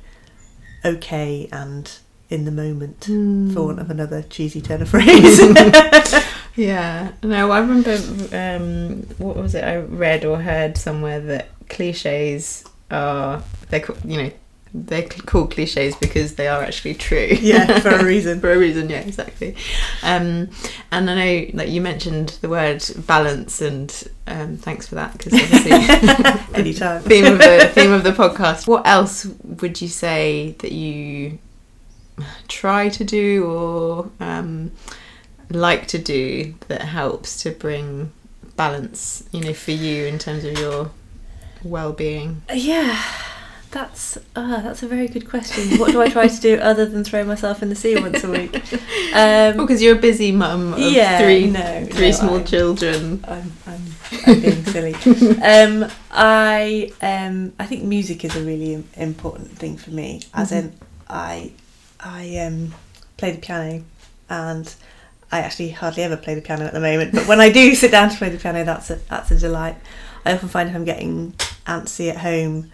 okay 0.86 1.50
and 1.52 1.92
in 2.30 2.46
the 2.46 2.52
moment, 2.52 3.06
for 3.54 3.66
want 3.68 3.80
of 3.80 3.90
another 3.90 4.24
cheesy 4.24 4.62
turn 4.62 4.82
of 4.82 4.90
phrase. 4.90 5.40
Yeah, 6.56 7.12
no, 7.22 7.52
I 7.52 7.60
remember. 7.60 7.96
Um, 8.32 9.02
what 9.18 9.36
was 9.36 9.56
it? 9.56 9.64
I 9.64 9.78
read 9.78 10.24
or 10.24 10.38
heard 10.38 10.78
somewhere 10.78 11.20
that 11.20 11.50
cliches 11.68 12.64
are 12.90 13.44
they're 13.70 13.86
you 14.06 14.24
know 14.24 14.32
they're 14.84 15.04
called 15.04 15.52
cliches 15.52 15.96
because 15.96 16.36
they 16.36 16.48
are 16.48 16.62
actually 16.62 16.94
true. 16.96 17.30
yeah, 17.40 17.80
for 17.86 17.90
a 17.90 18.04
reason. 18.04 18.42
for 18.42 18.52
a 18.52 18.58
reason. 18.58 18.90
Yeah, 18.90 19.00
exactly. 19.00 19.56
Um, 20.04 20.50
and 20.92 21.10
I 21.10 21.16
know, 21.16 21.48
like 21.54 21.70
you 21.70 21.80
mentioned 21.82 22.38
the 22.42 22.50
word 22.50 22.84
balance, 23.08 23.62
and 23.62 23.92
um, 24.28 24.58
thanks 24.58 24.88
for 24.88 24.96
that 24.96 25.14
because 25.18 25.34
obviously 25.34 25.72
Anytime. 26.54 27.02
theme 27.04 27.26
of 27.26 27.38
the 27.40 27.72
theme 27.74 27.92
of 27.92 28.04
the 28.04 28.12
podcast. 28.12 28.68
What 28.68 28.86
else 28.86 29.26
would 29.44 29.82
you 29.82 29.88
say 29.88 30.56
that 30.60 30.72
you 30.74 31.40
try 32.48 32.90
to 32.90 33.04
do 33.04 33.46
or 33.46 34.10
um, 34.20 34.72
like 35.50 35.88
to 35.88 35.98
do 35.98 36.54
that 36.68 36.82
helps 36.82 37.42
to 37.44 37.52
bring 37.52 38.12
balance? 38.58 39.24
You 39.32 39.42
know, 39.42 39.54
for 39.54 39.72
you 39.72 40.06
in 40.06 40.20
terms 40.20 40.44
of 40.44 40.60
your 40.60 40.92
well-being. 41.64 42.42
Yeah, 42.54 43.02
that's 43.76 44.18
uh, 44.38 44.62
that's 44.62 44.84
a 44.84 44.88
very 44.88 45.10
good 45.10 45.30
question. 45.30 45.78
What 45.78 45.92
do 45.92 46.02
I 46.02 46.08
try 46.08 46.30
to 46.30 46.42
do 46.42 46.56
other 46.62 46.86
than 46.86 47.04
throw 47.04 47.26
myself 47.26 47.62
in 47.62 47.68
the 47.68 47.76
sea 47.76 47.96
once 48.00 48.24
a 48.24 48.30
week? 48.32 48.54
Um, 49.14 49.56
Because 49.58 49.82
you're 49.82 49.96
a 49.96 50.00
busy 50.00 50.32
mum 50.34 50.74
of 50.74 50.80
yeah, 50.80 51.18
three 51.20 51.48
no, 51.48 51.86
three 51.92 52.12
no, 52.12 52.12
small 52.12 52.36
I'm, 52.38 52.46
children. 52.46 53.24
I'm, 53.26 53.52
I'm, 53.66 53.82
I'm 54.28 54.42
being 54.42 54.64
silly. 54.66 54.94
Um, 55.42 55.90
I 56.12 56.92
um, 57.02 57.54
I 57.60 57.66
think 57.66 57.84
music 57.84 58.26
is 58.26 58.36
a 58.36 58.44
really 58.44 58.84
important 58.98 59.52
thing 59.58 59.78
for 59.78 59.92
me. 59.92 60.22
As 60.34 60.52
Mhm. 60.52 60.58
in, 60.60 60.74
I 61.10 61.52
I 62.00 62.38
um, 62.46 62.74
play 63.18 63.32
the 63.32 63.40
piano, 63.40 63.84
and 64.30 64.74
I 65.32 65.40
actually 65.40 65.70
hardly 65.72 66.04
ever 66.04 66.18
play 66.18 66.36
the 66.36 66.42
piano 66.42 66.66
at 66.66 66.74
the 66.74 66.80
moment. 66.82 67.14
But 67.14 67.28
when 67.28 67.40
I 67.40 67.50
do 67.52 67.74
sit 67.76 67.92
down 67.92 68.10
to 68.10 68.18
play 68.18 68.30
the 68.30 68.38
piano, 68.38 68.64
that's 68.66 68.90
a 68.90 68.96
that's 69.10 69.32
a 69.32 69.38
delight. 69.38 69.76
I 70.26 70.34
often 70.34 70.50
find 70.50 70.70
if 70.70 70.76
I'm 70.76 70.86
getting 70.86 71.34
antsy 71.68 72.10
at 72.10 72.18
home, 72.18 72.72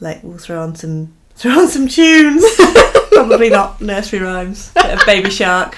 like 0.00 0.22
we'll 0.22 0.38
throw 0.38 0.62
on 0.62 0.74
some 0.74 1.14
throw 1.34 1.52
on 1.52 1.68
some 1.68 1.88
tunes. 1.88 2.44
Probably 3.12 3.50
not 3.50 3.80
nursery 3.80 4.20
rhymes, 4.20 4.70
bit 4.72 4.98
of 4.98 5.04
Baby 5.06 5.30
Shark, 5.30 5.76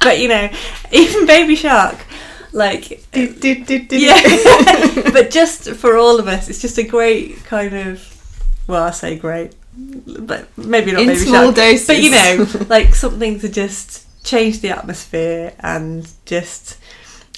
but 0.00 0.20
you 0.20 0.28
know, 0.28 0.48
even 0.92 1.26
Baby 1.26 1.56
Shark, 1.56 1.98
like 2.52 3.04
uh, 3.14 3.20
yeah, 3.90 5.10
but 5.12 5.30
just 5.30 5.70
for 5.70 5.96
all 5.96 6.20
of 6.20 6.28
us, 6.28 6.48
it's 6.48 6.60
just 6.60 6.78
a 6.78 6.84
great 6.84 7.44
kind 7.44 7.74
of. 7.74 8.10
Well, 8.66 8.82
I 8.82 8.92
say 8.92 9.18
great, 9.18 9.54
but 9.74 10.46
maybe 10.56 10.92
not 10.92 11.02
in 11.02 11.08
Baby 11.08 11.18
small 11.20 11.44
Shark. 11.46 11.56
doses. 11.56 11.86
But 11.86 12.02
you 12.02 12.10
know, 12.10 12.66
like 12.68 12.94
something 12.94 13.40
to 13.40 13.48
just 13.48 14.06
change 14.24 14.60
the 14.60 14.70
atmosphere 14.70 15.54
and 15.60 16.10
just. 16.24 16.78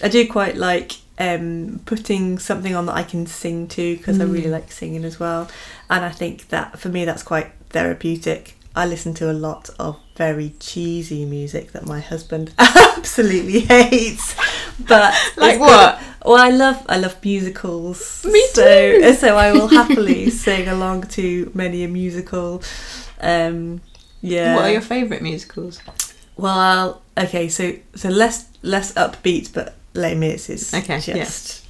I 0.03 0.09
do 0.09 0.29
quite 0.29 0.57
like 0.57 0.93
um, 1.19 1.81
putting 1.87 2.39
something 2.39 2.75
on 2.75 2.87
that 2.87 2.95
I 2.97 3.03
can 3.03 3.27
sing 3.27 3.69
to 3.69 3.97
because 3.97 4.21
I 4.21 4.25
really 4.25 4.49
Mm. 4.49 4.53
like 4.53 4.71
singing 4.73 5.05
as 5.05 5.19
well, 5.21 5.49
and 5.89 6.05
I 6.05 6.11
think 6.11 6.49
that 6.49 6.79
for 6.79 6.89
me 6.89 7.05
that's 7.05 7.23
quite 7.23 7.51
therapeutic. 7.71 8.55
I 8.75 8.85
listen 8.85 9.15
to 9.15 9.31
a 9.31 9.33
lot 9.33 9.71
of 9.79 9.97
very 10.17 10.53
cheesy 10.61 11.25
music 11.25 11.73
that 11.73 11.87
my 11.87 12.01
husband 12.01 12.53
absolutely 12.59 13.61
hates, 13.61 14.35
but 14.87 15.15
like 15.39 15.59
what? 15.59 15.99
well, 16.27 16.37
I 16.37 16.51
love 16.51 16.85
I 16.89 16.99
love 16.99 17.17
musicals. 17.25 18.23
Me 18.27 18.47
too. 18.55 19.15
So 19.15 19.37
I 19.37 19.53
will 19.53 19.69
happily 19.69 20.29
sing 20.45 20.69
along 20.69 21.05
to 21.17 21.51
many 21.55 21.85
a 21.85 21.89
musical. 21.89 22.63
Um, 23.21 23.81
yeah. 24.21 24.55
What 24.57 24.65
are 24.67 24.73
your 24.73 24.81
favourite 24.83 25.23
musicals? 25.23 25.81
Well, 26.37 27.01
okay. 27.17 27.49
So 27.49 27.73
so 27.95 28.11
less 28.11 28.49
less 28.61 28.93
upbeat, 28.93 29.55
but 29.55 29.75
Les 29.97 30.15
Mis 30.15 30.49
is 30.51 30.73
Okay, 30.75 30.99
yeah. 31.07 31.15
just 31.25 31.65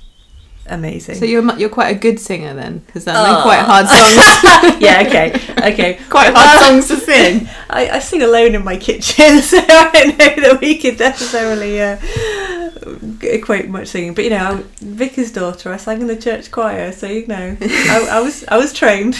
amazing. 0.68 1.14
So 1.14 1.24
you're 1.24 1.56
you're 1.58 1.68
quite 1.70 1.94
a 1.96 1.98
good 1.98 2.18
singer 2.18 2.52
then, 2.54 2.78
because 2.86 3.04
they're 3.04 3.14
Oh. 3.16 3.42
quite 3.42 3.60
hard 3.60 3.86
songs. 3.96 4.80
yeah. 4.80 5.04
Okay. 5.06 5.32
Okay. 5.72 5.98
quite 6.10 6.32
hard 6.34 6.58
songs 6.66 6.88
to 6.88 6.96
sing. 6.96 7.48
I, 7.70 7.88
I 7.90 7.98
sing 8.00 8.22
alone 8.22 8.54
in 8.54 8.64
my 8.64 8.76
kitchen, 8.76 9.40
so 9.42 9.58
I 9.58 9.90
don't 9.92 10.18
know 10.18 10.34
that 10.48 10.58
we 10.60 10.76
could 10.78 10.98
necessarily 10.98 11.80
uh, 11.80 11.98
equate 13.22 13.68
much 13.68 13.88
singing. 13.88 14.14
But 14.14 14.24
you 14.24 14.30
know, 14.30 14.38
I'm 14.38 14.62
Vicar's 14.80 15.30
daughter. 15.32 15.72
I 15.72 15.76
sang 15.76 16.00
in 16.00 16.06
the 16.08 16.16
church 16.16 16.50
choir, 16.50 16.90
so 16.92 17.06
you 17.06 17.26
know, 17.26 17.56
I, 17.60 18.08
I 18.12 18.20
was 18.20 18.44
I 18.48 18.56
was 18.56 18.72
trained. 18.72 19.14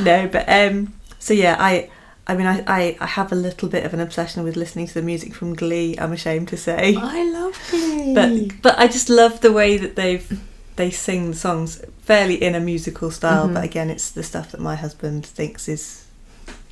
no, 0.00 0.28
but 0.28 0.44
um, 0.48 0.94
so 1.18 1.34
yeah, 1.34 1.56
I. 1.58 1.90
I 2.26 2.36
mean, 2.36 2.46
I, 2.46 2.62
I, 2.68 2.96
I 3.00 3.06
have 3.06 3.32
a 3.32 3.34
little 3.34 3.68
bit 3.68 3.84
of 3.84 3.92
an 3.94 4.00
obsession 4.00 4.44
with 4.44 4.56
listening 4.56 4.86
to 4.86 4.94
the 4.94 5.02
music 5.02 5.34
from 5.34 5.54
Glee. 5.54 5.96
I'm 5.98 6.12
ashamed 6.12 6.48
to 6.48 6.56
say, 6.56 6.94
I 6.96 7.24
love 7.30 7.58
Glee. 7.70 8.14
but 8.14 8.62
but 8.62 8.78
I 8.78 8.86
just 8.86 9.08
love 9.08 9.40
the 9.40 9.52
way 9.52 9.76
that 9.76 9.96
they've 9.96 10.40
they 10.76 10.90
sing 10.90 11.30
the 11.32 11.36
songs 11.36 11.82
fairly 12.02 12.34
in 12.42 12.54
a 12.54 12.60
musical 12.60 13.10
style. 13.10 13.48
Mhm. 13.48 13.54
But 13.54 13.64
again, 13.64 13.90
it's 13.90 14.10
the 14.10 14.22
stuff 14.22 14.52
that 14.52 14.60
my 14.60 14.76
husband 14.76 15.26
thinks 15.26 15.68
is 15.68 16.06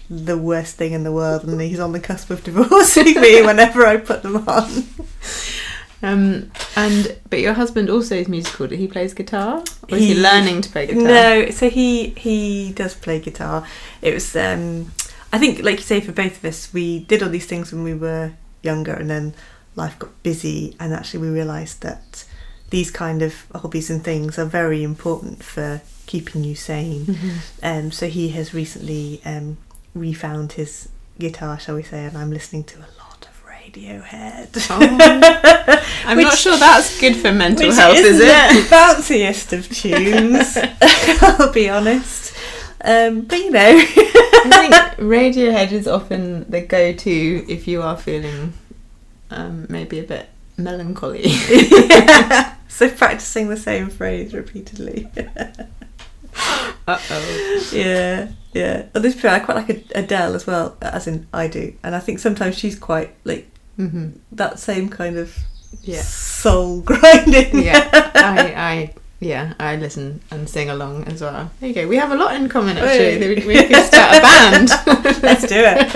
the 0.08 0.38
worst 0.38 0.76
thing 0.76 0.92
in 0.92 1.04
the 1.04 1.12
world, 1.12 1.44
and 1.44 1.60
he's 1.60 1.80
on 1.80 1.92
the 1.92 2.00
cusp 2.00 2.30
of 2.30 2.42
divorcing 2.50 3.20
me 3.20 3.42
whenever 3.42 3.84
I 3.86 3.96
put 3.98 4.22
them 4.22 4.48
on. 4.48 4.84
um, 6.02 6.50
and 6.76 7.16
but 7.28 7.40
your 7.40 7.52
husband 7.52 7.90
also 7.90 8.14
is 8.16 8.28
musical. 8.28 8.68
He 8.68 8.86
plays 8.88 9.12
guitar, 9.14 9.62
or 9.90 9.96
is 9.98 10.00
he, 10.00 10.14
He- 10.14 10.20
learning 10.22 10.62
to 10.62 10.70
play 10.70 10.86
guitar? 10.86 11.02
No, 11.02 11.50
so 11.50 11.68
he 11.68 12.10
he 12.10 12.72
does 12.72 12.94
play 12.94 13.20
guitar. 13.20 13.66
It 14.00 14.14
was 14.14 14.34
um, 14.34 14.92
I 15.32 15.38
think 15.38 15.62
like 15.62 15.76
you 15.76 15.82
say 15.84 16.00
for 16.00 16.12
both 16.12 16.38
of 16.38 16.44
us, 16.44 16.72
we 16.72 17.00
did 17.00 17.22
all 17.22 17.28
these 17.28 17.46
things 17.46 17.72
when 17.72 17.84
we 17.84 17.94
were 17.94 18.32
younger, 18.62 18.92
and 18.92 19.08
then 19.08 19.34
life 19.76 19.98
got 19.98 20.10
busy, 20.22 20.76
and 20.80 20.92
actually 20.92 21.20
we 21.20 21.28
realised 21.28 21.82
that 21.82 22.24
these 22.70 22.90
kind 22.90 23.22
of 23.22 23.46
hobbies 23.54 23.90
and 23.90 24.02
things 24.04 24.38
are 24.38 24.44
very 24.44 24.82
important 24.82 25.42
for 25.42 25.80
keeping 26.06 26.44
you 26.44 26.54
sane. 26.54 27.04
Mhm. 27.06 27.32
Um, 27.62 27.90
so 27.92 28.06
he 28.08 28.30
has 28.30 28.52
recently 28.54 29.20
um, 29.24 29.56
refound 29.94 30.52
his 30.52 30.88
guitar, 31.18 31.58
shall 31.60 31.76
we 31.76 31.82
say, 31.82 32.04
and 32.04 32.16
I'm 32.16 32.30
listening 32.32 32.64
to 32.64 32.78
a 32.78 32.88
lot 32.98 33.28
of 33.30 33.44
Radiohead. 33.46 34.66
Oh. 34.70 35.84
I'm 36.06 36.18
not 36.20 36.36
sure 36.36 36.56
that's 36.56 36.98
good 37.00 37.16
for 37.16 37.32
mental 37.32 37.66
Which 37.68 37.76
health, 37.76 37.96
is 37.98 38.18
it? 38.20 38.68
the 38.70 38.74
bounciest 38.74 39.52
of 39.56 39.68
tunes, 39.68 40.56
I'll 41.22 41.52
be 41.52 41.68
honest. 41.68 42.34
Um, 42.82 43.22
but 43.22 43.38
you 43.38 43.50
know, 43.50 43.60
I 43.60 44.48
think 44.50 44.74
Radiohead 44.98 45.72
is 45.72 45.86
often 45.86 46.50
the 46.50 46.60
go-to 46.62 47.44
if 47.48 47.68
you 47.68 47.82
are 47.82 47.96
feeling 47.96 48.52
um, 49.30 49.66
maybe 49.68 49.98
a 49.98 50.02
bit 50.04 50.28
melancholy. 50.56 51.22
yeah. 51.24 52.54
so 52.68 52.88
practicing 52.90 53.48
the 53.48 53.56
same 53.56 53.90
phrase 53.90 54.32
repeatedly. 54.34 55.08
Uh 56.86 56.98
oh. 57.10 57.68
yeah, 57.72 58.28
yeah. 58.54 58.86
Well, 58.94 59.02
this 59.02 59.14
point, 59.14 59.26
I 59.34 59.38
quite 59.40 59.56
like 59.68 59.86
Adele 59.94 60.34
as 60.34 60.46
well, 60.46 60.76
as 60.80 61.06
in 61.06 61.26
I 61.32 61.48
do, 61.48 61.74
and 61.82 61.94
I 61.94 62.00
think 62.00 62.18
sometimes 62.18 62.56
she's 62.58 62.78
quite 62.78 63.14
like 63.24 63.48
hmm 63.76 64.10
that 64.32 64.58
same 64.58 64.88
kind 64.88 65.16
of 65.16 65.36
Yeah. 65.82 66.00
soul 66.00 66.80
grinding. 66.82 67.62
Yeah. 67.62 67.88
I, 68.14 68.54
I, 68.56 68.94
yeah, 69.20 69.52
I 69.60 69.76
listen 69.76 70.20
and 70.30 70.48
sing 70.48 70.70
along 70.70 71.04
as 71.04 71.20
well. 71.20 71.50
There 71.60 71.68
you 71.68 71.74
go. 71.74 71.86
We 71.86 71.96
have 71.96 72.10
a 72.10 72.16
lot 72.16 72.34
in 72.34 72.48
common 72.48 72.78
actually. 72.78 73.18
Hey. 73.18 73.28
We, 73.40 73.46
we 73.46 73.66
could 73.66 73.84
start 73.84 74.16
a 74.16 74.20
band. 74.22 74.68
Let's 75.22 75.46
do 75.46 75.62
it. 75.62 75.86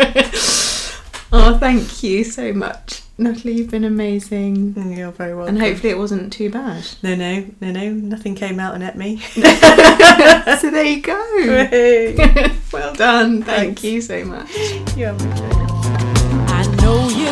oh, 1.33 1.57
thank 1.59 2.03
you 2.03 2.23
so 2.23 2.53
much, 2.53 3.01
Natalie. 3.17 3.55
You've 3.55 3.71
been 3.71 3.85
amazing. 3.85 4.75
You're 4.95 5.11
very 5.11 5.35
welcome. 5.35 5.57
And 5.57 5.65
hopefully 5.65 5.91
it 5.91 5.99
wasn't 5.99 6.35
too 6.35 6.51
bad. 6.51 6.87
No, 7.03 7.15
no, 7.15 7.47
no, 7.63 7.71
no. 7.71 7.91
Nothing 7.93 8.35
came 8.35 8.61
out 8.61 8.75
and 8.75 8.85
at 8.85 8.99
me. 8.99 9.17
so 9.21 10.71
there 10.71 10.85
you 10.85 11.01
go. 11.01 11.15
Hooray. 11.15 12.53
well 12.73 12.95
done. 12.95 13.43
Thank 13.43 13.83
you 13.83 14.03
so 14.03 14.23
much. 14.25 14.55
you 14.97 15.07
have 15.07 15.21
a 15.21 15.25
good 15.25 15.37
day. 15.37 17.24